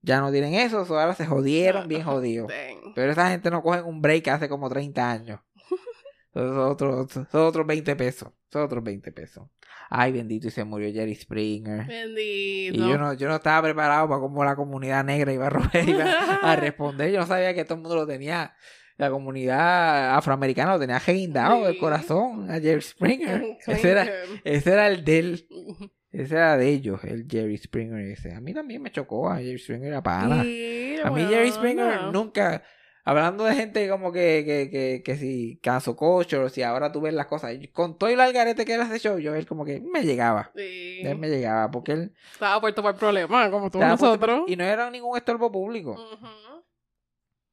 Ya 0.00 0.20
no 0.20 0.30
tienen 0.30 0.54
eso, 0.54 0.84
so 0.84 0.98
ahora 0.98 1.14
se 1.14 1.26
jodieron 1.26 1.88
bien 1.88 2.04
jodidos. 2.04 2.50
Pero 2.94 3.12
esa 3.12 3.30
gente 3.30 3.50
no 3.50 3.62
cogen 3.62 3.84
un 3.84 4.00
break 4.00 4.28
hace 4.28 4.48
como 4.48 4.68
30 4.68 5.10
años. 5.10 5.40
Son 6.32 6.58
otros, 6.58 7.10
son 7.10 7.26
otros 7.32 7.66
20 7.66 7.96
pesos. 7.96 8.30
Son 8.52 8.62
otros 8.62 8.84
20 8.84 9.10
pesos. 9.12 9.48
Ay, 9.90 10.12
bendito, 10.12 10.46
y 10.46 10.50
se 10.50 10.62
murió 10.62 10.92
Jerry 10.92 11.14
Springer. 11.14 11.86
Bendito. 11.86 12.76
Y 12.76 12.78
yo 12.78 12.98
no, 12.98 13.14
yo 13.14 13.28
no 13.28 13.36
estaba 13.36 13.62
preparado 13.62 14.08
para 14.08 14.20
cómo 14.20 14.44
la 14.44 14.54
comunidad 14.54 15.04
negra 15.04 15.32
iba 15.32 15.46
a, 15.46 15.50
romper, 15.50 15.88
iba 15.88 16.04
a 16.04 16.54
responder. 16.56 17.10
Yo 17.10 17.20
no 17.20 17.26
sabía 17.26 17.54
que 17.54 17.64
todo 17.64 17.74
el 17.76 17.80
mundo 17.80 17.96
lo 17.96 18.06
tenía. 18.06 18.54
La 18.98 19.10
comunidad 19.10 20.16
afroamericana 20.16 20.72
lo 20.74 20.78
tenía 20.80 20.98
del 20.98 21.74
Sí. 21.74 21.78
corazón 21.78 22.50
a 22.50 22.60
Jerry 22.60 22.82
Springer. 22.82 23.56
Ese 23.66 23.90
era, 23.90 24.08
ese 24.44 24.72
era 24.72 24.88
el 24.88 25.04
de 25.04 25.18
él. 25.18 25.46
Ujú. 25.50 25.90
Ese 26.10 26.34
era 26.34 26.56
de 26.56 26.68
ellos, 26.68 27.04
el 27.04 27.26
Jerry 27.30 27.56
Springer 27.58 28.00
ese. 28.00 28.34
A 28.34 28.40
mí 28.40 28.54
también 28.54 28.80
me 28.80 28.90
chocó 28.90 29.28
a 29.30 29.36
Jerry 29.36 29.58
Springer 29.58 29.94
a 29.94 30.02
pana. 30.02 30.42
Sí, 30.42 30.96
A 31.02 31.10
mí 31.10 31.22
bueno, 31.22 31.28
Jerry 31.28 31.50
Springer 31.50 32.02
no. 32.02 32.12
nunca... 32.12 32.62
Hablando 33.04 33.44
de 33.44 33.54
gente 33.54 33.88
como 33.88 34.12
que, 34.12 34.44
que, 34.44 34.68
que, 34.70 35.02
que 35.02 35.16
si 35.16 35.58
canso 35.62 35.96
cocho, 35.96 36.50
si 36.50 36.62
ahora 36.62 36.92
tú 36.92 37.00
ves 37.00 37.14
las 37.14 37.24
cosas. 37.24 37.56
Con 37.72 37.96
todo 37.96 38.10
el 38.10 38.20
algarete 38.20 38.66
que 38.66 38.74
era 38.74 38.84
ese 38.84 38.98
show, 38.98 39.18
yo 39.18 39.34
él 39.34 39.46
como 39.46 39.64
que 39.64 39.80
me 39.80 40.02
llegaba. 40.02 40.52
Sí. 40.54 41.00
Él 41.02 41.16
me 41.16 41.30
llegaba 41.30 41.70
porque 41.70 41.92
él... 41.92 42.14
Estaba 42.32 42.60
puesto 42.60 42.82
para 42.82 42.92
el 42.92 42.98
problema, 42.98 43.50
como 43.50 43.70
todos 43.70 43.86
nosotros. 43.86 44.42
Y 44.46 44.56
no 44.56 44.64
era 44.64 44.90
ningún 44.90 45.16
estorbo 45.16 45.50
público. 45.50 45.92
Ujú. 45.92 46.64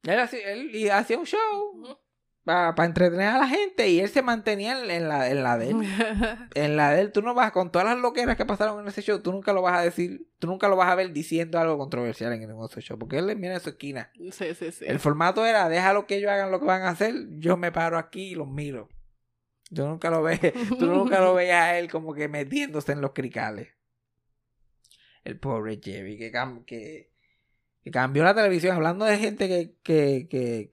Él, 0.02 0.20
hacía, 0.20 0.52
él 0.52 0.74
y 0.74 0.90
hacía 0.90 1.18
un 1.18 1.24
show. 1.24 1.98
Para 2.46 2.84
entretener 2.86 3.26
a 3.26 3.38
la 3.38 3.48
gente 3.48 3.88
y 3.88 3.98
él 3.98 4.08
se 4.08 4.22
mantenía 4.22 4.78
en, 4.80 4.88
en 4.88 5.08
la, 5.08 5.28
en 5.28 5.42
la 5.42 5.58
de 5.58 5.70
él. 5.70 5.76
En 6.54 6.76
la 6.76 6.92
de 6.92 7.00
él, 7.00 7.10
tú 7.12 7.20
no 7.20 7.34
vas, 7.34 7.50
con 7.50 7.72
todas 7.72 7.88
las 7.88 7.98
loqueras 7.98 8.36
que 8.36 8.46
pasaron 8.46 8.80
en 8.80 8.86
ese 8.86 9.02
show, 9.02 9.18
tú 9.20 9.32
nunca 9.32 9.52
lo 9.52 9.62
vas 9.62 9.78
a 9.78 9.82
decir, 9.82 10.28
tú 10.38 10.46
nunca 10.46 10.68
lo 10.68 10.76
vas 10.76 10.88
a 10.88 10.94
ver 10.94 11.12
diciendo 11.12 11.58
algo 11.58 11.76
controversial 11.76 12.32
en 12.32 12.40
ningún 12.40 12.62
otro 12.62 12.80
show, 12.80 12.96
porque 12.98 13.18
él 13.18 13.26
viene 13.26 13.54
en 13.54 13.60
su 13.60 13.70
esquina. 13.70 14.10
sí, 14.14 14.54
sí, 14.54 14.70
sí. 14.70 14.84
El 14.86 15.00
formato 15.00 15.44
era, 15.44 15.68
déjalo 15.68 16.06
que 16.06 16.16
ellos 16.16 16.30
hagan 16.30 16.52
lo 16.52 16.60
que 16.60 16.66
van 16.66 16.82
a 16.82 16.90
hacer, 16.90 17.14
yo 17.38 17.56
me 17.56 17.72
paro 17.72 17.98
aquí 17.98 18.28
y 18.30 18.34
los 18.36 18.48
miro. 18.48 18.88
Yo 19.70 19.88
nunca 19.88 20.08
lo 20.10 20.22
ve, 20.22 20.38
tú 20.78 20.86
nunca 20.86 21.20
lo 21.20 21.34
veías 21.34 21.60
a 21.64 21.78
él 21.78 21.90
como 21.90 22.14
que 22.14 22.28
metiéndose 22.28 22.92
en 22.92 23.00
los 23.00 23.10
cricales. 23.12 23.68
El 25.24 25.40
pobre 25.40 25.80
Jerry, 25.82 26.16
que, 26.16 26.30
cam- 26.32 26.64
que, 26.64 27.10
que 27.82 27.90
cambió 27.90 28.22
la 28.22 28.34
televisión, 28.34 28.76
hablando 28.76 29.04
de 29.04 29.18
gente 29.18 29.48
que, 29.48 29.74
que, 29.82 30.28
que, 30.30 30.70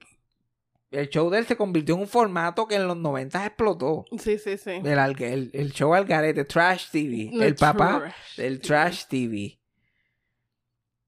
el 0.94 1.08
show 1.08 1.28
de 1.30 1.38
él 1.38 1.46
se 1.46 1.56
convirtió 1.56 1.94
en 1.94 2.02
un 2.02 2.06
formato 2.08 2.66
que 2.66 2.76
en 2.76 2.86
los 2.88 2.96
90 2.96 3.46
explotó. 3.46 4.04
Sí, 4.18 4.38
sí, 4.38 4.56
sí. 4.56 4.70
El, 4.70 4.98
alga- 4.98 5.30
el, 5.32 5.50
el 5.52 5.72
show 5.72 5.94
Algarete, 5.94 6.44
Trash 6.44 6.90
TV. 6.90 7.30
No, 7.32 7.42
el 7.42 7.54
papá 7.54 8.14
del 8.36 8.60
Trash 8.60 9.06
TV. 9.06 9.58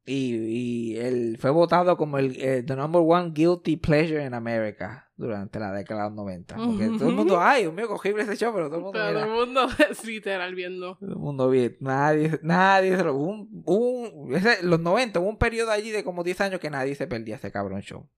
Y, 0.09 0.37
y 0.37 0.97
él 0.99 1.37
fue 1.41 1.51
votado 1.51 1.97
como 1.97 2.19
el, 2.19 2.37
eh, 2.41 2.63
the 2.65 2.77
number 2.77 3.03
one 3.05 3.33
guilty 3.35 3.77
pleasure 3.77 4.25
in 4.25 4.35
America 4.35 5.11
durante 5.17 5.59
la 5.59 5.73
década 5.73 6.05
de 6.05 6.09
los 6.11 6.17
90. 6.17 6.55
Porque 6.55 6.87
todo 6.97 7.09
el 7.09 7.15
mundo, 7.17 7.41
ay, 7.41 7.63
Dios 7.63 7.75
mío, 7.75 7.91
horrible 7.93 8.23
ese 8.23 8.37
show, 8.37 8.53
pero 8.55 8.67
todo 8.69 8.77
el 8.77 8.83
mundo, 8.85 8.99
Todo 9.01 9.19
el 9.25 9.29
mundo 9.31 9.67
es 9.91 10.05
literal 10.07 10.55
viendo. 10.55 10.97
todo 11.01 11.11
el 11.11 11.17
mundo 11.17 11.51
bien. 11.51 11.77
Nadie, 11.81 12.39
nadie 12.45 12.97
se 12.97 13.03
lo. 13.03 13.17
Un, 13.17 13.65
un, 13.67 14.33
ese- 14.37 14.63
los 14.63 14.79
90, 14.79 15.19
hubo 15.19 15.29
un 15.29 15.39
periodo 15.39 15.73
allí 15.73 15.91
de 15.91 16.05
como 16.05 16.23
10 16.23 16.41
años 16.41 16.61
que 16.61 16.71
nadie 16.71 16.95
se 16.95 17.09
perdía 17.09 17.35
ese 17.35 17.51
cabrón 17.51 17.81
show. 17.83 18.09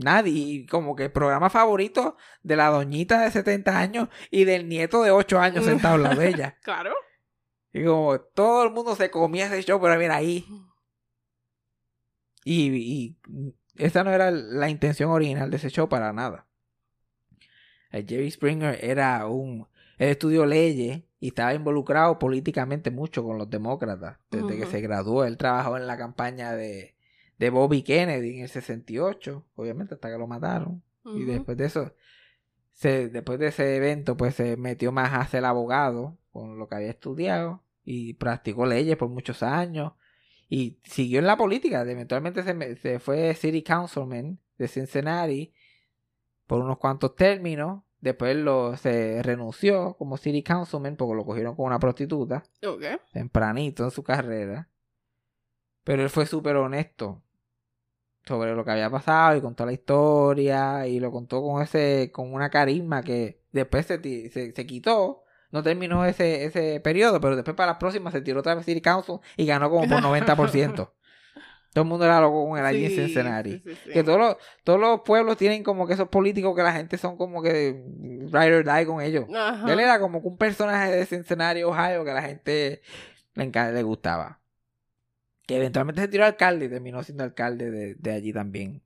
Nadie. 0.00 0.32
Y 0.32 0.66
como 0.66 0.96
que 0.96 1.04
el 1.04 1.12
programa 1.12 1.50
favorito 1.50 2.16
de 2.42 2.56
la 2.56 2.68
doñita 2.68 3.20
de 3.20 3.30
70 3.30 3.78
años 3.78 4.08
y 4.30 4.44
del 4.44 4.68
nieto 4.68 5.02
de 5.02 5.10
8 5.10 5.38
años 5.38 5.64
sentado 5.64 5.96
en 5.96 6.02
la 6.02 6.14
de 6.14 6.28
ella. 6.28 6.56
Claro. 6.62 6.94
Y 7.72 7.84
como 7.84 8.20
todo 8.20 8.64
el 8.64 8.70
mundo 8.70 8.96
se 8.96 9.10
comía 9.10 9.46
ese 9.46 9.62
show, 9.62 9.80
pero 9.80 9.96
mira 9.98 10.16
ahí. 10.16 10.44
Y, 12.44 12.68
y 12.74 13.16
esa 13.76 14.02
no 14.02 14.10
era 14.10 14.30
la 14.30 14.68
intención 14.68 15.10
original 15.10 15.50
de 15.50 15.56
ese 15.56 15.70
show 15.70 15.88
para 15.88 16.12
nada. 16.12 16.46
El 17.90 18.06
Jerry 18.06 18.30
Springer 18.30 18.78
era 18.82 19.26
un... 19.26 19.68
Él 19.98 20.08
estudió 20.08 20.46
leyes 20.46 21.02
y 21.20 21.28
estaba 21.28 21.54
involucrado 21.54 22.18
políticamente 22.18 22.90
mucho 22.90 23.22
con 23.22 23.38
los 23.38 23.50
demócratas. 23.50 24.18
Desde 24.30 24.56
que 24.56 24.66
se 24.66 24.80
graduó, 24.80 25.24
él 25.24 25.36
trabajó 25.36 25.76
en 25.76 25.86
la 25.86 25.96
campaña 25.96 26.52
de, 26.52 26.96
de 27.40 27.48
Bobby 27.48 27.82
Kennedy 27.82 28.36
en 28.36 28.42
el 28.42 28.48
68, 28.50 29.46
obviamente 29.56 29.94
hasta 29.94 30.10
que 30.12 30.18
lo 30.18 30.26
mataron. 30.26 30.82
Y 31.16 31.24
después 31.24 31.56
de 31.56 31.64
eso, 31.64 31.94
se, 32.74 33.08
después 33.08 33.38
de 33.38 33.46
ese 33.46 33.76
evento, 33.76 34.14
pues 34.14 34.34
se 34.34 34.58
metió 34.58 34.92
más 34.92 35.14
a 35.14 35.26
ser 35.26 35.46
abogado 35.46 36.18
con 36.32 36.58
lo 36.58 36.68
que 36.68 36.74
había 36.74 36.90
estudiado 36.90 37.62
y 37.82 38.12
practicó 38.12 38.66
leyes 38.66 38.98
por 38.98 39.08
muchos 39.08 39.42
años 39.42 39.94
y 40.50 40.78
siguió 40.82 41.18
en 41.18 41.26
la 41.26 41.38
política. 41.38 41.80
Eventualmente 41.80 42.42
se, 42.76 42.98
fue 42.98 43.34
City 43.34 43.62
Councilman 43.62 44.38
de 44.58 44.68
Cincinnati 44.68 45.54
por 46.46 46.60
unos 46.60 46.76
cuantos 46.76 47.16
términos. 47.16 47.82
Después 48.02 48.36
lo, 48.36 48.76
se 48.76 49.22
renunció 49.22 49.94
como 49.94 50.18
City 50.18 50.42
Councilman 50.42 50.96
porque 50.96 51.14
lo 51.14 51.24
cogieron 51.24 51.56
con 51.56 51.64
una 51.64 51.78
prostituta 51.78 52.42
Ok. 52.66 52.84
tempranito 53.14 53.84
en 53.84 53.90
su 53.90 54.02
carrera. 54.02 54.68
Pero 55.84 56.02
él 56.02 56.10
fue 56.10 56.26
súper 56.26 56.56
honesto 56.56 57.22
sobre 58.30 58.54
lo 58.54 58.64
que 58.64 58.70
había 58.70 58.88
pasado 58.88 59.36
y 59.36 59.40
contó 59.40 59.66
la 59.66 59.72
historia 59.72 60.86
y 60.86 61.00
lo 61.00 61.10
contó 61.10 61.42
con 61.42 61.62
ese 61.62 62.10
con 62.12 62.32
una 62.32 62.48
carisma 62.48 63.02
que 63.02 63.42
después 63.52 63.86
se, 63.86 64.00
se, 64.30 64.52
se 64.52 64.66
quitó. 64.66 65.24
No 65.50 65.64
terminó 65.64 66.04
ese, 66.04 66.44
ese 66.44 66.78
periodo, 66.78 67.20
pero 67.20 67.34
después 67.34 67.56
para 67.56 67.72
las 67.72 67.78
próximas 67.78 68.12
se 68.12 68.20
tiró 68.20 68.38
otra 68.38 68.54
vez 68.54 68.64
City 68.64 68.80
Council 68.80 69.16
y 69.36 69.46
ganó 69.46 69.68
como 69.68 69.88
por 69.88 70.00
90%. 70.02 70.90
Todo 71.72 71.82
el 71.82 71.88
mundo 71.88 72.04
era 72.04 72.20
loco 72.20 72.48
con 72.48 72.58
él 72.58 72.64
allí 72.64 72.84
en 72.84 72.90
Cincinnati. 72.92 73.52
sí, 73.52 73.62
sí, 73.64 73.78
sí. 73.84 73.90
Que 73.90 74.02
todos 74.04 74.18
los, 74.18 74.36
todos 74.64 74.80
los 74.80 75.00
pueblos 75.00 75.36
tienen 75.36 75.62
como 75.62 75.86
que 75.86 75.94
esos 75.94 76.08
políticos 76.08 76.54
que 76.56 76.62
la 76.62 76.72
gente 76.72 76.98
son 76.98 77.16
como 77.16 77.42
que 77.42 77.84
ride 78.32 78.56
or 78.56 78.64
die 78.64 78.86
con 78.86 79.00
ellos. 79.00 79.24
Ajá. 79.34 79.72
Él 79.72 79.80
era 79.80 80.00
como 80.00 80.20
que 80.22 80.28
un 80.28 80.36
personaje 80.36 80.90
de 80.90 81.06
Cincinnati, 81.06 81.62
Ohio, 81.62 82.04
que 82.04 82.12
la 82.12 82.22
gente 82.22 82.82
le, 83.34 83.72
le 83.72 83.82
gustaba. 83.82 84.39
Que 85.50 85.56
eventualmente 85.56 86.02
se 86.02 86.06
tiró 86.06 86.24
alcalde 86.24 86.66
y 86.66 86.68
terminó 86.68 87.02
siendo 87.02 87.24
alcalde 87.24 87.72
de, 87.72 87.94
de 87.96 88.12
allí 88.12 88.32
también. 88.32 88.84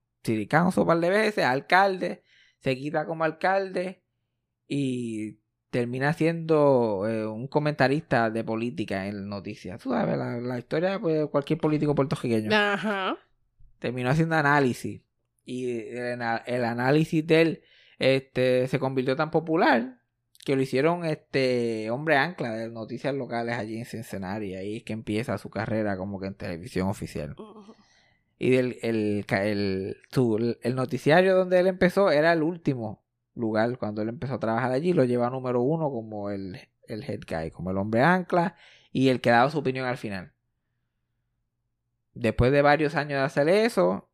Council 0.49 0.81
un 0.81 0.87
par 0.87 0.99
de 0.99 1.11
veces, 1.11 1.45
alcalde, 1.45 2.23
se 2.61 2.75
quita 2.75 3.05
como 3.05 3.23
alcalde 3.25 4.03
y 4.67 5.41
termina 5.69 6.15
siendo 6.15 7.07
eh, 7.07 7.27
un 7.27 7.49
comentarista 7.49 8.31
de 8.31 8.45
política 8.45 9.07
en 9.07 9.29
noticias. 9.29 9.79
Tú 9.79 9.91
sabes, 9.91 10.17
la, 10.17 10.41
la 10.41 10.59
historia 10.59 10.99
de 10.99 11.27
cualquier 11.27 11.59
político 11.59 11.95
puertorriqueño 11.95 12.49
Ajá. 12.51 13.19
terminó 13.79 14.09
haciendo 14.09 14.37
análisis 14.37 15.03
y 15.45 15.69
el, 15.69 16.23
el 16.47 16.65
análisis 16.65 17.27
de 17.27 17.43
él 17.43 17.62
este 17.99 18.69
se 18.69 18.79
convirtió 18.79 19.17
tan 19.17 19.31
popular 19.31 20.01
que 20.45 20.57
lo 20.57 20.62
hicieron 20.62 21.05
este 21.05 21.90
hombre 21.90 22.16
ancla 22.16 22.53
de 22.53 22.70
noticias 22.70 23.14
locales 23.14 23.57
allí 23.57 23.78
en 23.78 23.86
Cincinnati. 23.86 24.55
Ahí 24.55 24.76
es 24.78 24.82
que 24.84 24.92
empieza 24.92 25.38
su 25.38 25.51
carrera 25.51 25.97
como 25.97 26.20
que 26.20 26.26
en 26.26 26.34
televisión 26.34 26.88
oficial. 26.88 27.34
Y 28.38 28.51
del 28.51 28.78
el, 28.82 29.24
el, 29.30 29.97
su- 30.11 30.57
el 30.61 30.74
noticiario 30.74 31.34
donde 31.36 31.61
él 31.61 31.66
empezó 31.66 32.11
era 32.11 32.32
el 32.32 32.42
último 32.42 33.03
lugar 33.34 33.78
cuando 33.78 34.03
él 34.03 34.09
empezó 34.11 34.34
a 34.34 34.40
trabajar 34.40 34.70
allí. 34.72 34.92
Lo 34.92 35.05
lleva 35.05 35.30
número 35.30 35.62
uno 35.62 35.90
como 35.90 36.30
el, 36.30 36.59
el 36.88 37.03
head 37.05 37.20
guy 37.28 37.51
como 37.51 37.70
el 37.70 37.78
hombre 37.78 38.03
ancla 38.03 38.57
y 38.92 39.09
el 39.09 39.20
que 39.20 39.30
daba 39.30 39.51
su 39.51 39.59
opinión 39.59 39.86
al 39.86 39.97
final. 39.97 40.32
Después 42.12 42.53
de 42.53 42.62
varios 42.62 42.95
años 42.95 43.18
de 43.18 43.24
hacer 43.24 43.49
eso, 43.49 44.09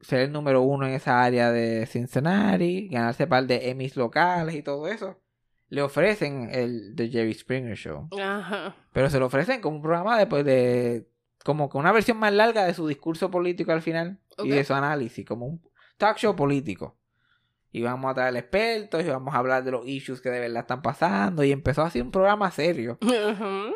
ser 0.00 0.20
el 0.20 0.32
número 0.32 0.62
uno 0.62 0.86
en 0.86 0.94
esa 0.94 1.22
área 1.22 1.50
de 1.50 1.86
Cincinnati, 1.86 2.88
ganarse 2.88 3.26
par 3.26 3.46
de 3.46 3.70
Emmys 3.70 3.96
locales 3.96 4.54
y 4.54 4.62
todo 4.62 4.86
eso, 4.88 5.20
le 5.68 5.82
ofrecen 5.82 6.50
el 6.52 6.94
The 6.96 7.08
Jerry 7.08 7.34
Springer 7.34 7.76
Show. 7.76 8.08
Ajá. 8.20 8.76
Pero 8.92 9.10
se 9.10 9.18
lo 9.18 9.26
ofrecen 9.26 9.60
como 9.60 9.76
un 9.76 9.82
programa 9.82 10.18
después 10.18 10.44
de... 10.44 11.08
como 11.44 11.68
que 11.68 11.78
una 11.78 11.92
versión 11.92 12.18
más 12.18 12.32
larga 12.32 12.64
de 12.64 12.74
su 12.74 12.86
discurso 12.86 13.30
político 13.30 13.72
al 13.72 13.82
final 13.82 14.20
y 14.38 14.50
de 14.50 14.64
su 14.64 14.74
análisis, 14.74 15.24
como 15.26 15.46
un 15.46 15.62
talk 15.96 16.16
show 16.18 16.36
político. 16.36 16.96
Y 17.72 17.82
vamos 17.82 18.10
a 18.10 18.14
traer 18.14 18.36
expertos 18.36 19.02
y 19.02 19.08
vamos 19.08 19.34
a 19.34 19.38
hablar 19.38 19.64
de 19.64 19.72
los 19.72 19.84
issues 19.86 20.20
que 20.20 20.30
de 20.30 20.38
verdad 20.38 20.60
están 20.60 20.80
pasando. 20.80 21.42
Y 21.42 21.50
empezó 21.50 21.82
así 21.82 22.00
un 22.00 22.12
programa 22.12 22.50
serio. 22.52 22.98
Ajá. 23.02 23.70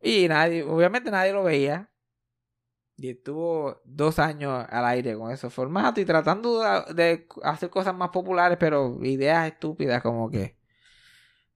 Y 0.00 0.28
nadie, 0.28 0.62
obviamente 0.62 1.10
nadie 1.10 1.32
lo 1.32 1.44
veía. 1.44 1.90
Y 2.96 3.10
estuvo 3.10 3.82
dos 3.84 4.18
años 4.18 4.64
al 4.70 4.84
aire 4.86 5.16
con 5.16 5.30
ese 5.30 5.50
formato 5.50 6.00
y 6.00 6.04
tratando 6.04 6.62
de 6.94 7.26
hacer 7.42 7.68
cosas 7.68 7.94
más 7.94 8.10
populares, 8.10 8.56
pero 8.58 8.98
ideas 9.02 9.46
estúpidas 9.46 10.00
como 10.00 10.30
que 10.30 10.56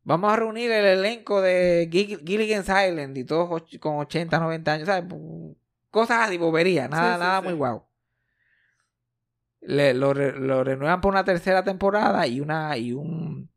vamos 0.09 0.33
a 0.33 0.37
reunir 0.37 0.71
el 0.73 0.85
elenco 0.87 1.41
de 1.41 1.89
Gil- 1.93 2.23
Gilligan's 2.27 2.69
Island 2.69 3.17
y 3.17 3.25
todos 3.25 3.63
con 3.79 3.97
80, 3.99 4.39
90 4.41 4.73
años, 4.73 4.87
¿sabes? 4.87 5.05
Cosas 5.91 6.29
así, 6.29 6.39
bobería, 6.39 6.89
nada, 6.89 7.13
Sí, 7.15 7.19
sí, 7.19 7.21
nada 7.21 7.41
sí. 7.41 7.45
muy 7.45 7.55
guau. 7.55 7.85
Le, 9.61 9.93
lo, 9.95 10.15
re- 10.15 10.39
lo 10.39 10.65
renuevan 10.65 11.01
por 11.01 11.13
una 11.13 11.25
tercera 11.25 11.65
temporada 11.65 12.27
y 12.27 12.41
una, 12.41 12.77
y 12.77 12.93
un, 12.93 13.51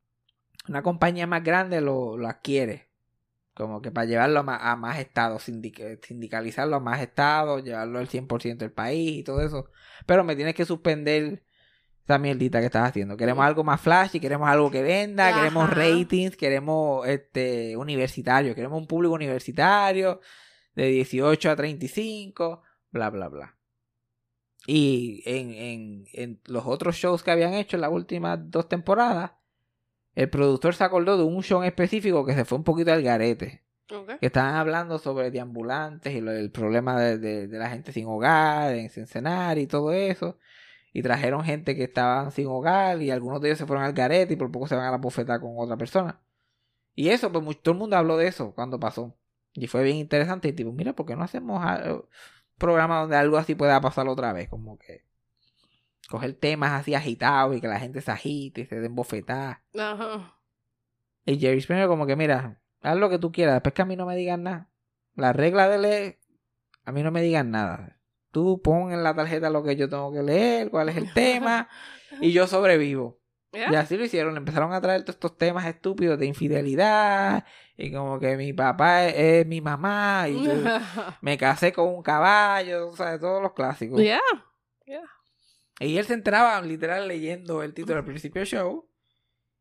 una 0.68 0.82
compañía 0.82 1.28
más 1.28 1.44
grande 1.44 1.80
lo, 1.82 2.18
lo 2.18 2.28
adquiere. 2.28 2.90
Como 3.54 3.82
que 3.82 3.92
para 3.92 4.06
llevarlo 4.06 4.40
a 4.40 4.44
más, 4.44 4.60
a 4.64 4.76
más 4.76 4.98
estados, 5.00 5.48
sindic- 5.48 6.04
sindicalizarlo 6.06 6.78
a 6.78 6.80
más 6.80 7.02
estados, 7.02 7.64
llevarlo 7.64 8.00
al 8.00 8.08
100% 8.08 8.66
del 8.66 8.72
país 8.74 9.20
y 9.20 9.24
todo 9.24 9.42
eso. 9.42 9.70
Pero 10.06 10.24
me 10.24 10.36
tienes 10.36 10.56
que 10.56 10.66
suspender 10.66 11.44
esa 12.12 12.20
mierdita 12.20 12.60
que 12.60 12.66
estás 12.68 12.90
haciendo. 12.90 13.18
Queremos 13.18 13.46
algo 13.46 13.64
más 13.64 13.80
flashy, 13.82 14.20
queremos 14.20 14.48
algo 14.50 14.70
que 14.72 14.82
venda, 14.84 15.30
Ajá. 15.30 15.40
queremos 15.40 15.70
ratings, 15.70 16.36
queremos 16.38 17.08
este 17.08 17.76
universitario, 17.78 18.54
queremos 18.56 18.80
un 18.80 18.88
público 18.88 19.14
universitario 19.16 20.20
de 20.76 20.88
18 20.88 21.50
a 21.52 21.56
35, 21.56 22.62
bla, 22.92 23.10
bla, 23.10 23.28
bla. 23.30 23.58
Y 24.68 25.24
en, 25.26 25.54
en, 25.54 26.06
en 26.14 26.42
los 26.46 26.66
otros 26.66 26.96
shows 26.96 27.24
que 27.24 27.32
habían 27.32 27.54
hecho 27.54 27.78
en 27.78 27.82
las 27.82 27.92
últimas 27.92 28.40
dos 28.52 28.70
temporadas, 28.70 29.32
el 30.14 30.30
productor 30.30 30.76
se 30.76 30.84
acordó 30.84 31.18
de 31.18 31.24
un 31.24 31.42
show 31.42 31.62
en 31.62 31.68
específico 31.68 32.26
que 32.26 32.34
se 32.36 32.46
fue 32.46 32.58
un 32.58 32.64
poquito 32.64 32.92
al 32.94 33.02
garete. 33.02 33.64
Que 34.20 34.28
estaban 34.28 34.56
hablando 34.56 35.00
sobre 35.00 35.32
deambulantes 35.32 36.14
y 36.14 36.22
lo- 36.22 36.32
el 36.32 36.50
problema 36.52 36.98
de, 37.00 37.18
de- 37.18 37.48
de 37.48 37.60
la 37.60 37.70
gente 37.70 37.92
sin 37.92 38.06
hogar 38.08 38.74
en 38.76 38.90
Cincinnati 38.90 39.62
y 39.62 39.68
todo 39.68 39.92
eso. 39.92 40.38
Y 40.94 41.02
trajeron 41.02 41.44
gente 41.44 41.76
que 41.76 41.84
estaban 41.84 42.32
sin 42.32 42.48
hogar 42.48 43.02
y 43.02 43.12
algunos 43.12 43.42
de 43.42 43.50
ellos 43.50 43.60
se 43.60 43.66
fueron 43.66 43.86
al 43.86 43.94
garete 43.94 44.34
y 44.34 44.36
por 44.36 44.52
poco 44.52 44.68
se 44.68 44.76
van 44.76 44.86
a 44.86 44.92
la 44.92 44.98
bofeta 44.98 45.40
con 45.40 45.54
otra 45.58 45.78
persona. 45.78 46.20
Y 46.96 47.10
eso, 47.10 47.32
pues 47.32 47.62
todo 47.62 47.74
el 47.74 47.80
mundo 47.80 47.96
habló 47.96 48.18
de 48.18 48.28
eso 48.28 48.54
cuando 48.54 48.80
pasó. 48.80 49.16
Y 49.54 49.68
fue 49.68 49.84
bien 49.84 49.98
interesante. 49.98 50.50
Y 50.50 50.54
tipo, 50.54 50.72
mira, 50.72 50.94
¿por 50.94 51.06
qué 51.06 51.16
no 51.16 51.24
hacemos 51.24 51.64
un 51.64 52.06
programa 52.58 53.00
donde 53.00 53.16
algo 53.16 53.38
así 53.38 53.56
pueda 53.56 53.80
pasar 53.80 54.08
otra 54.08 54.34
vez? 54.34 54.50
Como 54.50 54.78
que 54.78 55.06
coger 56.10 56.34
temas 56.34 56.72
así 56.74 56.94
agitados 56.94 57.56
y 57.56 57.62
que 57.62 57.68
la 57.68 57.80
gente 57.80 58.02
se 58.02 58.12
agite 58.12 58.62
y 58.62 58.66
se 58.66 58.80
den 58.80 58.96
bofetadas. 58.96 59.60
Ajá. 59.78 60.38
Y 61.26 61.40
Jerry 61.40 61.62
Springer 61.62 61.88
como 61.88 62.06
que, 62.06 62.16
mira, 62.16 62.60
haz 62.82 62.98
lo 62.98 63.10
que 63.10 63.20
tú 63.20 63.32
quieras, 63.32 63.56
después 63.56 63.74
que 63.74 63.82
a 63.82 63.86
mí 63.86 63.96
no 63.96 64.06
me 64.06 64.16
digan 64.16 64.44
nada. 64.44 64.70
La 65.16 65.34
regla 65.34 65.70
de 65.70 65.78
leer, 65.78 66.20
a 66.84 66.92
mí 66.92 67.04
no 67.04 67.12
me 67.12 67.22
digan 67.22 67.52
nada. 67.52 67.98
Tú 68.32 68.62
pon 68.62 68.92
en 68.94 69.04
la 69.04 69.14
tarjeta 69.14 69.50
lo 69.50 69.64
que 69.64 69.76
yo 69.76 69.90
tengo 69.90 70.12
que 70.14 70.24
leer, 70.24 70.70
cuál 70.70 70.90
es 70.90 70.98
el 70.98 71.14
tema, 71.14 71.68
y 72.22 72.32
yo 72.32 72.48
sobrevivo. 72.48 73.20
Y 73.54 73.76
así 73.76 73.98
lo 73.98 74.06
hicieron, 74.06 74.38
empezaron 74.38 74.72
a 74.72 74.80
traer 74.80 75.02
todos 75.02 75.16
estos 75.16 75.38
temas 75.38 75.66
estúpidos 75.66 76.18
de 76.18 76.26
infidelidad, 76.26 77.44
y 77.76 77.92
como 77.92 78.18
que 78.20 78.38
mi 78.38 78.54
papá 78.54 79.06
es, 79.08 79.16
es 79.18 79.46
mi 79.48 79.60
mamá, 79.60 80.26
y 80.30 80.42
yo 80.44 80.54
me 81.22 81.38
casé 81.38 81.74
con 81.74 81.90
un 81.90 82.02
caballo, 82.02 82.88
o 82.88 82.96
sea, 82.96 83.20
todos 83.20 83.42
los 83.42 83.52
clásicos. 83.54 84.02
Ya. 84.02 84.20
Y 85.80 85.98
él 85.98 86.06
se 86.06 86.14
entraba 86.14 86.62
literal 86.62 87.08
leyendo 87.08 87.64
el 87.64 87.74
título 87.74 88.00
al 88.00 88.06
principio 88.06 88.40
del 88.42 88.48
show. 88.48 88.88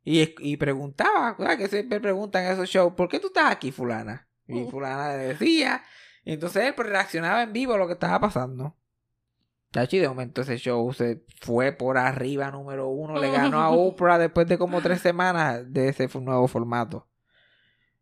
Y, 0.05 0.35
y 0.39 0.57
preguntaba, 0.57 1.35
¿verdad? 1.39 1.59
que 1.59 1.69
siempre 1.69 1.99
preguntan 2.01 2.45
en 2.45 2.53
esos 2.53 2.69
shows, 2.69 2.93
¿por 2.95 3.09
qué 3.09 3.19
tú 3.21 3.29
estás 3.29 3.51
aquí, 3.51 3.73
fulana? 3.73 4.29
Y 4.47 4.61
Mm. 4.65 4.69
fulana 4.71 5.09
le 5.17 5.23
decía. 5.29 5.83
Entonces 6.25 6.65
él 6.65 6.75
pues, 6.75 6.89
reaccionaba 6.89 7.43
en 7.43 7.53
vivo 7.53 7.75
a 7.75 7.79
lo 7.79 7.87
que 7.87 7.95
estaba 7.95 8.21
pasando. 8.21 8.77
Chachi, 9.73 9.99
de 9.99 10.09
momento 10.09 10.43
ese 10.43 10.57
show 10.59 10.93
se 10.93 11.25
fue 11.41 11.73
por 11.73 11.97
arriba 11.97 12.51
número 12.51 12.89
uno. 12.89 13.19
Le 13.21 13.31
ganó 13.31 13.61
a 13.61 13.71
Oprah 13.77 14.19
después 14.19 14.47
de 14.49 14.59
como 14.59 14.83
tres 14.83 15.01
semanas 15.01 15.73
de 15.73 15.89
ese 15.89 16.09
nuevo 16.21 16.49
formato. 16.49 17.07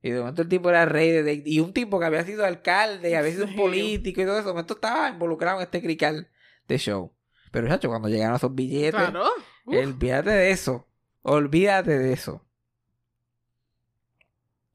Y 0.01 0.11
de 0.11 0.21
momento 0.21 0.43
el 0.43 0.49
tipo 0.49 0.71
era 0.71 0.85
rey 0.87 1.11
de, 1.11 1.23
de- 1.23 1.43
y 1.45 1.61
un 1.61 1.73
tipo 1.73 1.99
que 1.99 2.07
había 2.07 2.25
sido 2.25 2.45
alcalde 2.47 3.11
y 3.11 3.15
había 3.15 3.33
sido 3.33 3.47
un 3.47 3.57
político 3.57 4.21
y 4.21 4.25
todo 4.25 4.39
eso. 4.39 4.47
De 4.49 4.53
momento 4.55 4.75
estaba 4.75 5.09
involucrado 5.11 5.59
en 5.59 5.65
este 5.65 5.83
crical 5.83 6.29
de 6.69 6.79
show. 6.79 7.13
Pero, 7.51 7.67
chacho, 7.69 7.89
cuando 7.89 8.09
llegaron 8.09 8.37
esos 8.37 8.55
billetes, 8.55 8.93
Claro. 8.95 9.25
Olvídate 9.67 10.31
de 10.31 10.51
eso. 10.51 10.87
Olvídate 11.23 11.99
de 11.99 12.13
eso. 12.13 12.45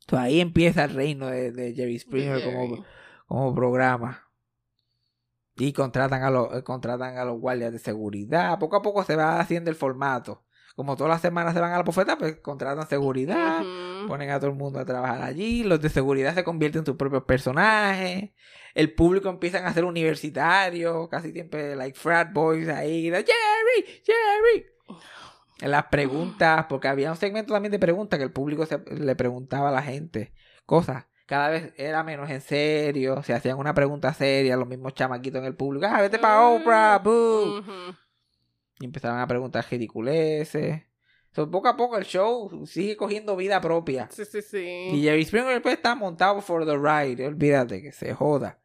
Entonces, 0.01 0.25
ahí 0.25 0.41
empieza 0.41 0.83
el 0.85 0.93
reino 0.93 1.27
de, 1.27 1.51
de 1.51 1.73
Jerry 1.73 1.97
Springer 1.99 2.43
como. 2.43 2.85
Como 3.33 3.55
programa. 3.55 4.29
Y 5.55 5.73
contratan 5.73 6.21
a 6.21 6.29
los 6.29 6.53
eh, 6.53 6.63
contratan 6.63 7.17
a 7.17 7.25
los 7.25 7.39
guardias 7.39 7.71
de 7.71 7.79
seguridad. 7.79 8.59
Poco 8.59 8.75
a 8.75 8.81
poco 8.83 9.03
se 9.03 9.15
va 9.15 9.39
haciendo 9.39 9.71
el 9.71 9.75
formato. 9.75 10.45
Como 10.75 10.95
todas 10.95 11.09
las 11.13 11.21
semanas 11.21 11.55
se 11.55 11.59
van 11.59 11.71
a 11.71 11.77
la 11.77 11.83
bofeta, 11.83 12.15
pues 12.15 12.37
contratan 12.41 12.87
seguridad. 12.87 13.63
Ponen 14.07 14.29
a 14.29 14.39
todo 14.39 14.51
el 14.51 14.55
mundo 14.55 14.79
a 14.79 14.85
trabajar 14.85 15.23
allí. 15.23 15.63
Los 15.63 15.81
de 15.81 15.89
seguridad 15.89 16.35
se 16.35 16.43
convierten 16.43 16.79
en 16.81 16.85
sus 16.85 16.95
propios 16.95 17.23
personajes. 17.23 18.31
El 18.75 18.93
público 18.93 19.29
empiezan 19.29 19.65
a 19.65 19.73
ser 19.73 19.85
universitarios. 19.85 21.09
Casi 21.09 21.31
siempre, 21.31 21.75
like 21.75 21.97
frat 21.97 22.33
boys 22.33 22.67
ahí. 22.69 23.09
de, 23.09 23.17
Jerry, 23.17 24.01
Jerry. 24.05 24.65
En 25.59 25.71
las 25.71 25.85
preguntas, 25.85 26.65
porque 26.69 26.87
había 26.87 27.09
un 27.09 27.17
segmento 27.17 27.53
también 27.53 27.71
de 27.71 27.79
preguntas 27.79 28.17
que 28.19 28.25
el 28.25 28.31
público 28.31 28.65
se- 28.67 28.77
le 28.95 29.15
preguntaba 29.15 29.69
a 29.69 29.71
la 29.71 29.81
gente 29.81 30.33
cosas. 30.67 31.05
Cada 31.33 31.49
vez 31.49 31.73
era 31.77 32.03
menos 32.03 32.29
en 32.29 32.41
serio. 32.41 33.23
Se 33.23 33.33
hacían 33.33 33.57
una 33.57 33.73
pregunta 33.73 34.13
seria, 34.13 34.55
los 34.55 34.67
mismos 34.67 34.93
chamaquitos 34.93 35.39
en 35.39 35.45
el 35.45 35.55
público. 35.55 35.87
Ah, 35.89 35.99
vete 35.99 36.19
para 36.19 36.47
Oprah, 36.47 36.99
boo. 36.99 37.63
Y 38.79 38.85
empezaban 38.85 39.19
a 39.19 39.25
preguntar 39.25 39.65
ridiculeces. 39.67 40.83
So, 41.31 41.49
poco 41.49 41.69
a 41.69 41.75
poco 41.75 41.97
el 41.97 42.03
show 42.03 42.67
sigue 42.67 42.95
cogiendo 42.95 43.35
vida 43.35 43.59
propia. 43.61 44.07
Sí, 44.11 44.25
sí, 44.25 44.43
sí. 44.43 44.89
Y 44.91 45.01
Jerry 45.01 45.25
Springer 45.25 45.59
pues, 45.59 45.73
está 45.73 45.95
montado 45.95 46.39
for 46.39 46.67
the 46.67 46.77
ride. 46.77 47.25
Olvídate 47.25 47.81
que 47.81 47.91
se 47.91 48.13
joda. 48.13 48.61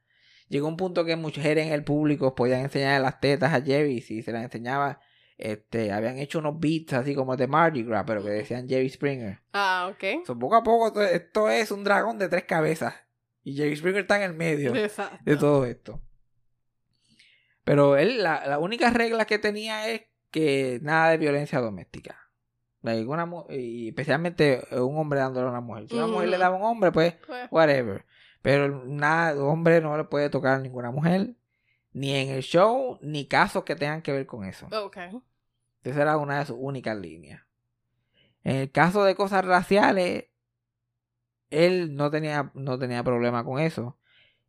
Llegó 0.51 0.69
un 0.69 0.77
punto 0.77 1.07
que 1.07 1.17
mujeres 1.17 1.69
en 1.69 1.73
el 1.73 1.85
público 1.85 2.35
podían 2.35 2.61
enseñar 2.61 3.01
las 3.01 3.19
tetas 3.19 3.55
a 3.55 3.63
Jerry. 3.63 4.03
Si 4.03 4.21
se 4.21 4.31
las 4.31 4.45
enseñaba, 4.45 5.01
este, 5.39 5.93
habían 5.93 6.19
hecho 6.19 6.41
unos 6.41 6.59
beats 6.61 6.93
así 6.93 7.15
como 7.15 7.37
de 7.37 7.47
Mardi 7.47 7.83
Gras, 7.85 8.05
pero 8.07 8.23
que 8.23 8.31
decían 8.31 8.69
Jerry 8.69 8.89
Springer. 8.91 9.41
Ah, 9.53 9.91
ok. 9.93 10.27
So, 10.27 10.39
poco 10.39 10.57
a 10.57 10.63
poco 10.63 10.93
to- 10.93 11.03
esto 11.03 11.49
es 11.49 11.71
un 11.71 11.85
dragón 11.85 12.19
de 12.19 12.29
tres 12.29 12.45
cabezas. 12.45 12.95
Y 13.45 13.55
Jerry 13.57 13.77
Springer 13.77 14.03
está 14.03 14.17
en 14.17 14.23
el 14.31 14.35
medio 14.37 14.75
Exacto. 14.75 15.19
de 15.25 15.37
todo 15.37 15.65
esto. 15.65 16.03
Pero 17.65 17.97
él, 17.97 18.23
la, 18.23 18.47
la 18.47 18.59
única 18.59 18.91
regla 18.91 19.25
que 19.27 19.39
tenía 19.39 19.89
es 19.89 20.03
que 20.31 20.79
nada 20.83 21.11
de 21.11 21.19
violencia 21.19 21.61
doméstica. 21.61 22.17
Like, 22.83 23.07
una 23.09 23.29
y 23.51 23.89
especialmente 23.89 24.63
un 24.73 24.97
hombre 24.99 25.19
dándole 25.21 25.47
a 25.47 25.51
una 25.51 25.61
mujer. 25.61 25.89
Si 25.89 25.95
una 25.97 26.07
mujer 26.07 26.29
le 26.29 26.39
daba 26.39 26.57
a 26.57 26.59
un 26.59 26.65
hombre, 26.65 26.93
pues 26.93 27.15
Pues, 27.27 27.49
whatever. 27.51 28.05
Pero 28.41 28.85
nada, 28.87 29.43
hombre 29.43 29.81
no 29.81 29.97
le 29.97 30.05
puede 30.05 30.31
tocar 30.31 30.55
a 30.55 30.59
ninguna 30.61 30.91
mujer, 30.91 31.35
ni 31.99 32.15
en 32.15 32.29
el 32.29 32.43
show, 32.43 32.99
ni 33.03 33.27
casos 33.27 33.65
que 33.65 33.75
tengan 33.75 34.03
que 34.03 34.13
ver 34.13 34.27
con 34.27 34.45
eso. 34.45 34.67
ok. 34.67 34.97
Esa 35.83 36.03
era 36.03 36.17
una 36.17 36.39
de 36.39 36.47
sus 36.47 36.57
únicas 36.59 36.97
líneas. 36.97 37.43
En 38.45 38.57
el 38.57 38.71
caso 38.71 39.05
de 39.05 39.17
cosas 39.17 39.45
raciales, 39.45 40.27
él 41.51 41.97
no 41.97 42.11
tenía, 42.11 42.53
no 42.55 42.79
tenía 42.79 43.03
problema 43.03 43.45
con 43.45 43.59
eso. 43.59 43.99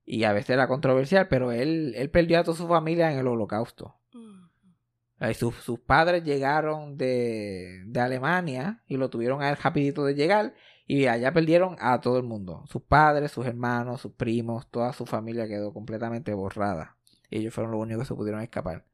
Y 0.06 0.26
a 0.26 0.34
veces 0.34 0.52
era 0.52 0.68
controversial, 0.68 1.28
pero 1.28 1.52
él, 1.52 1.93
él 1.95 2.10
perdió 2.12 2.39
a 2.39 2.43
toda 2.43 2.58
su 2.58 2.68
familia 2.68 3.12
en 3.12 3.18
el 3.18 3.28
holocausto. 3.28 3.95
Mm. 4.14 5.34
Sus, 5.34 5.56
sus 5.56 5.80
padres 5.80 6.24
llegaron 6.24 6.97
de, 6.97 7.84
de 7.86 8.00
Alemania 8.00 8.84
y 8.88 8.97
lo 8.97 9.10
tuvieron 9.10 9.41
a 9.41 9.50
él 9.50 9.58
rapidito 9.58 10.06
de 10.06 10.14
llegar 10.14 10.54
y 10.86 11.08
allá 11.08 11.34
perdieron 11.34 11.78
a 11.80 12.00
todo 12.00 12.18
el 12.18 12.24
mundo. 12.24 12.64
Sus 12.68 12.84
padres, 12.84 13.32
sus 13.32 13.45
hermanos, 13.45 14.02
sus 14.02 14.14
primos, 14.14 14.70
toda 14.70 14.93
su 14.93 15.06
familia 15.06 15.47
quedó 15.47 15.74
completamente 15.74 16.34
borrada. 16.34 16.99
Y 17.30 17.38
ellos 17.39 17.53
fueron 17.53 17.71
los 17.71 17.82
únicos 17.82 18.03
que 18.03 18.07
se 18.07 18.15
pudieron 18.15 18.41
escapar. 18.41 18.86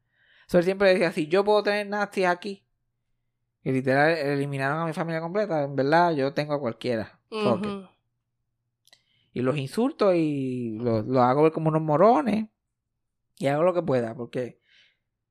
So, 0.48 0.58
él 0.58 0.64
siempre 0.64 0.90
decía, 0.90 1.12
si 1.12 1.28
yo 1.28 1.44
puedo 1.44 1.64
tener 1.64 1.88
nazis 1.88 2.26
aquí, 2.26 2.64
y 3.64 3.72
literal 3.72 4.12
eliminaron 4.12 4.80
a 4.80 4.86
mi 4.86 4.94
familia 4.94 5.22
completa, 5.22 5.64
en 5.64 5.76
verdad 5.76 6.12
yo 6.14 6.34
tengo 6.34 6.54
a 6.54 6.60
cualquiera. 6.60 7.20
Y 9.34 9.42
los 9.42 9.58
insulto 9.58 10.14
y 10.14 10.78
los, 10.80 11.06
los 11.06 11.22
hago 11.22 11.44
ver 11.44 11.52
como 11.52 11.70
unos 11.70 11.82
morones. 11.82 12.46
Y 13.38 13.48
hago 13.48 13.64
lo 13.64 13.74
que 13.74 13.82
pueda, 13.82 14.16
porque 14.16 14.62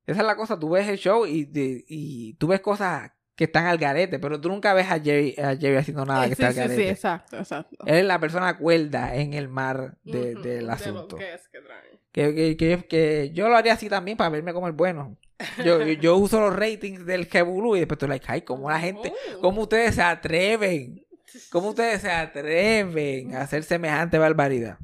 esa 0.06 0.20
es 0.20 0.26
la 0.26 0.36
cosa. 0.36 0.58
Tú 0.58 0.70
ves 0.70 0.86
el 0.88 0.98
show 0.98 1.24
y, 1.26 1.44
de- 1.46 1.84
y 1.88 2.34
tú 2.34 2.48
ves 2.48 2.60
cosas 2.60 3.12
que 3.36 3.44
están 3.44 3.66
al 3.66 3.78
garete, 3.78 4.18
pero 4.18 4.40
tú 4.40 4.48
nunca 4.48 4.74
ves 4.74 4.86
a 4.90 5.00
Jerry, 5.00 5.34
a 5.38 5.56
Jerry 5.56 5.76
haciendo 5.76 6.04
nada 6.06 6.26
Eh, 6.26 6.30
que 6.30 6.36
sí, 6.36 6.42
está 6.42 6.46
al 6.48 6.54
sí, 6.54 6.60
sí, 6.60 6.68
garete. 6.68 6.90
exacto, 6.90 7.36
exacto. 7.38 7.76
Él 7.86 7.94
es 7.96 8.04
la 8.04 8.20
persona 8.20 8.56
cuerda 8.56 9.14
en 9.16 9.34
el 9.34 9.48
mar 9.48 9.96
de- 10.04 10.34
Ujú, 10.34 10.42
del 10.42 10.42
de 10.42 10.62
lo 10.62 10.72
asunto. 10.72 11.16
que 11.16 11.34
es 11.34 11.48
que 11.48 11.60
traen. 11.60 11.98
Que, 12.12 12.32
que, 12.34 12.56
que, 12.56 12.86
que 12.86 13.30
yo 13.34 13.48
lo 13.48 13.56
haría 13.56 13.72
así 13.72 13.88
también 13.88 14.16
para 14.16 14.30
verme 14.30 14.52
como 14.52 14.68
el 14.68 14.72
bueno. 14.72 15.16
Yo, 15.64 15.82
yo, 15.82 15.92
yo 15.94 16.16
uso 16.16 16.38
los 16.40 16.54
ratings 16.54 17.04
del 17.06 17.26
Jebulú 17.26 17.74
y 17.74 17.80
después 17.80 17.98
tú 17.98 18.06
like, 18.06 18.24
ay, 18.28 18.42
cómo 18.42 18.70
la 18.70 18.78
gente, 18.78 19.12
Oh. 19.36 19.40
cómo 19.40 19.62
ustedes 19.62 19.96
se 19.96 20.02
atreven, 20.02 21.04
cómo 21.50 21.70
ustedes 21.70 22.02
se 22.02 22.12
atreven 22.12 23.34
a 23.34 23.40
hacer 23.42 23.64
semejante 23.64 24.16
barbaridad. 24.18 24.78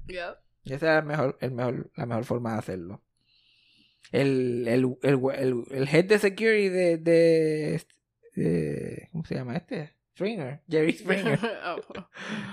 Esa 0.65 0.87
era 0.87 0.99
el 0.99 1.05
mejor, 1.07 1.39
el 1.41 1.53
mejor, 1.53 1.91
la 1.95 2.05
mejor 2.07 2.25
forma 2.25 2.53
de 2.55 2.59
hacerlo. 2.59 3.01
El, 4.11 4.67
el, 4.67 4.97
el, 5.03 5.21
el, 5.39 5.65
el 5.71 5.89
head 5.89 6.05
de 6.07 6.19
security 6.19 6.69
de, 6.69 6.97
de, 6.99 7.83
de- 8.35 9.09
¿Cómo 9.13 9.25
se 9.25 9.35
llama 9.35 9.57
este? 9.57 9.95
Springer. 10.15 10.63
Jerry 10.69 10.93
Springer. 10.93 11.39
Oh. 11.65 11.77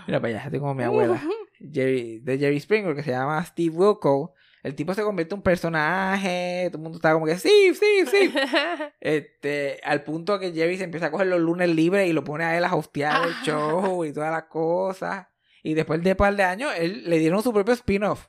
Mira 0.08 0.20
para 0.22 0.34
allá, 0.36 0.44
estoy 0.46 0.60
como 0.60 0.74
mi 0.74 0.84
abuela. 0.84 1.22
Jerry, 1.74 2.20
de 2.20 2.38
Jerry 2.38 2.60
Springer, 2.60 2.96
que 2.96 3.04
se 3.04 3.12
llama 3.12 3.44
Steve 3.46 3.76
Wilco. 3.76 4.34
El 4.64 4.76
tipo 4.76 4.94
se 4.94 5.02
convierte 5.04 5.34
en 5.34 5.40
un 5.40 5.44
personaje. 5.44 6.68
Todo 6.72 6.78
el 6.78 6.84
mundo 6.84 6.98
está 6.98 7.14
como 7.14 7.26
que 7.26 7.38
sí, 7.38 7.74
sí, 7.74 8.06
sí. 8.10 8.34
Este, 9.00 9.80
al 9.84 10.04
punto 10.04 10.40
que 10.40 10.52
Jerry 10.52 10.78
se 10.78 10.84
empieza 10.84 11.08
a 11.08 11.12
coger 11.12 11.28
los 11.28 11.40
lunes 11.40 11.70
libres 11.70 12.08
y 12.10 12.14
lo 12.14 12.24
pone 12.24 12.44
a 12.44 12.58
él 12.58 12.64
a 12.66 12.76
hostear 12.76 13.26
el 13.28 13.34
show 13.44 14.04
y 14.06 14.14
todas 14.14 14.32
las 14.32 14.44
cosas. 14.44 15.28
Y 15.64 15.74
después 15.74 16.02
de 16.04 16.12
un 16.12 16.18
par 16.18 16.36
de 16.36 16.44
años, 16.44 16.72
él 16.78 17.04
le 17.10 17.20
dieron 17.20 17.42
su 17.44 17.54
propio 17.54 17.74
spin-off. 17.74 18.28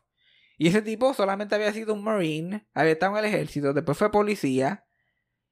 Y 0.56 0.68
ese 0.68 0.82
tipo 0.82 1.14
solamente 1.14 1.54
había 1.54 1.72
sido 1.72 1.94
un 1.94 2.02
marine, 2.02 2.66
había 2.74 2.92
estado 2.92 3.12
en 3.12 3.24
el 3.24 3.32
ejército, 3.32 3.72
después 3.72 3.96
fue 3.96 4.10
policía. 4.10 4.84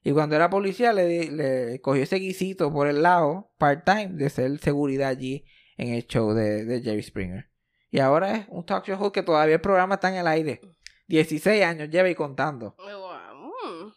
Y 0.08 0.12
cuando 0.12 0.36
era 0.36 0.48
policía 0.50 0.92
le, 0.92 1.30
le 1.32 1.80
cogió 1.80 2.02
ese 2.04 2.16
guisito 2.16 2.72
por 2.72 2.86
el 2.86 3.02
lado, 3.02 3.50
part-time, 3.58 4.10
de 4.12 4.30
ser 4.30 4.56
seguridad 4.58 5.08
allí 5.08 5.44
en 5.76 5.94
el 5.94 6.06
show 6.06 6.32
de, 6.32 6.64
de 6.64 6.80
Jerry 6.82 7.02
Springer. 7.02 7.50
Y 7.90 7.98
ahora 7.98 8.36
es 8.36 8.46
un 8.48 8.64
talk 8.64 8.84
show 8.86 9.10
que 9.10 9.22
todavía 9.22 9.56
el 9.56 9.60
programa 9.60 9.94
está 9.96 10.08
en 10.10 10.16
el 10.16 10.26
aire. 10.26 10.60
16 11.08 11.64
años 11.64 11.88
lleva 11.90 12.08
y 12.08 12.14
contando. 12.14 12.76
Wow. 12.78 13.92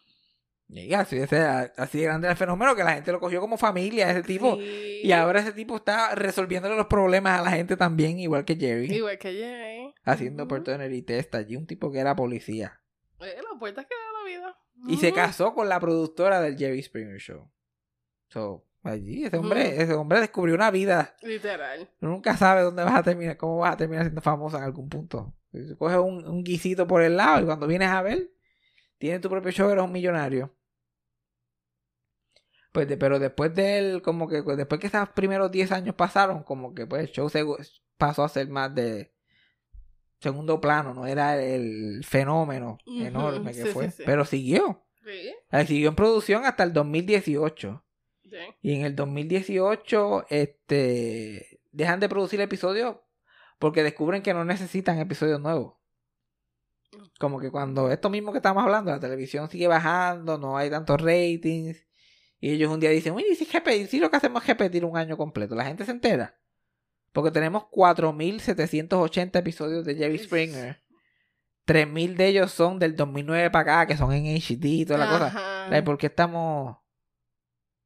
Y 0.68 0.94
así, 0.94 1.16
ese- 1.16 1.40
así 1.76 1.98
de 1.98 2.04
grande 2.04 2.26
era 2.26 2.32
el 2.32 2.38
fenómeno 2.38 2.76
que 2.76 2.84
la 2.84 2.92
gente 2.94 3.10
lo 3.10 3.18
cogió 3.18 3.40
como 3.40 3.56
familia, 3.56 4.10
ese 4.10 4.22
tipo. 4.22 4.56
Sí. 4.56 5.00
Y 5.02 5.10
ahora 5.12 5.40
ese 5.40 5.52
tipo 5.52 5.76
está 5.76 6.14
resolviéndole 6.14 6.76
los 6.76 6.86
problemas 6.86 7.40
a 7.40 7.42
la 7.42 7.50
gente 7.50 7.76
también, 7.76 8.18
igual 8.20 8.44
que 8.44 8.54
Jerry. 8.56 8.92
Igual 8.94 9.18
que 9.18 9.32
Jay. 9.32 9.92
Haciendo 10.04 10.44
Ujú. 10.44 10.54
opportunity 10.54 11.02
test 11.02 11.34
allí, 11.34 11.56
un 11.56 11.66
tipo 11.66 11.90
que 11.90 11.98
era 11.98 12.14
policía. 12.14 12.80
Eh, 13.20 13.34
las 13.36 13.58
puertas 13.58 13.84
que 13.86 13.94
da 13.94 14.18
la 14.20 14.28
vida. 14.28 14.56
Y 14.88 14.96
se 14.96 15.12
casó 15.12 15.54
con 15.54 15.68
la 15.68 15.78
productora 15.80 16.40
del 16.40 16.56
Jerry 16.56 16.82
Springer 16.82 17.18
Show. 17.18 17.50
So, 18.28 18.64
allí, 18.82 19.24
ese 19.24 19.36
hombre, 19.36 19.82
ese 19.82 19.92
hombre 19.94 20.20
descubrió 20.20 20.54
una 20.54 20.70
vida. 20.70 21.16
Literal. 21.22 21.90
Nunca 22.00 22.36
sabe 22.36 22.62
dónde 22.62 22.82
vas 22.84 22.94
a 22.94 23.02
terminar, 23.02 23.36
cómo 23.36 23.58
vas 23.58 23.74
a 23.74 23.76
terminar 23.76 24.04
siendo 24.04 24.20
famoso 24.22 24.56
en 24.56 24.64
algún 24.64 24.88
punto. 24.88 25.34
Coges 25.78 25.98
un, 25.98 26.26
un 26.26 26.44
guisito 26.44 26.86
por 26.86 27.02
el 27.02 27.16
lado 27.16 27.42
y 27.42 27.44
cuando 27.44 27.66
vienes 27.66 27.88
a 27.88 28.02
ver, 28.02 28.30
tienes 28.98 29.20
tu 29.20 29.28
propio 29.28 29.50
show, 29.50 29.68
eres 29.68 29.82
un 29.84 29.92
millonario. 29.92 30.54
Pues, 32.72 32.86
de- 32.88 32.96
pero 32.96 33.18
después 33.18 33.52
de 33.54 33.78
él, 33.78 34.02
como 34.02 34.28
que 34.28 34.42
pues, 34.42 34.56
después 34.56 34.80
que 34.80 34.86
esos 34.86 35.08
primeros 35.10 35.50
10 35.50 35.72
años 35.72 35.94
pasaron, 35.96 36.42
como 36.44 36.72
que 36.74 36.86
pues 36.86 37.02
el 37.02 37.08
show 37.10 37.28
se 37.28 37.44
pasó 37.98 38.22
a 38.22 38.28
ser 38.28 38.48
más 38.48 38.72
de 38.74 39.12
segundo 40.20 40.60
plano, 40.60 40.94
no 40.94 41.06
era 41.06 41.42
el 41.42 42.04
fenómeno 42.04 42.78
enorme 42.86 43.52
que 43.52 43.64
sí, 43.64 43.68
fue, 43.70 43.86
sí, 43.86 43.98
sí. 43.98 44.02
pero 44.06 44.24
siguió. 44.24 44.84
Eh, 45.06 45.66
Siguió 45.66 45.88
en 45.88 45.96
producción 45.96 46.44
hasta 46.44 46.62
el 46.62 46.72
2018. 46.72 47.84
Sí. 48.22 48.36
Y 48.62 48.74
en 48.74 48.82
el 48.82 48.94
2018, 48.94 50.26
este, 50.28 51.60
dejan 51.72 52.00
de 52.00 52.08
producir 52.08 52.40
episodios 52.40 52.96
porque 53.58 53.82
descubren 53.82 54.22
que 54.22 54.34
no 54.34 54.44
necesitan 54.44 54.98
episodios 54.98 55.40
nuevos. 55.40 55.74
Como 57.18 57.40
que 57.40 57.50
cuando 57.50 57.90
esto 57.90 58.08
mismo 58.08 58.32
que 58.32 58.38
estamos 58.38 58.62
hablando, 58.62 58.90
la 58.90 59.00
televisión 59.00 59.48
sigue 59.48 59.68
bajando, 59.68 60.38
no 60.38 60.56
hay 60.56 60.70
tantos 60.70 61.00
ratings. 61.00 61.86
Y 62.40 62.52
ellos 62.52 62.72
un 62.72 62.80
día 62.80 62.90
dicen, 62.90 63.12
uy, 63.14 63.24
si, 63.34 63.46
si 63.86 64.00
lo 64.00 64.10
que 64.10 64.16
hacemos 64.16 64.42
es 64.42 64.48
repetir 64.48 64.84
un 64.84 64.96
año 64.96 65.16
completo, 65.16 65.54
la 65.54 65.64
gente 65.64 65.84
se 65.84 65.90
entera. 65.90 66.39
Porque 67.12 67.30
tenemos 67.30 67.64
4.780 67.64 69.38
episodios 69.38 69.84
de 69.84 69.94
Jerry 69.96 70.18
Springer. 70.18 70.82
3.000 71.66 72.16
de 72.16 72.26
ellos 72.26 72.50
son 72.52 72.78
del 72.78 72.96
2009 72.96 73.50
para 73.50 73.80
acá, 73.80 73.86
que 73.86 73.96
son 73.96 74.12
en 74.12 74.26
HD 74.26 74.64
y 74.64 74.84
toda 74.84 74.98
la 74.98 75.10
cosa. 75.10 75.26
Ajá. 75.26 75.84
¿Por 75.84 75.98
qué 75.98 76.06
estamos...? 76.06 76.78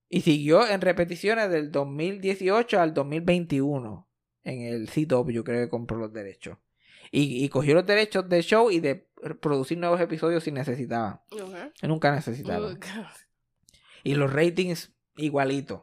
Y 0.08 0.20
siguió 0.20 0.66
en 0.68 0.80
repeticiones 0.80 1.50
del 1.50 1.72
2018 1.72 2.80
al 2.80 2.94
2021 2.94 4.08
en 4.44 4.60
el 4.60 4.88
CW, 4.88 5.42
creo 5.42 5.64
que 5.64 5.70
compró 5.70 5.96
los 5.96 6.12
derechos. 6.12 6.58
Y, 7.10 7.44
y 7.44 7.48
cogió 7.48 7.74
los 7.74 7.86
derechos 7.86 8.28
del 8.28 8.42
show 8.42 8.70
y 8.70 8.80
de 8.80 9.08
producir 9.40 9.78
nuevos 9.78 10.00
episodios 10.00 10.44
si 10.44 10.52
necesitaban. 10.52 11.20
Ok. 11.30 11.82
Nunca 11.82 12.14
necesitaron. 12.14 12.74
Ugh. 12.74 12.84
Y 14.02 14.14
los 14.14 14.32
ratings 14.32 14.92
igualitos. 15.16 15.82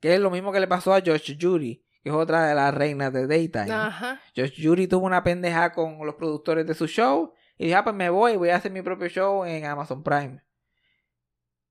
Que 0.00 0.14
es 0.14 0.20
lo 0.20 0.30
mismo 0.30 0.52
que 0.52 0.60
le 0.60 0.66
pasó 0.66 0.94
a 0.94 1.00
Josh 1.04 1.36
Judy, 1.40 1.84
que 2.02 2.08
es 2.10 2.14
otra 2.14 2.46
de 2.46 2.54
las 2.54 2.72
reinas 2.74 3.12
de 3.12 3.26
Daytime. 3.26 3.70
Ajá. 3.72 4.20
Josh 4.36 4.62
Judy 4.62 4.86
tuvo 4.86 5.06
una 5.06 5.22
pendeja 5.22 5.72
con 5.72 6.04
los 6.06 6.14
productores 6.14 6.66
de 6.66 6.74
su 6.74 6.86
show 6.86 7.32
y 7.58 7.66
dijo, 7.66 7.78
ah, 7.78 7.84
pues 7.84 7.94
me 7.96 8.08
voy, 8.10 8.36
voy 8.36 8.48
a 8.50 8.56
hacer 8.56 8.72
mi 8.72 8.82
propio 8.82 9.08
show 9.08 9.44
en 9.44 9.64
Amazon 9.66 10.02
Prime. 10.02 10.42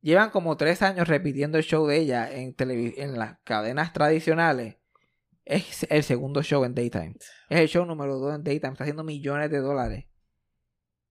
Llevan 0.01 0.29
como 0.29 0.55
tres 0.55 0.81
años 0.81 1.07
repitiendo 1.07 1.57
el 1.57 1.63
show 1.63 1.85
de 1.85 1.97
ella 1.97 2.31
en, 2.31 2.55
en 2.57 3.17
las 3.19 3.37
cadenas 3.43 3.91
tradicionales. 3.91 4.77
Es 5.43 5.85
el 5.89 6.03
segundo 6.03 6.41
show 6.43 6.63
en 6.63 6.75
Daytime. 6.75 7.15
Es 7.49 7.59
el 7.59 7.67
show 7.67 7.85
número 7.85 8.17
dos 8.17 8.33
en 8.35 8.43
Daytime. 8.43 8.73
Está 8.73 8.83
haciendo 8.83 9.03
millones 9.03 9.49
de 9.49 9.57
dólares. 9.57 10.05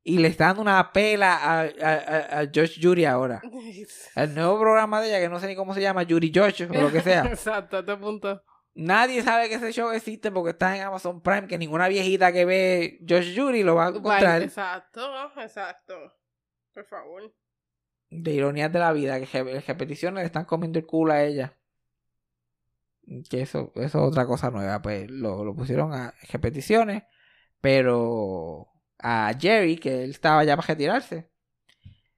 Y 0.04 0.18
le 0.18 0.28
está 0.28 0.46
dando 0.46 0.62
una 0.62 0.90
pela 0.92 1.34
a, 1.36 1.60
a, 1.62 2.40
a- 2.40 2.46
Josh 2.54 2.78
Judy 2.80 3.04
ahora. 3.04 3.42
El 4.14 4.34
nuevo 4.34 4.58
programa 4.58 5.02
de 5.02 5.08
ella, 5.08 5.20
que 5.20 5.28
no 5.28 5.38
sé 5.38 5.48
ni 5.48 5.56
cómo 5.56 5.74
se 5.74 5.82
llama, 5.82 6.06
Judy 6.08 6.32
Josh 6.34 6.62
o 6.62 6.72
lo 6.72 6.90
que 6.90 7.02
sea. 7.02 7.24
Exacto, 7.26 7.76
a 7.76 7.80
este 7.80 7.96
punto. 7.96 8.42
Nadie 8.74 9.22
sabe 9.22 9.48
que 9.48 9.56
ese 9.56 9.72
show 9.72 9.90
existe 9.90 10.30
porque 10.30 10.50
está 10.50 10.76
en 10.76 10.82
Amazon 10.82 11.20
Prime, 11.20 11.48
que 11.48 11.58
ninguna 11.58 11.88
viejita 11.88 12.32
que 12.32 12.44
ve 12.44 13.00
Josh 13.08 13.36
Judy 13.36 13.62
lo 13.64 13.74
va 13.74 13.86
a 13.86 13.88
encontrar. 13.90 14.42
Exacto, 14.42 15.00
exacto. 15.36 15.94
Por 16.72 16.84
favor. 16.86 17.34
De 18.10 18.32
ironías 18.32 18.72
de 18.72 18.78
la 18.78 18.92
vida, 18.92 19.18
que 19.18 19.26
je- 19.26 19.60
repeticiones 19.66 20.22
le 20.22 20.26
están 20.26 20.44
comiendo 20.44 20.78
el 20.78 20.86
culo 20.86 21.12
a 21.12 21.22
ella. 21.24 21.56
Que 23.30 23.40
eso, 23.42 23.72
eso 23.76 23.84
es 23.86 23.94
otra 23.94 24.26
cosa 24.26 24.50
nueva. 24.50 24.82
Pues 24.82 25.10
lo, 25.10 25.44
lo 25.44 25.54
pusieron 25.56 25.92
a 25.94 26.14
repeticiones, 26.30 27.04
pero 27.60 28.68
a 28.98 29.32
Jerry, 29.38 29.78
que 29.78 30.04
él 30.04 30.10
estaba 30.10 30.44
ya 30.44 30.56
para 30.56 30.68
retirarse, 30.68 31.30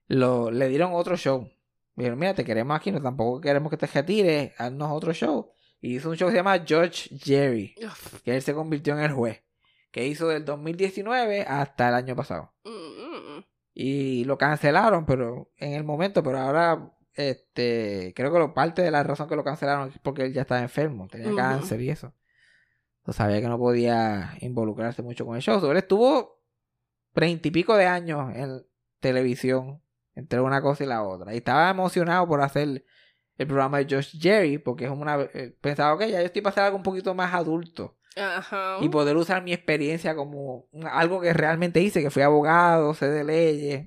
lo, 0.08 0.50
le 0.50 0.68
dieron 0.68 0.92
otro 0.94 1.16
show. 1.16 1.48
Dijeron, 1.96 2.18
mira, 2.18 2.34
te 2.34 2.44
queremos 2.44 2.76
aquí, 2.76 2.90
no 2.92 3.00
tampoco 3.02 3.40
queremos 3.40 3.70
que 3.70 3.76
te 3.76 3.86
retires, 3.86 4.52
haznos 4.58 4.90
otro 4.92 5.12
show. 5.12 5.52
Y 5.80 5.96
hizo 5.96 6.10
un 6.10 6.16
show 6.16 6.28
que 6.28 6.32
se 6.32 6.38
llama 6.38 6.62
George 6.64 7.10
Jerry. 7.18 7.74
Uf. 7.84 8.22
que 8.22 8.36
él 8.36 8.42
se 8.42 8.54
convirtió 8.54 8.94
en 8.94 9.00
el 9.00 9.12
juez, 9.12 9.42
que 9.90 10.06
hizo 10.06 10.28
del 10.28 10.44
2019 10.44 11.42
hasta 11.42 11.88
el 11.88 11.94
año 11.94 12.14
pasado. 12.14 12.52
Mm, 12.64 13.38
mm, 13.38 13.44
Y 13.74 14.24
lo 14.24 14.36
cancelaron, 14.36 15.06
pero 15.06 15.50
en 15.56 15.72
el 15.72 15.84
momento, 15.84 16.22
pero 16.22 16.38
ahora, 16.38 16.92
este, 17.14 18.12
creo 18.14 18.32
que 18.32 18.38
lo, 18.38 18.52
parte 18.52 18.82
de 18.82 18.90
la 18.90 19.02
razón 19.02 19.28
que 19.28 19.36
lo 19.36 19.44
cancelaron 19.44 19.88
es 19.88 19.98
porque 19.98 20.24
él 20.24 20.34
ya 20.34 20.42
estaba 20.42 20.60
enfermo, 20.60 21.08
tenía 21.08 21.34
cáncer 21.34 21.80
y 21.80 21.90
eso. 21.90 22.14
Entonces 22.98 23.16
sabía 23.16 23.40
que 23.40 23.48
no 23.48 23.58
podía 23.58 24.36
involucrarse 24.40 25.02
mucho 25.02 25.24
con 25.24 25.36
el 25.36 25.42
show. 25.42 25.58
So, 25.60 25.70
él 25.70 25.78
estuvo 25.78 26.42
treinta 27.14 27.48
y 27.48 27.50
pico 27.50 27.74
de 27.74 27.86
años 27.86 28.34
en 28.36 28.66
televisión, 29.00 29.82
entre 30.14 30.40
una 30.40 30.60
cosa 30.60 30.84
y 30.84 30.86
la 30.86 31.02
otra. 31.02 31.32
Y 31.32 31.38
estaba 31.38 31.70
emocionado 31.70 32.28
por 32.28 32.42
hacer 32.42 32.84
el 33.40 33.46
programa 33.46 33.78
de 33.78 33.86
Josh 33.88 34.20
Jerry, 34.20 34.58
porque 34.58 34.84
es 34.84 34.90
una... 34.90 35.18
eh, 35.32 35.56
Pensaba, 35.62 35.94
ok, 35.94 36.00
ya 36.02 36.20
yo 36.20 36.26
estoy 36.26 36.42
para 36.42 36.50
hacer 36.50 36.64
algo 36.64 36.76
un 36.76 36.82
poquito 36.82 37.14
más 37.14 37.32
adulto 37.32 37.96
Ajá. 38.14 38.76
y 38.82 38.90
poder 38.90 39.16
usar 39.16 39.42
mi 39.42 39.54
experiencia 39.54 40.14
como 40.14 40.68
algo 40.92 41.22
que 41.22 41.32
realmente 41.32 41.80
hice, 41.80 42.02
que 42.02 42.10
fui 42.10 42.20
abogado, 42.22 42.92
sé 42.92 43.08
de 43.08 43.24
leyes. 43.24 43.86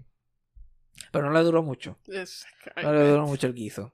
Pero 1.12 1.26
no 1.28 1.34
le 1.34 1.44
duró 1.44 1.62
mucho. 1.62 2.00
No 2.82 2.94
le 2.94 3.08
duró 3.08 3.28
mucho 3.28 3.46
el 3.46 3.54
guiso. 3.54 3.94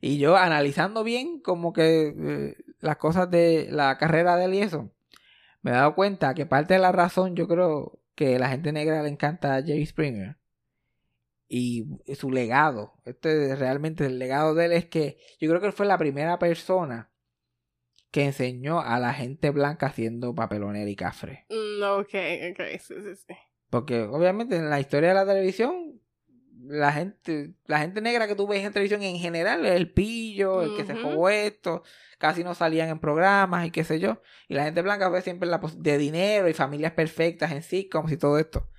Y 0.00 0.18
yo 0.18 0.36
analizando 0.36 1.04
bien 1.04 1.38
como 1.40 1.72
que 1.72 2.08
eh, 2.08 2.56
las 2.80 2.96
cosas 2.96 3.30
de 3.30 3.68
la 3.70 3.98
carrera 3.98 4.34
de 4.34 4.46
él 4.46 4.54
y 4.54 4.62
eso, 4.62 4.90
me 5.60 5.70
he 5.70 5.74
dado 5.74 5.94
cuenta 5.94 6.34
que 6.34 6.44
parte 6.44 6.74
de 6.74 6.80
la 6.80 6.90
razón 6.90 7.36
yo 7.36 7.46
creo 7.46 8.00
que 8.16 8.36
la 8.40 8.48
gente 8.48 8.72
negra 8.72 9.00
le 9.04 9.10
encanta 9.10 9.54
a 9.54 9.62
Jerry 9.62 9.86
Springer 9.86 10.41
y 11.52 11.84
su 12.14 12.30
legado. 12.30 12.94
Este 13.04 13.54
realmente 13.56 14.06
el 14.06 14.18
legado 14.18 14.54
de 14.54 14.64
él 14.64 14.72
es 14.72 14.86
que 14.86 15.18
yo 15.38 15.50
creo 15.50 15.60
que 15.60 15.66
él 15.66 15.74
fue 15.74 15.84
la 15.84 15.98
primera 15.98 16.38
persona 16.38 17.10
que 18.10 18.24
enseñó 18.24 18.80
a 18.80 18.98
la 18.98 19.12
gente 19.12 19.50
blanca 19.50 19.86
haciendo 19.86 20.34
papelonera 20.34 20.88
y 20.88 20.96
cafre. 20.96 21.44
Mm, 21.50 21.82
ok, 21.82 22.14
ok, 22.52 22.80
sí, 22.80 22.94
sí, 22.94 23.16
sí. 23.26 23.34
Porque 23.68 24.00
obviamente 24.00 24.56
en 24.56 24.70
la 24.70 24.80
historia 24.80 25.10
de 25.10 25.14
la 25.14 25.26
televisión, 25.26 26.00
la 26.64 26.90
gente, 26.90 27.52
la 27.66 27.80
gente 27.80 28.00
negra 28.00 28.26
que 28.26 28.34
tú 28.34 28.46
ves 28.46 28.64
en 28.64 28.72
televisión 28.72 29.02
en 29.02 29.18
general, 29.18 29.66
el 29.66 29.92
pillo, 29.92 30.62
el 30.62 30.74
que 30.74 30.86
se 30.86 30.94
robó 30.94 31.28
esto, 31.28 31.82
casi 32.16 32.44
no 32.44 32.54
salían 32.54 32.88
en 32.88 32.98
programas 32.98 33.66
y 33.66 33.70
qué 33.70 33.84
sé 33.84 34.00
yo. 34.00 34.22
Y 34.48 34.54
la 34.54 34.64
gente 34.64 34.80
blanca 34.80 35.10
ve 35.10 35.20
siempre 35.20 35.50
la 35.50 35.60
de 35.76 35.98
dinero 35.98 36.48
y 36.48 36.54
familias 36.54 36.92
perfectas 36.92 37.52
en 37.52 37.62
sitcoms 37.62 38.10
y 38.10 38.16
todo 38.16 38.38
esto. 38.38 38.70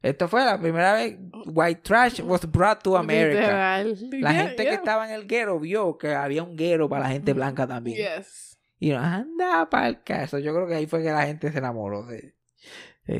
Esto 0.00 0.28
fue 0.28 0.44
la 0.44 0.60
primera 0.60 0.94
vez 0.94 1.16
White 1.46 1.80
Trash 1.82 2.20
was 2.20 2.50
brought 2.50 2.82
to 2.82 2.96
America. 2.96 3.82
Literal. 3.82 4.20
La 4.20 4.32
Yeah, 4.32 4.42
gente 4.42 4.62
yeah. 4.62 4.70
que 4.70 4.74
estaba 4.76 5.08
en 5.08 5.14
el 5.14 5.26
guero 5.26 5.58
vio 5.58 5.98
que 5.98 6.14
había 6.14 6.42
un 6.44 6.56
guero 6.56 6.88
para 6.88 7.04
la 7.04 7.10
gente 7.10 7.32
blanca 7.32 7.66
también. 7.66 7.96
Yes. 8.18 8.58
Y 8.78 8.90
no, 8.90 8.98
anda 8.98 9.68
para 9.68 9.88
el 9.88 10.02
caso. 10.04 10.38
Yo 10.38 10.54
creo 10.54 10.68
que 10.68 10.74
ahí 10.76 10.86
fue 10.86 11.02
que 11.02 11.10
la 11.10 11.26
gente 11.26 11.50
se 11.50 11.58
enamoró 11.58 12.06
de. 12.06 12.34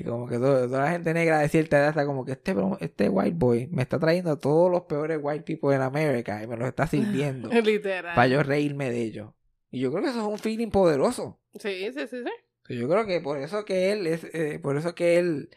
como 0.04 0.28
que 0.28 0.36
toda 0.36 0.66
la 0.84 0.90
gente 0.92 1.12
negra 1.14 1.38
de 1.40 1.48
cierta 1.48 1.78
edad 1.78 1.88
está 1.88 2.06
como 2.06 2.24
que 2.24 2.32
este, 2.32 2.54
este 2.80 3.08
white 3.08 3.36
boy 3.36 3.66
me 3.72 3.82
está 3.82 3.98
trayendo 3.98 4.30
a 4.30 4.38
todos 4.38 4.70
los 4.70 4.82
peores 4.82 5.18
white 5.20 5.42
people 5.42 5.74
en 5.74 5.82
América 5.82 6.40
y 6.42 6.46
me 6.46 6.56
los 6.56 6.68
está 6.68 6.86
sirviendo 6.86 7.48
Literal. 7.62 8.14
para 8.14 8.28
yo 8.28 8.42
reírme 8.44 8.90
de 8.90 9.02
ellos. 9.02 9.30
Y 9.70 9.80
yo 9.80 9.90
creo 9.90 10.04
que 10.04 10.10
eso 10.10 10.20
es 10.20 10.26
un 10.26 10.38
feeling 10.38 10.70
poderoso. 10.70 11.40
Sí, 11.58 11.90
sí, 11.92 12.06
sí, 12.08 12.22
sí. 12.24 12.74
Yo 12.74 12.88
creo 12.88 13.04
que 13.06 13.20
por 13.20 13.38
eso 13.38 13.64
que 13.64 13.90
él 13.92 14.06
es, 14.06 14.24
eh, 14.32 14.60
por 14.62 14.76
eso 14.76 14.94
que 14.94 15.18
él, 15.18 15.48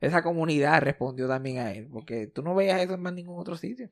esa 0.00 0.22
comunidad 0.22 0.80
respondió 0.82 1.28
también 1.28 1.58
a 1.58 1.72
él, 1.72 1.88
porque 1.92 2.26
tú 2.26 2.42
no 2.42 2.54
veías 2.54 2.80
eso 2.80 2.94
en 2.94 3.02
más 3.02 3.12
ningún 3.12 3.38
otro 3.38 3.56
sitio. 3.56 3.90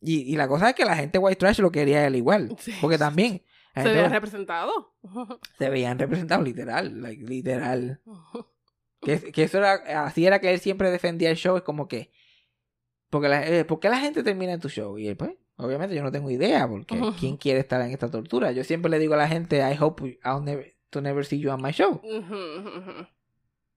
Y, 0.00 0.32
y 0.32 0.36
la 0.36 0.46
cosa 0.46 0.68
es 0.70 0.74
que 0.74 0.84
la 0.84 0.96
gente 0.96 1.18
white 1.18 1.36
trash 1.38 1.58
lo 1.60 1.70
quería 1.72 2.06
él 2.06 2.16
igual, 2.16 2.54
Sí. 2.60 2.72
porque 2.80 2.98
también 2.98 3.42
Se 3.74 3.82
gente 3.82 4.02
ve 4.02 4.08
representado. 4.08 4.94
se 5.58 5.68
veían 5.70 5.98
representados 5.98 6.44
literal, 6.44 7.02
like, 7.02 7.22
literal. 7.24 8.00
Que, 9.00 9.30
que 9.30 9.44
eso 9.44 9.58
era, 9.58 9.74
así 10.06 10.26
era 10.26 10.40
que 10.40 10.50
él 10.52 10.58
siempre 10.58 10.90
defendía 10.90 11.30
el 11.30 11.36
show, 11.36 11.56
es 11.56 11.62
como 11.62 11.86
que, 11.86 12.10
porque 13.10 13.28
la, 13.28 13.46
eh, 13.48 13.64
¿por 13.64 13.78
qué 13.78 13.88
la 13.88 14.00
gente 14.00 14.24
termina 14.24 14.52
en 14.52 14.58
tu 14.58 14.68
show? 14.68 14.98
Y 14.98 15.06
él, 15.06 15.16
pues, 15.16 15.30
obviamente 15.56 15.94
yo 15.94 16.02
no 16.02 16.10
tengo 16.10 16.28
idea, 16.32 16.66
porque. 16.68 16.98
¿quién 17.20 17.36
quiere 17.36 17.60
estar 17.60 17.80
en 17.80 17.92
esta 17.92 18.10
tortura? 18.10 18.50
Yo 18.50 18.64
siempre 18.64 18.90
le 18.90 18.98
digo 18.98 19.14
a 19.14 19.18
la 19.18 19.28
gente, 19.28 19.58
I 19.58 19.76
hope 19.80 20.18
I'll 20.24 20.42
never, 20.42 20.74
to 20.90 21.00
never 21.00 21.24
see 21.24 21.38
you 21.38 21.48
on 21.52 21.62
my 21.62 21.70
show. 21.70 22.00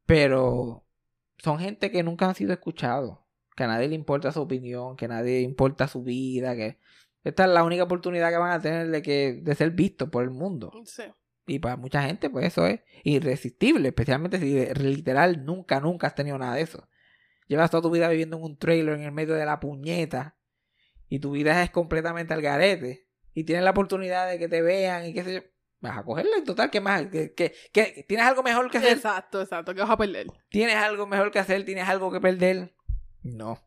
Pero 0.05 0.83
son 1.41 1.59
gente 1.59 1.91
que 1.91 2.03
nunca 2.03 2.27
han 2.27 2.35
sido 2.35 2.53
escuchados, 2.53 3.17
que 3.55 3.63
a 3.63 3.67
nadie 3.67 3.87
le 3.87 3.95
importa 3.95 4.31
su 4.31 4.41
opinión, 4.41 4.95
que 4.95 5.05
a 5.05 5.09
nadie 5.09 5.39
le 5.39 5.41
importa 5.41 5.87
su 5.87 6.03
vida, 6.03 6.55
que 6.55 6.77
esta 7.23 7.45
es 7.45 7.49
la 7.49 7.63
única 7.63 7.83
oportunidad 7.83 8.29
que 8.29 8.37
van 8.37 8.51
a 8.51 8.61
tener 8.61 8.89
de, 8.89 9.01
que, 9.01 9.39
de 9.41 9.55
ser 9.55 9.71
vistos 9.71 10.09
por 10.09 10.23
el 10.23 10.29
mundo. 10.29 10.71
Sí. 10.85 11.03
Y 11.47 11.59
para 11.59 11.77
mucha 11.77 12.03
gente, 12.03 12.29
pues 12.29 12.45
eso 12.45 12.67
es 12.67 12.81
irresistible, 13.03 13.89
especialmente 13.89 14.39
si 14.39 14.65
literal 14.75 15.43
nunca, 15.43 15.79
nunca 15.79 16.07
has 16.07 16.15
tenido 16.15 16.37
nada 16.37 16.55
de 16.55 16.61
eso. 16.61 16.87
Llevas 17.47 17.71
toda 17.71 17.81
tu 17.81 17.89
vida 17.89 18.07
viviendo 18.07 18.37
en 18.37 18.43
un 18.43 18.57
trailer 18.57 18.95
en 18.95 19.03
el 19.03 19.11
medio 19.11 19.33
de 19.33 19.45
la 19.45 19.59
puñeta 19.59 20.37
y 21.09 21.19
tu 21.19 21.31
vida 21.31 21.61
es 21.63 21.71
completamente 21.71 22.33
al 22.33 22.41
garete 22.41 23.07
y 23.33 23.43
tienes 23.43 23.63
la 23.63 23.71
oportunidad 23.71 24.29
de 24.29 24.37
que 24.37 24.47
te 24.47 24.61
vean 24.61 25.07
y 25.07 25.13
qué 25.13 25.23
sé 25.23 25.33
yo. 25.33 25.41
Vas 25.81 25.97
a 25.97 26.03
cogerla 26.03 26.37
en 26.37 26.43
total, 26.45 26.69
¿qué 26.69 26.79
más? 26.79 27.07
¿Qué, 27.07 27.33
qué- 27.33 27.53
qué- 27.73 28.05
tienes 28.07 28.25
algo 28.27 28.43
mejor 28.43 28.69
que 28.69 28.77
hacer? 28.77 28.97
Exacto, 28.97 29.41
exacto. 29.41 29.73
Que 29.73 29.81
vas 29.81 29.89
a 29.89 29.97
perder. 29.97 30.27
¿Tienes 30.49 30.75
algo 30.75 31.07
mejor 31.07 31.31
que 31.31 31.39
hacer? 31.39 31.65
¿Tienes 31.65 31.89
algo 31.89 32.11
que 32.11 32.21
perder? 32.21 32.73
No. 33.23 33.59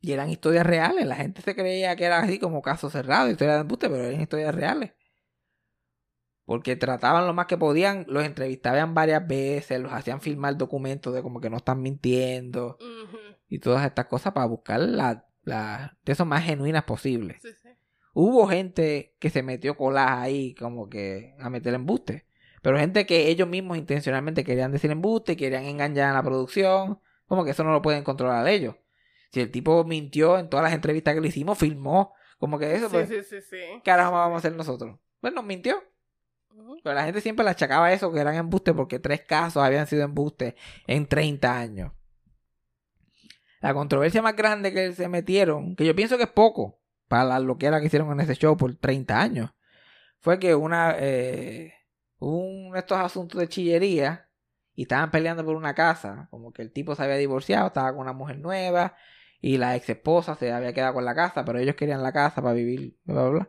Y 0.00 0.12
eran 0.12 0.30
historias 0.30 0.66
reales. 0.66 1.06
La 1.06 1.16
gente 1.16 1.42
se 1.42 1.54
creía 1.54 1.94
que 1.96 2.04
era 2.04 2.18
así 2.20 2.38
como 2.38 2.62
caso 2.62 2.88
cerrado, 2.90 3.30
historias 3.30 3.56
de 3.56 3.60
embuste, 3.62 3.88
pero 3.90 4.04
eran 4.04 4.20
historias 4.20 4.54
reales. 4.54 4.92
Porque 6.46 6.76
trataban 6.76 7.26
lo 7.26 7.32
más 7.32 7.46
que 7.46 7.56
podían, 7.56 8.04
los 8.08 8.24
entrevistaban 8.24 8.92
varias 8.94 9.26
veces, 9.26 9.80
los 9.80 9.92
hacían 9.92 10.20
filmar 10.20 10.56
documentos 10.58 11.14
de 11.14 11.22
como 11.22 11.40
que 11.40 11.48
no 11.48 11.56
están 11.56 11.80
mintiendo 11.80 12.76
y 13.48 13.58
todas 13.60 13.84
estas 13.86 14.06
cosas 14.06 14.34
para 14.34 14.46
buscar 14.46 14.80
la, 14.80 15.26
la 15.42 15.96
de 16.04 16.12
eso 16.12 16.26
más 16.26 16.44
genuinas 16.44 16.84
posibles. 16.84 17.40
Sí, 17.40 17.48
sí. 17.62 17.63
Hubo 18.14 18.46
gente 18.46 19.16
que 19.18 19.28
se 19.28 19.42
metió 19.42 19.76
colas 19.76 20.08
ahí 20.08 20.54
como 20.54 20.88
que 20.88 21.34
a 21.40 21.50
meter 21.50 21.74
embuste. 21.74 22.26
Pero 22.62 22.78
gente 22.78 23.04
que 23.06 23.28
ellos 23.28 23.48
mismos 23.48 23.76
intencionalmente 23.76 24.44
querían 24.44 24.72
decir 24.72 24.90
embuste 24.90 25.36
querían 25.36 25.64
engañar 25.64 26.10
a 26.10 26.14
la 26.14 26.22
producción. 26.22 27.00
Como 27.26 27.44
que 27.44 27.50
eso 27.50 27.64
no 27.64 27.72
lo 27.72 27.82
pueden 27.82 28.04
controlar 28.04 28.46
ellos. 28.46 28.76
Si 29.32 29.40
el 29.40 29.50
tipo 29.50 29.84
mintió 29.84 30.38
en 30.38 30.48
todas 30.48 30.62
las 30.62 30.72
entrevistas 30.72 31.14
que 31.14 31.20
le 31.20 31.28
hicimos, 31.28 31.58
filmó. 31.58 32.14
Como 32.38 32.58
que 32.58 32.74
eso, 32.74 32.88
Sí, 32.88 32.92
pues, 32.92 33.08
sí, 33.08 33.22
sí, 33.22 33.40
sí. 33.40 33.56
¿qué 33.56 33.82
carajo 33.84 34.12
vamos 34.12 34.36
a 34.36 34.38
hacer 34.38 34.54
nosotros? 34.54 34.96
Pues 35.20 35.34
nos 35.34 35.44
mintió. 35.44 35.82
Pero 36.84 36.94
la 36.94 37.04
gente 37.04 37.20
siempre 37.20 37.44
le 37.44 37.50
achacaba 37.50 37.92
eso, 37.92 38.12
que 38.12 38.20
eran 38.20 38.36
embustes, 38.36 38.74
porque 38.74 39.00
tres 39.00 39.22
casos 39.22 39.60
habían 39.62 39.88
sido 39.88 40.04
embustes 40.04 40.54
en 40.86 41.06
30 41.06 41.58
años. 41.58 41.92
La 43.60 43.74
controversia 43.74 44.22
más 44.22 44.36
grande 44.36 44.72
que 44.72 44.92
se 44.92 45.08
metieron, 45.08 45.74
que 45.74 45.84
yo 45.84 45.96
pienso 45.96 46.16
que 46.16 46.24
es 46.24 46.30
poco 46.30 46.78
para 47.14 47.26
la 47.26 47.38
loquera 47.38 47.78
que 47.78 47.86
hicieron 47.86 48.10
en 48.10 48.18
ese 48.18 48.34
show 48.34 48.56
por 48.56 48.74
30 48.74 49.20
años, 49.20 49.50
fue 50.18 50.40
que 50.40 50.56
una, 50.56 50.96
eh, 50.98 51.72
un 52.18 52.76
estos 52.76 52.98
asuntos 52.98 53.40
de 53.40 53.48
chillería 53.48 54.28
y 54.74 54.82
estaban 54.82 55.12
peleando 55.12 55.44
por 55.44 55.54
una 55.54 55.76
casa, 55.76 56.26
como 56.32 56.52
que 56.52 56.62
el 56.62 56.72
tipo 56.72 56.96
se 56.96 57.04
había 57.04 57.14
divorciado, 57.14 57.68
estaba 57.68 57.92
con 57.92 58.00
una 58.00 58.14
mujer 58.14 58.40
nueva 58.40 58.96
y 59.40 59.58
la 59.58 59.76
ex 59.76 59.90
esposa 59.90 60.34
se 60.34 60.50
había 60.50 60.72
quedado 60.72 60.94
con 60.94 61.04
la 61.04 61.14
casa, 61.14 61.44
pero 61.44 61.60
ellos 61.60 61.76
querían 61.76 62.02
la 62.02 62.12
casa 62.12 62.42
para 62.42 62.52
vivir, 62.52 62.98
bla, 63.04 63.14
bla, 63.14 63.30
bla. 63.30 63.48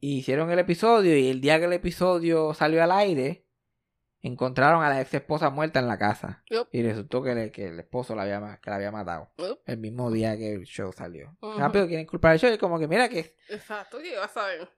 Y 0.00 0.20
hicieron 0.20 0.50
el 0.50 0.60
episodio 0.60 1.18
y 1.18 1.28
el 1.28 1.42
día 1.42 1.58
que 1.58 1.66
el 1.66 1.74
episodio 1.74 2.54
salió 2.54 2.82
al 2.82 2.92
aire, 2.92 3.43
encontraron 4.28 4.82
a 4.82 4.88
la 4.88 5.00
ex 5.00 5.12
esposa 5.14 5.50
muerta 5.50 5.78
en 5.80 5.86
la 5.88 5.98
casa. 5.98 6.42
Y 6.72 6.82
resultó 6.82 7.22
que, 7.22 7.34
le- 7.34 7.52
que 7.52 7.68
el 7.68 7.78
esposo 7.80 8.14
la 8.14 8.22
había, 8.22 8.58
que 8.62 8.70
la 8.70 8.76
había 8.76 8.90
matado. 8.90 9.30
El 9.66 9.78
mismo 9.78 10.10
día 10.10 10.36
que 10.36 10.54
el 10.54 10.64
show 10.64 10.92
salió. 10.92 11.36
Rápido 11.58 11.86
quieren 11.86 12.06
culpar 12.06 12.32
al 12.32 12.38
show 12.38 12.52
y 12.52 12.58
como 12.58 12.78
que 12.78 12.88
mira 12.88 13.08
que 13.08 13.36
Exacto, 13.48 13.98
¿qué 14.02 14.16
vas 14.16 14.36
a 14.36 14.46
ver? 14.46 14.68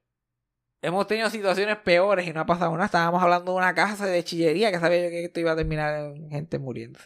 hemos 0.83 1.07
tenido 1.09 1.29
situaciones 1.31 1.77
peores 1.79 2.27
y 2.29 2.33
no 2.33 2.41
ha 2.41 2.47
pasado 2.47 2.71
nada. 2.73 2.85
Estábamos 2.87 3.23
hablando 3.23 3.53
de 3.53 3.59
una 3.59 3.75
casa 3.75 4.07
de 4.07 4.23
chillería 4.23 4.71
que 4.71 4.79
sabía 4.79 5.03
yo 5.05 5.11
que 5.11 5.25
esto 5.25 5.41
iba 5.41 5.53
a 5.53 5.57
terminar 5.57 5.95
en 6.15 6.31
gente 6.31 6.59
muriendo. 6.59 7.01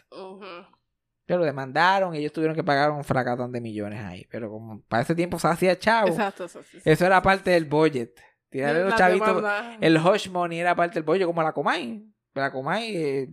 Pero 1.25 1.39
lo 1.39 1.45
demandaron 1.45 2.13
y 2.13 2.19
ellos 2.19 2.33
tuvieron 2.33 2.55
que 2.55 2.63
pagar 2.63 2.91
un 2.91 3.03
fracatán 3.03 3.51
de 3.51 3.61
millones 3.61 4.03
ahí. 4.03 4.27
Pero 4.29 4.49
como 4.49 4.81
para 4.83 5.03
ese 5.03 5.15
tiempo 5.15 5.39
se 5.39 5.47
hacía 5.47 5.79
chavo, 5.79 6.09
Exacto, 6.09 6.45
eso 6.45 6.61
sí. 6.63 6.79
eso 6.83 7.05
era 7.05 7.21
parte 7.21 7.51
del 7.51 7.65
budget. 7.65 8.19
Tirarle 8.49 8.83
los 8.83 8.95
chavitos. 8.95 9.27
demanda. 9.27 9.77
El 9.79 9.97
hush 9.97 10.29
money 10.29 10.59
era 10.59 10.75
parte 10.75 10.95
del 10.95 11.03
budget, 11.03 11.25
como 11.25 11.41
la 11.41 11.53
Comay. 11.53 12.05
La 12.33 12.51
Comay, 12.51 12.95
eh, 12.95 13.29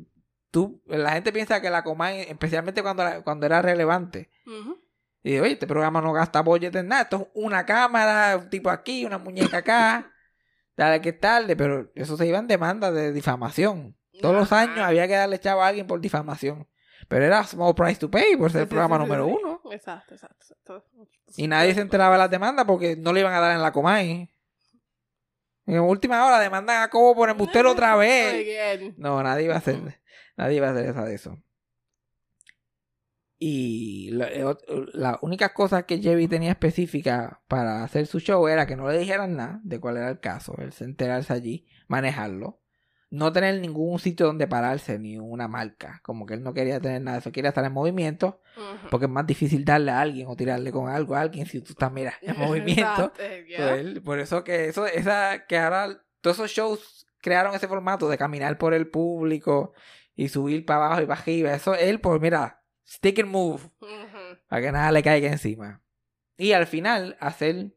tú, 0.50 0.82
la 0.86 1.12
gente 1.12 1.32
piensa 1.32 1.60
que 1.60 1.70
la 1.70 1.82
Comay, 1.84 2.22
especialmente 2.22 2.82
cuando, 2.82 3.04
la- 3.04 3.22
cuando 3.22 3.46
era 3.46 3.62
relevante. 3.62 4.30
Y 5.22 5.38
oye, 5.38 5.52
este 5.52 5.66
programa 5.66 6.00
no 6.00 6.12
gasta 6.12 6.40
budget 6.42 6.74
en 6.76 6.88
nada. 6.88 7.02
Esto 7.02 7.16
es 7.16 7.28
una 7.34 7.66
cámara, 7.66 8.36
un 8.38 8.48
tipo 8.50 8.70
aquí, 8.70 9.04
una 9.04 9.18
muñeca 9.18 9.58
acá. 9.58 10.10
Dale 10.76 11.00
que 11.00 11.08
es 11.10 11.18
tarde, 11.20 11.56
pero 11.56 11.90
eso 11.96 12.16
se 12.16 12.26
iba 12.26 12.38
en 12.38 12.46
demanda 12.46 12.92
de 12.92 13.12
difamación. 13.12 13.96
Todos 14.20 14.34
los 14.34 14.52
años 14.52 14.78
había 14.78 15.06
que 15.06 15.14
darle 15.14 15.38
chavo 15.38 15.62
a 15.62 15.68
alguien 15.68 15.86
por 15.86 16.00
difamación. 16.00 16.66
Pero 17.08 17.24
era 17.24 17.42
small 17.44 17.74
price 17.74 17.98
to 18.00 18.10
pay 18.10 18.36
por 18.36 18.50
ser 18.50 18.60
Sí, 18.60 18.62
el 18.64 18.68
programa 18.68 18.96
sí, 18.96 19.02
número 19.02 19.26
sí. 19.26 19.34
uno. 19.40 19.60
Exacto, 19.72 20.14
exacto, 20.14 20.36
exacto. 20.40 20.84
Y 21.36 21.46
nadie 21.48 21.74
se 21.74 21.80
enteraba 21.80 22.14
de 22.14 22.18
las 22.18 22.30
demandas 22.30 22.64
porque 22.66 22.96
no 22.96 23.12
le 23.12 23.20
iban 23.20 23.32
a 23.34 23.40
dar 23.40 23.52
en 23.54 23.62
la 23.62 23.72
Comay. 23.72 24.28
En 25.68 25.80
última 25.80 26.24
hora 26.26 26.40
demandan 26.40 26.82
a 26.82 26.88
Cobo 26.88 27.14
por 27.14 27.28
embustero 27.30 27.68
otra 27.72 27.94
vez. 27.96 28.32
No, 28.96 29.22
nadie 29.22 29.44
iba 29.44 29.54
a 29.54 29.58
hacer, 29.58 30.00
nadie 30.36 30.56
iba 30.56 30.68
a 30.68 30.70
hacer 30.72 30.86
esa 30.86 31.04
de 31.04 31.14
eso. 31.14 31.38
Y 33.38 34.10
la, 34.12 34.28
eh, 34.32 34.44
ot- 34.44 34.64
la 34.94 35.18
única 35.22 35.54
cosa 35.54 35.84
que 35.84 35.98
Jerry 36.02 36.26
tenía 36.26 36.50
específica 36.50 37.40
para 37.46 37.84
hacer 37.84 38.06
su 38.06 38.18
show 38.18 38.48
era 38.48 38.66
que 38.66 38.74
no 38.76 38.90
le 38.90 38.98
dijeran 38.98 39.36
nada 39.36 39.60
de 39.62 39.78
cuál 39.78 39.96
era 39.98 40.08
el 40.10 40.18
caso, 40.20 40.54
él 40.58 40.72
se 40.72 40.84
enterarse 40.84 41.32
allí, 41.32 41.66
manejarlo, 41.86 42.60
no 43.10 43.32
tener 43.32 43.58
ningún 43.60 43.98
sitio 43.98 44.26
donde 44.26 44.46
pararse, 44.46 44.98
ni 44.98 45.18
una 45.18 45.48
marca, 45.48 46.00
como 46.02 46.26
que 46.26 46.34
él 46.34 46.42
no 46.42 46.52
quería 46.52 46.78
tener 46.80 47.00
nada 47.00 47.16
de 47.16 47.20
eso, 47.20 47.32
quería 47.32 47.48
estar 47.50 47.64
en 47.64 47.72
movimiento, 47.72 48.40
porque 48.90 49.06
es 49.06 49.10
más 49.10 49.26
difícil 49.26 49.64
darle 49.64 49.92
a 49.92 50.00
alguien 50.00 50.26
o 50.28 50.36
tirarle 50.36 50.70
con 50.72 50.88
algo 50.90 51.14
a 51.14 51.20
alguien 51.22 51.46
si 51.46 51.60
tú 51.62 51.72
estás, 51.72 51.90
mira, 51.90 52.12
en 52.20 52.36
movimiento. 52.38 53.12
Yeah. 53.48 53.74
él- 53.76 54.02
por 54.02 54.18
eso 54.20 54.44
que 54.44 54.66
eso, 54.68 54.86
esa, 54.86 55.46
que 55.46 55.56
ahora 55.58 56.02
todos 56.20 56.36
esos 56.38 56.50
shows 56.50 57.06
crearon 57.20 57.54
ese 57.54 57.66
formato 57.68 58.08
de 58.08 58.18
caminar 58.18 58.58
por 58.58 58.74
el 58.74 58.88
público 58.88 59.72
y 60.14 60.28
subir 60.28 60.66
para 60.66 60.86
abajo 60.86 61.02
y 61.02 61.06
para 61.06 61.20
arriba. 61.20 61.54
Eso 61.54 61.74
él, 61.74 62.00
pues 62.00 62.20
mira, 62.20 62.62
stick 62.86 63.20
and 63.20 63.30
move, 63.30 63.62
para 64.48 64.62
que 64.62 64.72
nada 64.72 64.92
le 64.92 65.02
caiga 65.02 65.28
encima. 65.30 65.82
Y 66.36 66.52
al 66.52 66.66
final, 66.66 67.16
hacer, 67.20 67.74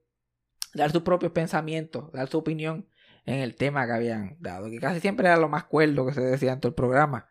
dar 0.73 0.91
sus 0.91 1.03
propios 1.03 1.31
pensamientos, 1.31 2.11
dar 2.11 2.27
su 2.27 2.37
opinión 2.37 2.87
en 3.25 3.39
el 3.39 3.55
tema 3.55 3.85
que 3.85 3.93
habían 3.93 4.37
dado, 4.39 4.69
que 4.69 4.79
casi 4.79 4.99
siempre 4.99 5.27
era 5.27 5.37
lo 5.37 5.49
más 5.49 5.65
cuerdo 5.65 6.05
que 6.05 6.13
se 6.13 6.21
decía 6.21 6.53
en 6.53 6.59
todo 6.59 6.69
el 6.69 6.75
programa. 6.75 7.29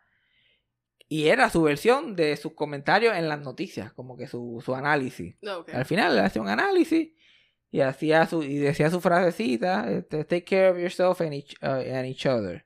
Y 1.07 1.27
era 1.27 1.49
su 1.49 1.61
versión 1.61 2.15
de 2.15 2.37
sus 2.37 2.53
comentarios 2.53 3.15
en 3.17 3.27
las 3.27 3.41
noticias, 3.41 3.91
como 3.91 4.15
que 4.15 4.27
su, 4.27 4.61
su 4.63 4.73
análisis. 4.73 5.35
Ok. 5.45 5.73
Al 5.73 5.85
final 5.85 6.15
le 6.15 6.21
hacía 6.21 6.41
un 6.41 6.47
análisis 6.47 7.09
y 7.69 7.81
hacía 7.81 8.25
su 8.27 8.43
y 8.43 8.57
decía 8.57 8.89
su 8.89 9.01
frasecita, 9.01 9.91
este, 9.91 10.23
take 10.23 10.45
care 10.45 10.69
of 10.69 10.77
yourself 10.77 11.19
and 11.21 11.33
each, 11.33 11.55
uh, 11.61 11.95
and 11.95 12.05
each 12.05 12.25
other, 12.25 12.65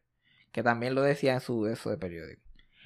que 0.51 0.61
también 0.61 0.93
lo 0.93 1.01
decía 1.01 1.33
en 1.33 1.41
su 1.41 1.65
eso 1.65 1.89
de 1.89 1.97
periódico. 1.97 2.43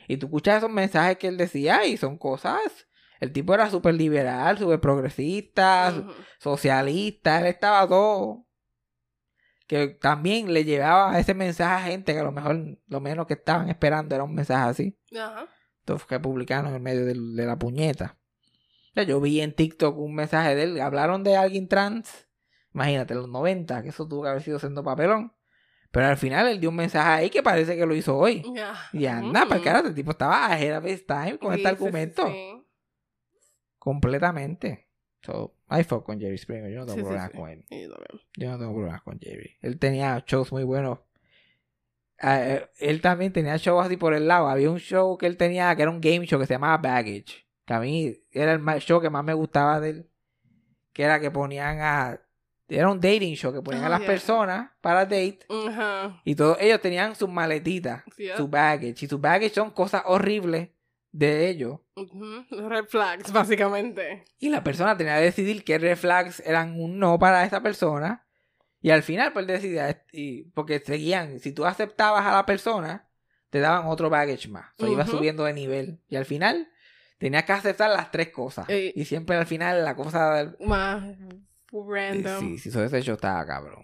Y 0.08 0.18
tú 0.18 0.28
escuchas 0.28 0.58
esos 0.58 0.72
mensajes 0.72 1.18
que 1.18 1.28
él 1.28 1.38
decía 1.38 1.86
y 1.86 1.98
son 1.98 2.18
cosas. 2.18 2.88
El 3.20 3.34
tipo 3.34 3.54
era 3.54 3.70
súper 3.70 3.96
liberal, 3.96 4.58
súper 4.58 4.80
progresista, 4.80 6.08
socialista, 6.40 7.42
él 7.42 7.48
estaba 7.48 7.88
todo. 7.88 8.46
Que 9.70 9.88
también 9.90 10.52
le 10.52 10.66
llevaba 10.66 11.20
ese 11.20 11.36
mensaje 11.36 11.86
a 11.86 11.92
gente 11.92 12.12
que 12.14 12.20
a 12.20 12.24
lo 12.24 12.32
mejor 12.32 12.80
lo 12.88 13.00
menos 13.02 13.28
que 13.28 13.36
estaban 13.36 13.70
esperando 13.70 14.16
era 14.16 14.24
un 14.24 14.34
mensaje 14.34 14.68
así 14.68 15.00
Ajá. 15.16 15.46
estos 15.82 16.08
republicanos 16.10 16.74
en 16.74 16.82
medio 16.82 17.06
del- 17.06 17.36
de, 17.36 17.46
la 17.46 17.56
puñeta. 17.60 18.18
O 18.90 18.94
sea, 18.96 19.04
yo 19.04 19.22
vi 19.22 19.42
en 19.42 19.54
TikTok 19.54 19.96
un 20.00 20.16
mensaje 20.16 20.56
de 20.56 20.64
él, 20.64 20.82
hablaron 20.82 21.24
de 21.24 21.38
alguien 21.38 21.68
trans, 21.68 22.28
imagínate, 22.74 23.14
los 23.14 23.30
90, 23.30 23.84
que 23.84 23.90
eso 23.90 24.08
tuvo 24.08 24.24
que 24.24 24.30
haber 24.30 24.42
sido 24.42 24.58
siendo 24.58 24.84
papelón. 24.84 25.34
Pero 25.92 26.08
al 26.08 26.18
final 26.18 26.48
él 26.48 26.60
dio 26.60 26.70
un 26.72 26.76
mensaje 26.76 27.08
ahí 27.10 27.30
que 27.30 27.44
parece 27.44 27.78
que 27.78 27.86
lo 27.86 27.94
hizo 27.94 28.18
hoy. 28.18 28.44
Ya. 28.56 28.74
Y 28.92 29.06
anda, 29.06 29.46
para 29.48 29.62
carajo, 29.62 29.88
el 29.88 29.94
tipo 29.94 30.12
estaba 30.12 30.48
ahead 30.48 30.78
of 30.80 30.86
his 30.88 31.06
time 31.06 31.38
con 31.38 31.54
Sí, 31.54 31.60
este 31.62 31.70
sí, 31.70 31.76
argumento. 31.76 32.28
sí. 32.28 32.64
Completamente. 33.78 34.89
So, 35.22 35.54
I 35.70 35.84
fuck 35.84 36.06
con 36.06 36.20
Jerry 36.20 36.38
Springer, 36.38 36.72
yo 36.72 36.80
no 36.80 36.86
tengo 36.86 36.98
Sí, 37.00 37.04
problemas 37.04 37.32
sí. 37.32 37.38
con 37.38 37.50
él. 37.50 37.66
Yo 38.38 38.50
no 38.52 38.58
tengo 38.58 38.74
problemas 38.74 39.02
con 39.04 39.20
Jerry. 39.20 39.58
Él 39.62 39.78
tenía 39.78 40.24
shows 40.26 40.52
muy 40.52 40.64
buenos. 40.64 41.00
Ah, 42.22 42.42
eh, 42.42 42.70
él 42.80 43.02
también 43.02 43.32
tenía 43.32 43.56
shows 43.58 43.86
así 43.86 43.96
por 43.98 44.14
el 44.14 44.28
lado. 44.28 44.48
Había 44.50 44.70
un 44.70 44.80
show 44.80 45.18
que 45.18 45.26
él 45.26 45.38
tenía 45.38 45.74
que 45.76 45.82
era 45.84 45.92
un 45.92 46.02
game 46.02 46.26
show 46.26 46.40
que 46.40 46.46
se 46.46 46.54
llamaba 46.54 46.78
Baggage. 46.78 47.46
Que 47.66 47.74
a 47.74 47.80
mí 47.80 48.16
era 48.32 48.54
el 48.54 48.62
show 48.82 49.00
que 49.02 49.10
más 49.10 49.24
me 49.24 49.34
gustaba 49.34 49.80
de 49.80 49.90
él. 49.90 50.10
Que 50.94 51.04
era 51.04 51.20
que 51.20 51.32
ponían 51.32 51.80
a. 51.82 52.20
Era 52.68 52.90
un 52.92 53.00
dating 53.00 53.36
show 53.36 53.52
que 53.54 53.62
ponían 53.62 53.84
a 53.84 53.88
Ah, 53.88 53.90
las 53.90 54.02
personas 54.02 54.72
para 54.82 55.02
date. 55.06 55.40
Y 56.24 56.36
todos 56.36 56.58
ellos 56.62 56.80
tenían 56.82 57.16
sus 57.16 57.30
maletitas, 57.30 58.04
su 58.38 58.48
baggage. 58.48 59.06
Y 59.06 59.08
sus 59.08 59.20
baggage 59.20 59.54
son 59.54 59.72
cosas 59.72 60.04
horribles 60.06 60.70
de 61.12 61.50
ellos. 61.50 61.80
Ujú. 61.96 62.46
Red 62.70 62.86
flags, 62.86 63.32
básicamente. 63.32 64.26
Y 64.38 64.50
la 64.50 64.64
persona 64.64 64.96
tenía 64.98 65.18
que 65.18 65.24
decidir 65.26 65.64
qué 65.64 65.78
red 65.78 65.98
flags 65.98 66.42
eran 66.46 66.80
un 66.80 67.00
no 67.00 67.18
para 67.20 67.44
esa 67.44 67.62
persona. 67.62 68.26
Y 68.82 68.92
al 68.92 69.04
final, 69.04 69.34
pues 69.34 69.46
decidía, 69.48 70.04
y, 70.12 70.44
porque 70.52 70.80
seguían, 70.80 71.40
si 71.40 71.52
tú 71.52 71.66
aceptabas 71.66 72.26
a 72.26 72.32
la 72.34 72.46
persona, 72.46 73.10
te 73.50 73.60
daban 73.60 73.88
otro 73.88 74.10
baggage 74.10 74.48
más. 74.48 74.68
O 74.78 74.84
sea, 74.84 74.90
iba 74.90 75.04
Ujú. 75.04 75.18
subiendo 75.18 75.44
de 75.44 75.54
nivel. 75.54 76.00
Y 76.08 76.16
al 76.16 76.26
final, 76.26 76.70
tenías 77.18 77.44
que 77.44 77.52
aceptar 77.52 77.90
las 77.90 78.12
tres 78.12 78.30
cosas. 78.30 78.70
Ey. 78.70 78.94
Y 78.96 79.06
siempre 79.06 79.36
al 79.36 79.46
final, 79.48 79.84
la 79.84 79.96
cosa. 79.96 80.56
Más 80.62 81.04
random. 81.72 82.40
Sí, 82.40 82.58
sí, 82.58 82.70
eso 82.70 82.84
ese 82.84 83.02
show 83.02 83.16
estaba 83.16 83.46
cabrón. 83.46 83.84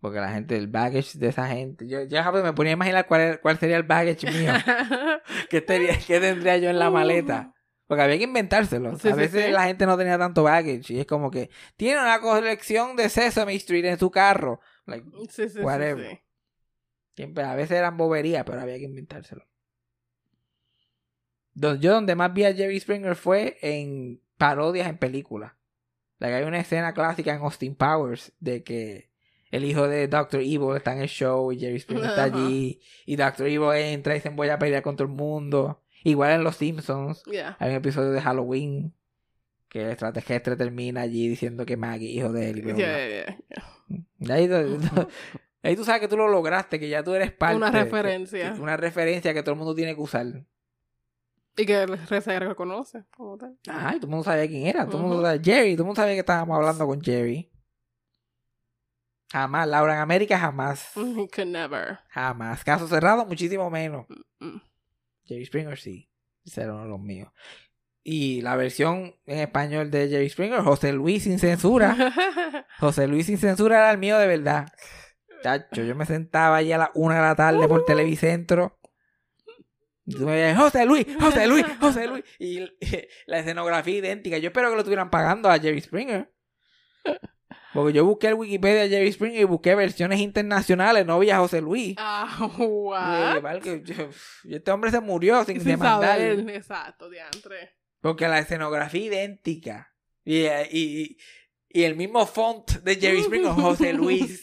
Porque 0.00 0.20
la 0.20 0.30
gente, 0.30 0.56
el 0.56 0.68
baggage 0.68 1.18
de 1.18 1.28
esa 1.28 1.48
gente. 1.48 1.88
Yo 1.88 2.02
ya 2.02 2.30
me 2.30 2.52
ponía 2.52 2.72
a 2.72 2.74
imaginar 2.74 3.06
cuál, 3.06 3.20
era- 3.22 3.40
cuál 3.40 3.58
sería 3.58 3.76
el 3.76 3.82
baggage 3.82 4.30
mío. 4.30 4.52
¿Qué, 5.50 5.64
qué 6.06 6.20
tendría 6.20 6.58
yo 6.58 6.70
en 6.70 6.78
la 6.78 6.90
maleta? 6.90 7.54
Porque 7.86 8.02
había 8.02 8.18
que 8.18 8.24
inventárselo. 8.24 8.98
Sí, 8.98 9.08
a 9.08 9.14
veces 9.14 9.46
sí. 9.46 9.50
la 9.52 9.64
gente 9.64 9.86
no 9.86 9.96
tenía 9.96 10.18
tanto 10.18 10.42
baggage. 10.42 10.92
Y 10.92 11.00
es 11.00 11.06
como 11.06 11.30
que 11.30 11.50
tiene 11.76 12.00
una 12.00 12.20
colección 12.20 12.96
de 12.96 13.08
Sesame 13.08 13.54
Street 13.54 13.84
en 13.84 13.98
su 13.98 14.10
carro. 14.10 14.60
Like, 14.86 15.06
Whatever. 15.62 16.20
siempre, 17.14 17.44
a 17.44 17.54
veces 17.54 17.78
eran 17.78 17.96
boberías, 17.96 18.44
pero 18.44 18.60
había 18.60 18.76
que 18.76 18.84
inventárselo. 18.84 19.44
Yo 21.54 21.94
donde 21.94 22.14
más 22.14 22.34
vi 22.34 22.44
a 22.44 22.52
Jerry 22.54 22.78
Springer 22.78 23.16
fue 23.16 23.56
en 23.62 24.20
parodias 24.36 24.88
en 24.88 24.98
películas. 24.98 25.52
Like, 26.18 26.36
hay 26.36 26.44
una 26.44 26.60
escena 26.60 26.92
clásica 26.92 27.34
en 27.34 27.40
Austin 27.42 27.74
Powers 27.74 28.32
de 28.40 28.62
que 28.62 29.10
el 29.50 29.64
hijo 29.64 29.88
de 29.88 30.08
Doctor 30.08 30.40
Evil 30.40 30.76
está 30.76 30.92
en 30.92 31.02
el 31.02 31.08
show 31.08 31.52
y 31.52 31.58
Jerry 31.58 31.78
Springer 31.80 32.06
está 32.06 32.24
allí. 32.24 32.80
Y 33.06 33.16
Doctor 33.16 33.46
Evil 33.46 33.72
entra 33.74 34.16
y 34.16 34.20
se 34.20 34.28
voy 34.30 34.48
a 34.48 34.58
pelear 34.58 34.82
con 34.82 34.96
todo 34.96 35.06
el 35.08 35.14
mundo. 35.14 35.82
Igual 36.04 36.32
en 36.32 36.44
Los 36.44 36.56
Simpsons. 36.56 37.22
Yeah. 37.24 37.56
Hay 37.58 37.70
un 37.70 37.76
episodio 37.76 38.10
de 38.12 38.20
Halloween 38.20 38.94
que 39.68 39.82
el 39.82 39.90
extraterrestre 39.90 40.56
termina 40.56 41.00
allí 41.02 41.28
diciendo 41.28 41.66
que 41.66 41.76
Maggie 41.76 42.10
hijo 42.10 42.32
de 42.32 42.50
él. 42.50 42.74
Yeah, 44.18 44.34
ahí, 44.34 44.48
tú- 44.48 45.08
ahí 45.62 45.76
tú 45.76 45.84
sabes 45.84 46.00
que 46.00 46.08
tú 46.08 46.16
lo 46.16 46.28
lograste, 46.28 46.78
que 46.78 46.88
ya 46.88 47.02
tú 47.02 47.14
eres 47.14 47.32
parte. 47.32 47.56
Una 47.56 47.70
referencia. 47.70 48.52
que- 48.54 48.60
una 48.60 48.76
referencia 48.76 49.34
que 49.34 49.42
todo 49.42 49.52
el 49.52 49.58
mundo 49.58 49.74
tiene 49.74 49.94
que 49.94 50.00
usar. 50.00 50.26
Y 51.58 51.64
que 51.64 51.82
el 51.82 51.98
se 52.22 52.38
reconoce 52.38 53.04
como 53.16 53.38
tal. 53.38 53.56
Ajá, 53.68 53.90
y 53.96 53.98
todo 53.98 54.06
el 54.06 54.10
mundo 54.10 54.24
sabía 54.24 54.46
quién 54.46 54.66
era. 54.66 54.86
Todo 54.86 54.98
el 54.98 55.04
mundo 55.04 55.22
sabía 55.22 55.42
Jerry. 55.42 55.72
Todo 55.74 55.82
el 55.84 55.86
mundo 55.86 56.00
sabía 56.00 56.14
que 56.14 56.20
estábamos 56.20 56.54
hablando 56.56 56.86
con 56.86 57.00
Jerry. 57.00 57.50
Jamás. 59.30 59.68
Laura 59.68 59.94
en 59.94 60.00
América 60.00 60.38
jamás. 60.38 60.90
Could 60.94 61.46
never. 61.46 61.98
Jamás. 62.10 62.64
Caso 62.64 62.88
cerrado, 62.88 63.26
muchísimo 63.26 63.70
menos. 63.70 64.06
Mm. 64.38 64.58
Jerry 65.24 65.44
Springer 65.44 65.78
sí. 65.78 66.08
Ese 66.44 66.62
era 66.62 66.74
uno 66.74 66.84
de 66.84 66.88
los 66.90 67.00
míos. 67.00 67.32
Y 68.02 68.40
la 68.42 68.54
versión 68.54 69.16
en 69.26 69.40
español 69.40 69.90
de 69.90 70.08
Jerry 70.08 70.28
Springer, 70.28 70.60
José 70.60 70.92
Luis 70.92 71.24
sin 71.24 71.40
censura. 71.40 71.96
José 72.78 73.08
Luis 73.08 73.26
sin 73.26 73.38
censura 73.38 73.78
era 73.78 73.90
el 73.90 73.98
mío 73.98 74.16
de 74.18 74.28
verdad. 74.28 74.68
Chacho, 75.42 75.82
yo 75.82 75.94
me 75.96 76.06
sentaba 76.06 76.56
allí 76.56 76.70
a 76.70 76.78
las 76.78 76.90
una 76.94 77.16
de 77.16 77.22
la 77.22 77.34
tarde 77.34 77.66
por 77.66 77.84
Televicentro. 77.84 78.78
Y 80.04 80.14
tú 80.14 80.24
me 80.24 80.36
decías, 80.36 80.56
José 80.56 80.86
Luis, 80.86 81.04
José 81.20 81.48
Luis, 81.48 81.66
José 81.80 82.06
Luis. 82.06 82.24
Y 82.38 82.60
la 83.26 83.40
escenografía 83.40 83.98
idéntica. 83.98 84.38
Yo 84.38 84.48
espero 84.48 84.68
que 84.68 84.74
lo 84.74 84.80
estuvieran 84.82 85.10
pagando 85.10 85.50
a 85.50 85.58
Jerry 85.58 85.80
Springer. 85.80 86.32
Porque 87.76 87.92
yo 87.92 88.04
busqué 88.04 88.28
el 88.28 88.34
Wikipedia 88.34 88.82
de 88.82 88.88
Jerry 88.88 89.12
Springer 89.12 89.40
y 89.40 89.44
busqué 89.44 89.74
versiones 89.74 90.20
internacionales, 90.20 91.06
no 91.06 91.18
vi 91.18 91.30
a 91.30 91.38
José 91.38 91.60
Luis. 91.60 91.94
Ah, 91.98 92.26
Y 92.58 92.62
what? 92.62 93.26
dije, 93.28 93.40
"Vale, 93.40 93.60
que 93.60 93.82
yo- 93.84 94.08
este 94.56 94.70
hombre 94.70 94.90
se 94.90 95.00
murió 95.00 95.44
sin, 95.44 95.56
Sin 95.60 95.68
demandar. 95.70 96.18
saber. 96.18 96.50
Exacto, 96.50 97.08
diantre. 97.10 97.74
Porque 98.00 98.26
la 98.28 98.38
escenografía 98.38 99.04
idéntica. 99.04 99.92
Y, 100.24 100.46
y, 100.70 101.16
y 101.68 101.82
el 101.84 101.94
mismo 101.96 102.26
font 102.26 102.68
de 102.82 102.96
Jerry 102.96 103.22
Springer, 103.22 103.52
José 103.52 103.92
Luis. 103.92 104.42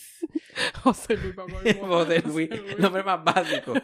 José 0.84 1.18
Luis, 1.18 1.36
pa' 1.36 1.46
colmo. 1.46 1.88
José 1.88 2.22
Luis, 2.26 2.50
nombre 2.78 3.04
más 3.04 3.24
básico. 3.24 3.74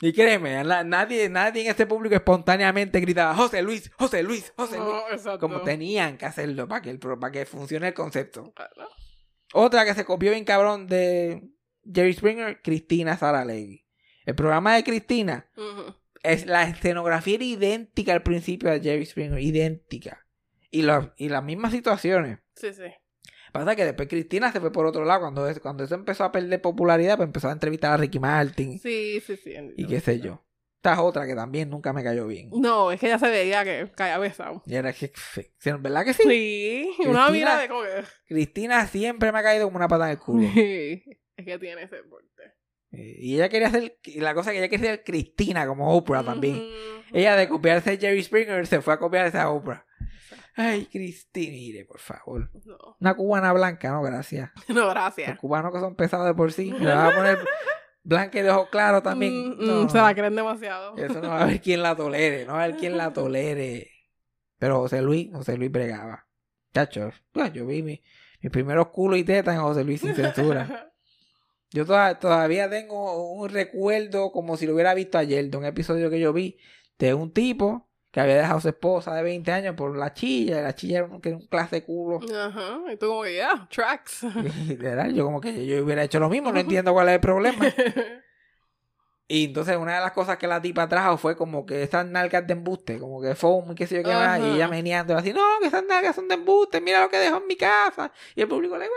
Y 0.00 0.12
créeme, 0.12 0.62
la- 0.64 0.84
nadie, 0.84 1.28
nadie 1.30 1.62
en 1.62 1.68
este 1.70 1.86
público 1.86 2.14
espontáneamente 2.14 3.00
gritaba 3.00 3.34
José 3.34 3.62
Luis, 3.62 3.90
José 3.96 4.22
Luis, 4.22 4.52
José 4.56 4.76
Luis. 4.78 5.24
No. 5.24 5.38
Como 5.38 5.62
tenían 5.62 6.18
que 6.18 6.26
hacerlo 6.26 6.68
para 6.68 6.82
que, 6.82 6.90
el, 6.90 6.98
para 6.98 7.30
que 7.32 7.46
funcione 7.46 7.88
el 7.88 7.94
concepto. 7.94 8.52
Claro. 8.52 8.88
Otra 9.54 9.84
que 9.86 9.94
se 9.94 10.04
copió 10.04 10.32
bien 10.32 10.44
cabrón 10.44 10.86
de 10.86 11.48
Jerry 11.90 12.12
Springer, 12.12 12.60
Cristina 12.62 13.16
Saralegui. 13.16 13.86
El 14.26 14.34
programa 14.34 14.74
de 14.74 14.84
Cristina 14.84 15.48
es 16.22 16.44
la 16.46 16.64
escenografía 16.64 17.36
era 17.36 17.44
idéntica 17.44 18.12
al 18.12 18.22
principio 18.22 18.70
de 18.70 18.80
Jerry 18.80 19.06
Springer, 19.06 19.38
idéntica. 19.40 20.26
Y, 20.70 20.82
los- 20.82 21.08
y 21.16 21.28
las 21.30 21.42
mismas 21.42 21.72
situaciones. 21.72 22.40
Sí, 22.54 22.74
sí. 22.74 22.82
Pasa 23.58 23.76
que 23.76 23.84
después 23.84 24.08
Cristina 24.08 24.52
se 24.52 24.60
fue 24.60 24.72
por 24.72 24.86
otro 24.86 25.04
lado. 25.04 25.20
Cuando, 25.20 25.48
es- 25.48 25.60
cuando 25.60 25.84
eso 25.84 25.94
empezó 25.94 26.24
a 26.24 26.32
perder 26.32 26.60
popularidad, 26.60 27.16
pues 27.16 27.26
empezó 27.26 27.48
a 27.48 27.52
entrevistar 27.52 27.92
a 27.92 27.96
Ricky 27.96 28.18
Martin 28.18 28.78
Sí, 28.78 29.20
sí, 29.24 29.36
sí. 29.36 29.54
y 29.76 29.86
qué 29.86 30.00
sé 30.00 30.20
yo. 30.20 30.42
Esta 30.76 30.92
es 30.92 30.98
otra 31.00 31.26
que 31.26 31.34
también 31.34 31.68
nunca 31.70 31.92
me 31.92 32.04
cayó 32.04 32.26
bien. 32.28 32.48
No, 32.52 32.92
es 32.92 33.00
que 33.00 33.08
ya 33.08 33.18
se 33.18 33.28
veía 33.28 33.64
que 33.64 33.90
caía 33.96 34.18
besado. 34.18 34.62
Y 34.66 34.74
era 34.76 34.92
que, 34.92 35.10
¿verdad 35.80 36.04
que 36.04 36.12
sí? 36.14 36.22
Sí, 36.22 36.92
Cristina- 36.96 37.10
una 37.10 37.30
mira 37.30 37.58
de 37.58 37.66
que... 37.68 37.74
Cristina 38.28 38.86
siempre 38.86 39.32
me 39.32 39.38
ha 39.40 39.42
caído 39.42 39.64
como 39.66 39.76
una 39.78 39.88
patada 39.88 40.12
en 40.12 40.16
el 40.18 40.22
culo. 40.22 40.48
Sí, 40.54 41.02
es 41.36 41.44
que 41.44 41.58
tiene 41.58 41.82
ese 41.82 41.96
porte. 42.04 42.26
Y 42.92 43.34
ella 43.34 43.48
quería 43.48 43.68
ser, 43.70 43.98
y 44.04 44.20
la 44.20 44.32
cosa 44.32 44.52
que 44.52 44.58
ella 44.58 44.68
quería 44.68 44.90
ser 44.90 45.02
Cristina 45.04 45.66
como 45.66 45.92
Oprah 45.96 46.22
también. 46.24 46.62
Ella 47.12 47.34
de 47.36 47.48
copiarse 47.48 47.90
a 47.92 47.96
Jerry 47.96 48.22
Springer 48.22 48.66
se 48.66 48.80
fue 48.80 48.94
a 48.94 48.98
copiarse 48.98 49.36
a 49.38 49.50
Oprah. 49.50 49.84
Ay, 50.56 50.86
Cristina, 50.86 51.52
mire, 51.52 51.84
por 51.84 51.98
favor. 52.00 52.50
No, 52.64 52.96
Una 53.00 53.14
cubana 53.14 53.52
blanca, 53.52 53.90
no, 53.90 54.02
gracias. 54.02 54.50
no, 54.68 54.74
Los 54.74 54.90
gracias. 54.94 55.38
cubanos 55.38 55.72
que 55.72 55.80
son 55.80 55.94
pesados 55.94 56.26
de 56.26 56.34
por 56.34 56.52
sí. 56.52 56.72
Le 56.72 56.86
vas 56.94 57.12
a 57.12 57.16
poner 57.16 57.38
blanca 58.02 58.38
y 58.38 58.42
de 58.42 58.50
ojos 58.50 58.68
claros 58.70 59.02
también. 59.02 59.50
Mm, 59.50 59.66
No, 59.66 59.84
mm, 59.84 59.88
Se 59.90 59.98
no. 59.98 60.04
la 60.04 60.14
creen 60.14 60.34
demasiado. 60.36 60.96
Eso 60.96 61.20
no 61.20 61.28
va 61.28 61.40
a 61.40 61.42
haber 61.44 61.60
quien 61.60 61.82
la 61.82 61.94
tolere, 61.94 62.46
no 62.46 62.54
va 62.54 62.60
a 62.60 62.64
haber 62.64 62.76
quien 62.76 62.96
la 62.96 63.12
tolere. 63.12 63.90
Pero 64.58 64.78
José 64.80 65.02
Luis, 65.02 65.28
José 65.32 65.56
Luis 65.58 65.70
bregaba. 65.70 66.26
Chacho, 66.72 67.10
yo 67.52 67.66
vi 67.66 67.82
mi- 67.82 68.02
mis 68.40 68.52
primeros 68.52 68.88
culos 68.88 69.18
y 69.18 69.24
tetas 69.24 69.54
en 69.54 69.60
José 69.60 69.84
Luis 69.84 70.00
sin 70.00 70.14
censura. 70.14 70.92
Yo 71.70 71.84
toda- 71.84 72.18
todavía 72.18 72.70
tengo 72.70 73.32
un 73.32 73.48
recuerdo 73.50 74.30
como 74.32 74.56
si 74.56 74.66
lo 74.66 74.72
hubiera 74.74 74.94
visto 74.94 75.18
ayer 75.18 75.50
de 75.50 75.56
un 75.58 75.64
episodio 75.64 76.08
que 76.10 76.20
yo 76.20 76.32
vi 76.32 76.58
de 76.98 77.12
un 77.12 77.32
tipo 77.32 77.90
que 78.16 78.20
había 78.22 78.36
dejado 78.36 78.56
a 78.56 78.60
su 78.62 78.68
esposa 78.68 79.14
de 79.14 79.22
20 79.22 79.52
años 79.52 79.74
por 79.74 79.94
la 79.94 80.14
chilla. 80.14 80.60
y 80.60 80.62
La 80.62 80.74
chilla 80.74 81.00
era 81.00 81.06
un, 81.06 81.20
que 81.20 81.28
era 81.28 81.36
un 81.36 81.46
clase 81.48 81.76
de 81.76 81.84
culo. 81.84 82.18
Ajá, 82.34 82.80
y 82.90 82.96
tú 82.96 83.08
como 83.08 83.22
que 83.24 83.36
ya, 83.36 83.68
tracks. 83.70 84.22
Y, 84.22 84.68
literal, 84.68 85.12
yo 85.12 85.26
como 85.26 85.38
que 85.38 85.66
yo 85.66 85.84
hubiera 85.84 86.02
hecho 86.02 86.18
lo 86.18 86.30
mismo, 86.30 86.50
no 86.50 86.58
entiendo 86.60 86.94
cuál 86.94 87.10
es 87.10 87.16
el 87.16 87.20
problema. 87.20 87.66
Y 89.28 89.46
entonces 89.46 89.76
una 89.76 89.96
de 89.96 90.00
las 90.00 90.12
cosas 90.12 90.38
que 90.38 90.46
la 90.46 90.62
tipa 90.62 90.88
trajo 90.88 91.16
fue 91.16 91.36
como 91.36 91.66
que 91.66 91.82
esas 91.82 92.06
nalgas 92.06 92.46
de 92.46 92.52
embuste, 92.52 93.00
como 93.00 93.20
que 93.20 93.34
foam 93.34 93.72
y 93.72 93.74
qué 93.74 93.84
sé 93.88 93.96
yo 93.96 94.04
qué 94.04 94.14
más, 94.14 94.38
y 94.38 94.44
ella 94.44 94.68
meneando 94.68 95.16
así, 95.16 95.32
no, 95.32 95.42
que 95.60 95.66
esas 95.66 95.82
nalgas 95.84 96.14
son 96.14 96.28
de 96.28 96.34
embuste, 96.34 96.80
mira 96.80 97.00
lo 97.00 97.08
que 97.08 97.18
dejó 97.18 97.38
en 97.38 97.46
mi 97.48 97.56
casa. 97.56 98.12
Y 98.36 98.42
el 98.42 98.46
público 98.46 98.78
le 98.78 98.86
va. 98.86 98.94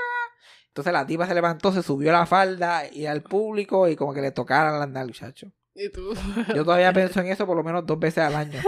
Entonces 0.68 0.94
la 0.94 1.08
tipa 1.08 1.26
se 1.26 1.34
levantó, 1.34 1.72
se 1.72 1.82
subió 1.82 2.12
la 2.12 2.28
falda 2.28 2.88
y 2.88 3.08
al 3.08 3.24
público 3.24 3.88
y 3.88 3.96
como 3.96 4.14
que 4.14 4.22
le 4.22 4.30
tocaran 4.30 4.80
las 4.80 4.88
nalgas, 4.88 5.20
muchacho. 5.20 5.52
Y 5.80 5.90
tú. 5.90 6.14
Yo 6.56 6.64
todavía 6.64 6.94
pienso 6.94 7.20
en 7.22 7.28
eso 7.32 7.46
por 7.46 7.56
lo 7.58 7.64
menos 7.64 7.86
dos 7.86 8.00
veces 8.00 8.20
al 8.20 8.36
año. 8.36 8.62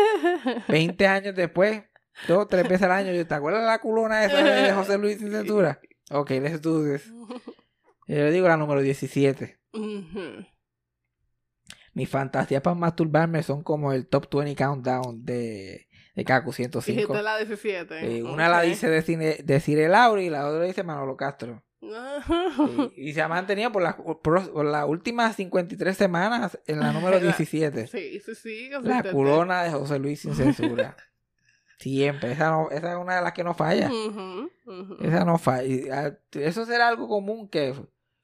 20 0.68 1.08
años 1.08 1.36
después, 1.36 1.84
dos, 2.28 2.48
tres 2.48 2.64
veces 2.64 2.84
al 2.84 2.92
año. 2.92 3.26
¿Te 3.26 3.34
acuerdas 3.34 3.62
de 3.62 3.68
la 3.68 3.80
culona 3.80 4.26
esa 4.26 4.44
de 4.44 4.74
José 4.74 4.98
Luis 5.00 5.18
sin 5.18 5.32
censura? 5.32 5.80
Ok, 6.12 6.32
let's 6.32 6.62
do 6.62 6.84
this. 6.84 7.12
Yo 8.08 8.16
le 8.16 8.32
digo 8.32 8.48
la 8.48 8.58
número 8.58 8.82
17. 8.82 9.60
Ujú. 9.74 10.46
Mis 11.94 12.10
fantasías 12.10 12.62
para 12.62 12.76
masturbarme 12.76 13.44
son 13.44 13.64
como 13.64 13.92
el 13.92 14.08
top 14.08 14.34
20 14.34 14.56
countdown 14.56 15.26
de, 15.26 15.88
de 16.16 16.26
Kaku 16.26 16.54
105. 16.54 17.00
Dijiste 17.00 17.24
la 17.24 17.38
17. 17.38 18.18
Eh, 18.18 18.24
una 18.24 18.50
la 18.50 18.62
dice 18.62 18.90
de, 18.90 19.02
cine, 19.02 19.38
de 19.44 19.60
Cire 19.60 19.90
Lauri 19.90 20.26
y 20.26 20.30
la 20.30 20.48
otra 20.48 20.64
dice 20.64 20.84
Manolo 20.84 21.18
Castro. 21.18 21.64
Y, 21.82 23.10
y 23.10 23.14
se 23.14 23.22
ha 23.22 23.28
mantenido 23.28 23.72
por, 23.72 23.82
las 23.82 23.96
por, 23.96 24.22
por 24.22 24.66
las 24.66 24.86
últimas 24.88 25.36
53 25.36 25.98
semanas 25.98 26.60
en 26.68 26.80
la 26.80 26.92
número 26.92 27.12
La- 27.20 27.24
17. 27.24 27.88
Sí, 27.88 28.20
sí, 28.20 28.36
sí. 28.36 28.70
La 28.84 29.04
culona 29.04 29.64
de 29.64 29.72
José 29.72 29.98
Luis 30.00 30.22
sin 30.22 30.36
censura. 30.36 30.96
Siempre. 31.80 32.34
Esa, 32.34 32.52
no- 32.52 32.70
esa 32.70 32.92
es 32.92 32.98
una 32.98 33.16
de 33.16 33.22
las 33.24 33.34
que 33.34 33.44
no 33.44 33.54
falla. 33.56 33.90
Esa 35.02 35.26
no 35.26 35.38
falla. 35.40 36.06
Ah, 36.08 36.12
Eso 36.40 36.66
será 36.66 36.88
algo 36.88 37.08
común 37.08 37.50
que 37.50 37.74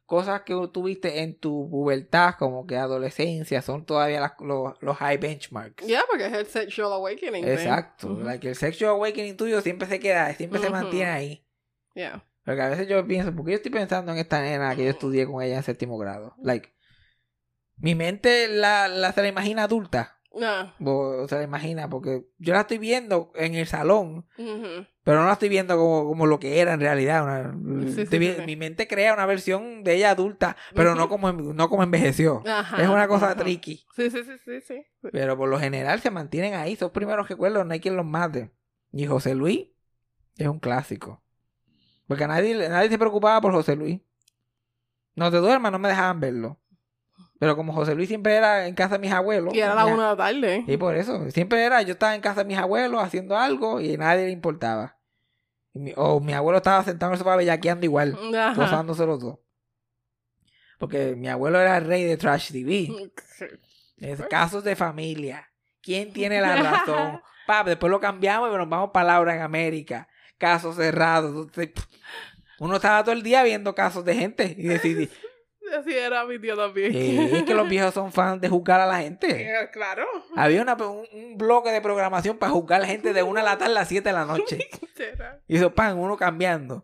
cosas 0.05 0.41
que 0.43 0.53
tuviste 0.71 1.21
en 1.23 1.37
tu 1.37 1.67
pubertad, 1.69 2.35
como 2.39 2.65
que 2.65 2.77
adolescencia, 2.77 3.61
son 3.63 3.83
todavía 3.85 4.21
las- 4.21 4.33
los, 4.39 4.73
los 4.81 4.95
high 4.97 5.17
benchmarks. 5.17 5.85
Ya, 5.87 6.03
porque 6.07 6.27
es 6.27 6.33
el 6.33 6.45
sexual 6.45 6.93
awakening. 6.93 7.45
Exacto. 7.47 8.13
Ujú. 8.13 8.21
Like, 8.21 8.47
el 8.47 8.55
sexual 8.55 8.91
awakening 8.91 9.35
tuyo 9.35 9.59
siempre 9.61 9.87
se 9.87 9.99
queda, 9.99 10.31
siempre 10.35 10.59
se 10.59 10.69
mantiene 10.69 11.09
ahí. 11.09 11.43
Yeah. 11.95 12.23
Porque 12.47 12.61
a 12.61 12.69
veces 12.69 12.87
yo 12.87 13.05
pienso, 13.05 13.35
porque 13.35 13.51
yo 13.51 13.57
estoy 13.57 13.71
pensando 13.73 14.13
en 14.13 14.19
esta 14.19 14.39
nena 14.41 14.73
que 14.73 14.85
yo 14.85 14.89
estudié 14.91 15.25
con 15.27 15.43
ella 15.43 15.57
en 15.57 15.63
séptimo 15.63 15.97
grado. 15.97 16.33
Like, 16.41 16.69
mi 17.75 17.93
mente 17.93 18.47
la, 18.47 18.87
la 18.87 19.11
se 19.11 19.21
la 19.21 19.27
imagina 19.27 19.63
adulta. 19.63 20.13
No. 20.33 20.71
O 20.85 21.27
se 21.27 21.35
la 21.35 21.43
imagina, 21.43 21.89
porque 21.89 22.25
yo 22.37 22.53
la 22.53 22.61
estoy 22.61 22.77
viendo 22.77 23.33
en 23.35 23.55
el 23.55 23.67
salón, 23.67 24.27
pero 25.03 25.19
no 25.19 25.25
la 25.25 25.33
estoy 25.33 25.49
viendo 25.49 25.75
como, 25.75 26.05
como 26.05 26.25
lo 26.25 26.39
que 26.39 26.61
era 26.61 26.71
en 26.73 26.79
realidad. 26.79 27.23
una- 27.23 27.85
Sí, 27.87 27.91
sí, 27.93 28.01
estoy 28.03 28.19
vi- 28.19 28.27
sí, 28.29 28.35
sí. 28.37 28.45
Mi 28.45 28.55
mente 28.55 28.87
crea 28.87 29.13
una 29.13 29.25
versión 29.25 29.83
de 29.83 29.95
ella 29.95 30.11
adulta, 30.11 30.55
pero 30.73 30.95
no 30.95 31.09
como, 31.09 31.33
no 31.33 31.69
como 31.69 31.83
envejeció. 31.83 32.43
Ajá, 32.47 32.81
es 32.81 32.87
una 32.87 33.09
cosa 33.09 33.25
ajá. 33.31 33.35
tricky. 33.35 33.85
Sí, 33.93 34.09
sí, 34.09 34.23
sí, 34.23 34.37
sí, 34.45 34.61
sí. 34.61 34.85
Pero 35.11 35.35
por 35.37 35.49
lo 35.49 35.59
general 35.59 35.99
se 35.99 36.11
mantienen 36.11 36.53
ahí. 36.53 36.77
Son 36.77 36.91
primeros 36.91 37.27
recuerdos, 37.27 37.65
no 37.65 37.73
hay 37.73 37.81
quien 37.81 37.97
los 37.97 38.05
mate. 38.05 38.51
Y 38.93 39.05
José 39.05 39.35
Luis 39.35 39.67
es 40.37 40.47
un 40.47 40.59
clásico. 40.59 41.23
Porque 42.07 42.25
nadie, 42.27 42.69
nadie 42.69 42.89
se 42.89 42.97
preocupaba 42.97 43.41
por 43.41 43.51
José 43.53 43.75
Luis. 43.75 43.99
No 45.15 45.29
te 45.31 45.37
duermas, 45.37 45.71
no 45.71 45.79
me 45.79 45.89
dejaban 45.89 46.19
verlo. 46.19 46.57
Pero 47.39 47.55
como 47.55 47.73
José 47.73 47.93
Luis 47.95 48.07
siempre 48.07 48.35
era 48.35 48.67
en 48.67 48.73
casa 48.75 48.95
de 48.95 48.99
mis 48.99 49.11
abuelos. 49.11 49.53
Y 49.53 49.59
era 49.59 49.75
la 49.75 49.85
ya- 49.85 49.93
una 49.93 50.03
de 50.03 50.09
la 50.09 50.17
tarde. 50.17 50.63
Y 50.67 50.77
por 50.77 50.95
eso, 50.95 51.29
siempre 51.31 51.63
era, 51.63 51.81
yo 51.83 51.93
estaba 51.93 52.15
en 52.15 52.21
casa 52.21 52.41
de 52.41 52.47
mis 52.47 52.57
abuelos 52.57 53.03
haciendo 53.03 53.37
algo 53.37 53.79
y 53.81 53.93
a 53.93 53.97
nadie 53.97 54.25
le 54.25 54.31
importaba. 54.31 54.97
O 55.95 56.19
mi 56.19 56.33
abuelo 56.33 56.57
estaba 56.57 56.83
sentado 56.83 57.11
en 57.11 57.13
el 57.13 57.19
sofá 57.19 57.35
bellaqueando 57.35 57.85
igual, 57.85 58.17
gozándose 58.55 59.05
los 59.05 59.19
dos. 59.19 59.37
Porque 60.79 61.15
mi 61.15 61.27
abuelo 61.27 61.59
era 61.59 61.77
el 61.77 61.85
rey 61.85 62.03
de 62.03 62.17
Trash 62.17 62.51
TV. 62.51 63.11
Es 63.97 64.21
casos 64.29 64.63
de 64.63 64.75
familia. 64.75 65.47
¿Quién 65.81 66.11
tiene 66.13 66.41
la 66.41 66.55
razón? 66.55 67.21
Pa, 67.47 67.63
después 67.63 67.89
lo 67.91 67.99
cambiamos 67.99 68.51
y 68.53 68.57
nos 68.57 68.67
vamos 68.69 68.89
para 68.91 69.07
Laura 69.07 69.35
en 69.35 69.41
América. 69.41 70.07
Casos 70.37 70.75
cerrados. 70.75 71.47
Uno 72.59 72.75
estaba 72.75 73.03
todo 73.03 73.13
el 73.13 73.23
día 73.23 73.43
viendo 73.43 73.75
casos 73.75 74.03
de 74.05 74.15
gente 74.15 74.55
y 74.57 74.63
decidí. 74.67 75.09
Así 75.77 75.93
era 75.93 76.23
mi 76.25 76.39
tío 76.39 76.55
también. 76.55 76.95
eh, 76.95 77.29
es 77.39 77.43
que 77.43 77.53
los 77.53 77.67
viejos 77.67 77.93
son 77.93 78.13
fans 78.13 78.39
de 78.39 78.47
juzgar 78.47 78.79
a 78.79 78.85
la 78.87 78.99
gente. 78.99 79.27
Eh, 79.51 79.69
Claro. 79.73 80.05
Había 80.35 80.61
una, 80.61 80.75
un, 80.75 81.05
un 81.11 81.37
bloque 81.37 81.71
de 81.71 81.81
programación 81.81 82.37
para 82.37 82.53
juzgar 82.53 82.77
a 82.77 82.81
la 82.83 82.87
gente 82.87 83.11
de 83.11 83.21
una 83.21 83.41
a 83.41 83.43
la 83.43 83.57
tarde 83.57 83.71
a 83.73 83.75
las 83.75 83.89
7 83.89 84.07
de 84.07 84.13
la 84.13 84.25
noche. 84.25 84.69
Y 85.47 85.57
eso, 85.57 85.75
pan, 85.75 85.99
uno 85.99 86.17
cambiando. 86.17 86.83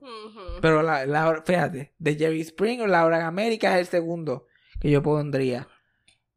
Pero 0.62 0.84
la, 0.84 1.06
la, 1.08 1.42
fíjate, 1.44 1.94
de 1.98 2.16
Jerry 2.16 2.44
Springer, 2.44 2.88
Laura 2.88 3.18
en 3.20 3.26
América 3.26 3.74
es 3.74 3.80
el 3.80 3.88
segundo 3.88 4.46
que 4.80 4.92
yo 4.92 5.02
pondría. 5.02 5.68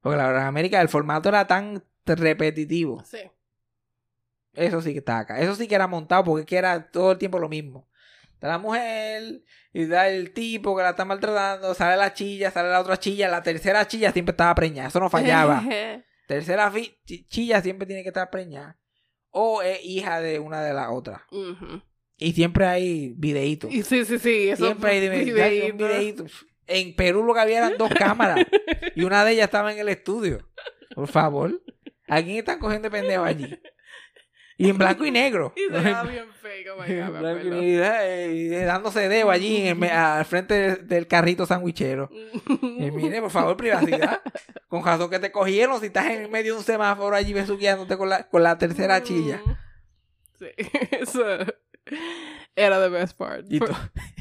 Porque 0.00 0.16
Laura 0.16 0.40
en 0.40 0.46
América, 0.46 0.80
el 0.80 0.88
formato 0.88 1.28
era 1.28 1.46
tan 1.46 1.84
repetitivo. 2.06 3.02
Sí. 3.04 3.18
Eso 4.56 4.80
sí 4.80 4.92
que 4.92 4.98
está 4.98 5.20
acá. 5.20 5.38
Eso 5.40 5.54
sí 5.54 5.68
que 5.68 5.74
era 5.74 5.86
montado 5.86 6.24
porque 6.24 6.46
que 6.46 6.56
era 6.56 6.90
todo 6.90 7.12
el 7.12 7.18
tiempo 7.18 7.38
lo 7.38 7.48
mismo. 7.48 7.88
Está 8.34 8.48
la 8.48 8.58
mujer 8.58 9.42
y 9.72 9.86
da 9.86 10.08
el 10.08 10.32
tipo 10.32 10.76
que 10.76 10.82
la 10.82 10.90
está 10.90 11.04
maltratando, 11.04 11.72
sale 11.74 11.96
la 11.96 12.12
chilla, 12.12 12.50
sale 12.50 12.68
la 12.68 12.80
otra 12.80 12.98
chilla, 12.98 13.28
la 13.28 13.42
tercera 13.42 13.86
chilla 13.86 14.12
siempre 14.12 14.32
estaba 14.32 14.54
preñada, 14.54 14.88
eso 14.88 15.00
no 15.00 15.08
fallaba. 15.08 15.62
tercera 16.26 16.70
chilla 17.28 17.62
siempre 17.62 17.86
tiene 17.86 18.02
que 18.02 18.08
estar 18.08 18.28
preñada. 18.28 18.78
O 19.30 19.62
es 19.62 19.84
hija 19.84 20.20
de 20.20 20.38
una 20.38 20.62
de 20.62 20.74
las 20.74 20.88
otras. 20.90 21.20
Y 22.18 22.32
siempre 22.32 22.66
hay 22.66 23.14
videitos. 23.16 23.70
Sí, 23.70 23.82
sí, 23.82 24.18
sí. 24.18 24.48
Eso 24.48 24.66
Siempre 24.66 24.90
hay 24.90 25.72
videíto. 25.72 26.26
En 26.66 26.96
Perú 26.96 27.22
lo 27.22 27.34
que 27.34 27.40
había 27.40 27.58
eran 27.58 27.76
dos 27.78 27.90
cámaras. 27.90 28.44
y 28.94 29.04
una 29.04 29.24
de 29.24 29.32
ellas 29.32 29.44
estaba 29.44 29.72
en 29.72 29.78
el 29.78 29.88
estudio. 29.88 30.48
Por 30.94 31.08
favor. 31.08 31.62
¿A 32.08 32.22
quién 32.22 32.38
están 32.38 32.58
cogiendo 32.58 32.88
de 32.88 32.98
pendejo 32.98 33.24
allí? 33.24 33.58
Y 34.58 34.70
en 34.70 34.78
blanco 34.78 35.04
y 35.04 35.10
negro. 35.10 35.52
Y 35.56 35.60
se 35.66 35.68
veía 35.80 36.02
bien 36.04 36.28
fake, 36.32 36.68
oh 36.72 36.80
my 36.82 36.84
En 36.92 37.06
God, 37.06 37.12
me 37.12 37.18
blanco 37.20 37.38
y 37.38 37.40
acuerdo. 37.40 37.60
negro, 37.60 38.32
y 38.32 38.48
dándose 38.64 39.08
dedo 39.08 39.30
allí 39.30 39.68
en 39.68 39.84
al 39.90 40.24
frente 40.24 40.54
del, 40.54 40.88
del 40.88 41.06
carrito 41.06 41.44
sandwichero. 41.46 42.08
Y 42.62 42.90
mire, 42.90 43.20
por 43.20 43.30
favor, 43.30 43.56
privacidad. 43.56 44.22
Con 44.68 44.84
razón 44.84 45.10
que 45.10 45.18
te 45.18 45.30
cogieron 45.30 45.78
si 45.80 45.86
estás 45.86 46.06
en 46.06 46.30
medio 46.30 46.54
de 46.54 46.58
un 46.60 46.64
semáforo 46.64 47.14
allí 47.14 47.32
besuqueándote 47.32 47.96
con 47.96 48.08
la, 48.08 48.28
con 48.28 48.42
la 48.42 48.56
tercera 48.58 49.02
chilla. 49.02 49.40
Mm. 49.44 49.56
Sí, 50.38 50.46
eso 50.90 51.22
era 52.54 52.80
the 52.82 52.88
best 52.88 53.16
part. 53.16 53.46
Y, 53.48 53.58
to- 53.60 53.76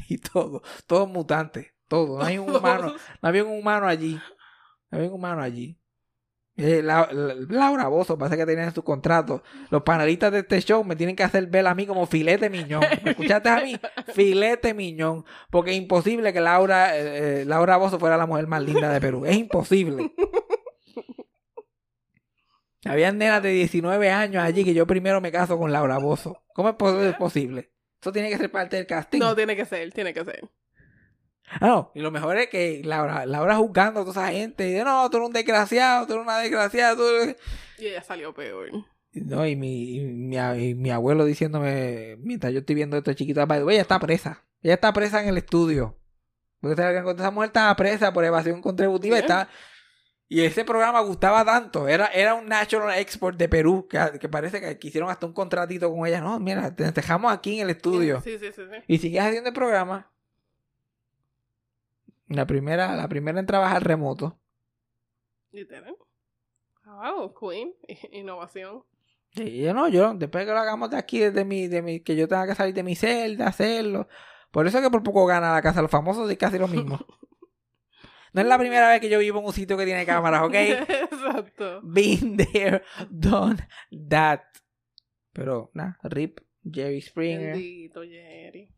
y 0.08 0.18
todo, 0.18 0.62
todo 0.86 1.06
mutante, 1.06 1.72
todo. 1.88 2.18
No 2.18 2.24
hay 2.24 2.38
un 2.38 2.54
humano, 2.54 2.94
no 3.22 3.28
había 3.28 3.44
un 3.44 3.58
humano 3.58 3.86
allí. 3.86 4.20
No 4.90 4.98
había 4.98 5.08
un 5.08 5.14
humano 5.14 5.42
allí. 5.42 5.78
Eh, 6.58 6.80
la- 6.82 7.06
la- 7.12 7.34
Laura 7.50 7.86
Bozo, 7.88 8.16
parece 8.16 8.38
que 8.38 8.46
tenían 8.46 8.72
su 8.74 8.82
contrato. 8.82 9.42
Los 9.70 9.82
panelistas 9.82 10.32
de 10.32 10.38
este 10.38 10.58
show 10.62 10.82
me 10.84 10.96
tienen 10.96 11.14
que 11.14 11.22
hacer 11.22 11.46
ver 11.48 11.66
a 11.66 11.74
mí 11.74 11.86
como 11.86 12.06
filete 12.06 12.48
miñón. 12.48 12.82
¿Me 13.04 13.10
escuchaste 13.10 13.48
a 13.50 13.60
mí? 13.60 13.76
Filete 14.14 14.72
miñón. 14.72 15.26
Porque 15.50 15.72
es 15.72 15.76
imposible 15.76 16.32
que 16.32 16.40
Laura, 16.40 16.96
eh, 16.96 17.42
eh, 17.42 17.44
Laura 17.44 17.76
Bozo 17.76 17.98
fuera 17.98 18.16
la 18.16 18.24
mujer 18.26 18.46
más 18.46 18.62
linda 18.62 18.90
de 18.90 19.00
Perú. 19.02 19.26
Es 19.26 19.36
imposible. 19.36 20.14
Habían 22.84 23.18
nenas 23.18 23.42
de 23.42 23.50
19 23.50 24.10
años 24.10 24.42
allí 24.42 24.64
que 24.64 24.72
yo 24.72 24.86
primero 24.86 25.20
me 25.20 25.32
caso 25.32 25.58
con 25.58 25.72
Laura 25.72 25.98
Bozo. 25.98 26.44
¿Cómo 26.54 26.68
es 26.70 27.16
posible? 27.16 27.72
Eso 28.00 28.12
tiene 28.12 28.30
que 28.30 28.38
ser 28.38 28.50
parte 28.50 28.76
del 28.76 28.86
casting. 28.86 29.18
No, 29.18 29.34
tiene 29.34 29.56
que 29.56 29.64
ser, 29.64 29.92
tiene 29.92 30.14
que 30.14 30.24
ser. 30.24 30.48
Ah, 31.48 31.66
no, 31.66 31.92
y 31.94 32.00
lo 32.00 32.10
mejor 32.10 32.36
es 32.38 32.48
que 32.48 32.82
Laura, 32.84 33.24
Laura 33.24 33.56
juzgando 33.56 34.00
a 34.00 34.04
toda 34.04 34.28
esa 34.28 34.36
gente. 34.36 34.66
Y 34.66 34.72
dice, 34.72 34.84
no, 34.84 35.08
tú 35.10 35.18
eres 35.18 35.28
un 35.28 35.32
desgraciado, 35.32 36.06
tú 36.06 36.14
eres 36.14 36.24
una 36.24 36.38
desgraciada. 36.38 36.96
Tú 36.96 37.02
eres-". 37.06 37.36
Y 37.78 37.86
ella 37.86 38.02
salió 38.02 38.34
peor. 38.34 38.70
No, 39.12 39.46
y 39.46 39.56
mi, 39.56 39.96
y 39.96 40.00
mi, 40.00 40.36
y 40.36 40.74
mi 40.74 40.90
abuelo 40.90 41.24
diciéndome, 41.24 42.16
mientras 42.18 42.52
yo 42.52 42.60
estoy 42.60 42.74
viendo 42.74 42.96
esto 42.96 43.12
chiquito, 43.14 43.46
"By 43.46 43.60
the 43.60 43.64
way, 43.64 43.76
ella 43.76 43.82
está 43.82 43.98
presa. 43.98 44.42
Ella 44.62 44.74
está 44.74 44.92
presa 44.92 45.22
en 45.22 45.28
el 45.28 45.38
estudio. 45.38 45.96
Porque 46.60 46.74
esa 46.74 47.10
esa 47.10 47.30
mujer 47.30 47.48
estaba 47.48 47.74
presa 47.76 48.12
por 48.12 48.24
evasión 48.24 48.60
contributiva. 48.60 49.16
y 49.16 49.20
Yeah. 49.22 49.42
Está... 49.42 49.48
Y 50.28 50.40
ese 50.40 50.64
programa 50.64 51.00
gustaba 51.02 51.44
tanto. 51.44 51.86
Era, 51.86 52.06
era 52.06 52.34
un 52.34 52.46
National 52.46 52.98
Export 52.98 53.38
de 53.38 53.48
Perú. 53.48 53.86
Que, 53.88 54.18
que 54.18 54.28
parece 54.28 54.60
que, 54.60 54.76
que 54.76 54.88
hicieron 54.88 55.08
hasta 55.08 55.24
un 55.24 55.32
contratito 55.32 55.88
con 55.94 56.04
ella. 56.04 56.20
No, 56.20 56.40
mira, 56.40 56.74
te 56.74 56.90
dejamos 56.90 57.32
aquí 57.32 57.56
en 57.56 57.62
el 57.62 57.70
estudio. 57.70 58.20
Sí, 58.22 58.36
sí, 58.38 58.46
sí, 58.52 58.62
sí. 58.62 58.78
Y 58.88 58.98
sigues 58.98 59.22
haciendo 59.22 59.50
el 59.50 59.54
programa. 59.54 60.10
La 62.28 62.46
primera, 62.46 62.96
la 62.96 63.08
primera 63.08 63.38
en 63.40 63.46
trabajar 63.46 63.84
remoto. 63.84 64.38
Literal. 65.52 65.96
Wow, 66.84 67.34
Queen. 67.34 67.74
Innovación. 68.12 68.84
Y 69.34 69.62
yo 69.62 69.74
no, 69.74 69.88
yo, 69.88 70.14
después 70.14 70.46
que 70.46 70.52
lo 70.52 70.58
hagamos 70.58 70.90
de 70.90 70.96
aquí, 70.96 71.18
desde 71.18 71.44
mi, 71.44 71.68
de 71.68 71.82
mi, 71.82 72.00
que 72.00 72.16
yo 72.16 72.26
tenga 72.26 72.46
que 72.46 72.54
salir 72.54 72.74
de 72.74 72.82
mi 72.82 72.94
celda, 72.94 73.48
hacerlo. 73.48 74.08
Por 74.50 74.66
eso 74.66 74.78
es 74.78 74.84
que 74.84 74.90
por 74.90 75.02
poco 75.02 75.26
gana 75.26 75.52
la 75.52 75.60
casa 75.62 75.82
los 75.82 75.90
famosos 75.90 76.30
es 76.30 76.38
casi 76.38 76.58
lo 76.58 76.68
mismo. 76.68 76.98
No 78.32 78.42
es 78.42 78.48
la 78.48 78.58
primera 78.58 78.90
vez 78.90 79.00
que 79.00 79.08
yo 79.08 79.18
vivo 79.18 79.38
en 79.38 79.46
un 79.46 79.52
sitio 79.54 79.78
que 79.78 79.86
tiene 79.86 80.04
cámaras, 80.04 80.42
¿ok? 80.42 80.52
Exacto. 80.54 81.80
Been 81.82 82.36
there, 82.36 82.82
done 83.08 83.66
that. 84.10 84.40
Pero, 85.32 85.70
nada, 85.72 85.98
rip, 86.02 86.40
Jerry 86.70 87.00
Springer. 87.00 87.52
Bendito 87.52 88.02
Jerry. 88.02 88.75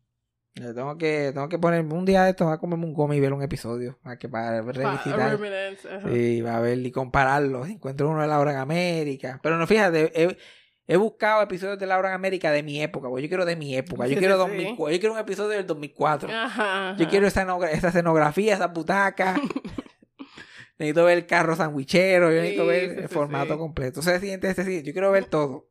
Tengo 0.59 0.97
que, 0.97 1.31
tengo 1.33 1.49
que 1.49 1.57
poner 1.59 1.81
un 1.85 2.05
día 2.05 2.23
de 2.23 2.31
esto, 2.31 2.45
voy 2.45 2.53
a 2.53 2.57
comerme 2.57 2.85
un 2.85 2.93
goma 2.93 3.15
y 3.15 3.19
ver 3.19 3.33
un 3.33 3.41
episodio. 3.41 3.97
Para 4.03 4.17
que 4.17 4.27
para 4.29 4.63
Pa- 4.63 4.71
revisitar. 4.71 5.19
Ajá. 5.21 6.09
Sí, 6.11 6.41
va 6.41 6.57
a 6.57 6.59
ver 6.61 6.77
y 6.85 6.91
compararlos. 6.91 7.67
Encuentro 7.69 8.09
uno 8.09 8.21
de 8.21 8.27
Laura 8.27 8.51
en 8.51 8.57
América. 8.57 9.39
Pero 9.41 9.57
no, 9.57 9.65
fíjate, 9.67 10.11
he, 10.23 10.37
he 10.87 10.97
buscado 10.97 11.41
episodios 11.41 11.79
de 11.79 11.85
Laura 11.85 12.09
en 12.09 12.15
América 12.15 12.51
de 12.51 12.63
mi 12.63 12.81
época. 12.81 13.07
porque 13.09 13.23
Yo 13.23 13.29
quiero 13.29 13.45
de 13.45 13.55
mi 13.55 13.75
época. 13.75 14.05
Yo 14.07 14.13
Sí, 14.13 14.19
quiero, 14.19 14.35
sí, 14.35 14.39
2004, 14.39 14.93
yo 14.93 14.99
quiero 14.99 15.13
un 15.13 15.19
episodio 15.19 15.49
del 15.57 15.65
2004. 15.67 16.29
Ajá, 16.29 16.95
Yo 16.97 17.03
ajá. 17.03 17.09
quiero 17.09 17.27
esa, 17.27 17.69
esa 17.71 17.87
escenografía, 17.89 18.53
esa 18.55 18.67
butaca. 18.67 19.39
necesito 20.77 21.03
ver 21.05 21.17
el 21.19 21.25
carro 21.25 21.55
sandwichero. 21.55 22.29
Yo 22.31 22.37
necesito 22.41 22.63
Sí, 22.63 22.67
ver 22.69 22.99
el 22.99 23.09
formato 23.09 23.57
completo. 23.57 23.99
Ese 23.99 24.19
siguiente, 24.19 24.53
siguiente. 24.53 24.83
Yo 24.87 24.93
quiero 24.93 25.11
ver 25.11 25.25
todo. 25.25 25.67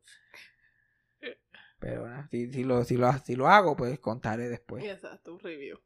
Pero 1.79 2.07
nada, 2.07 2.27
si, 2.29 2.51
si, 2.51 2.63
lo, 2.63 2.83
si, 2.83 2.97
lo, 2.97 3.11
si 3.19 3.35
lo 3.35 3.47
hago, 3.47 3.75
pues 3.75 3.99
contaré 3.99 4.49
después. 4.49 4.83
Exacto, 4.83 5.33
un 5.33 5.39
review. 5.39 5.79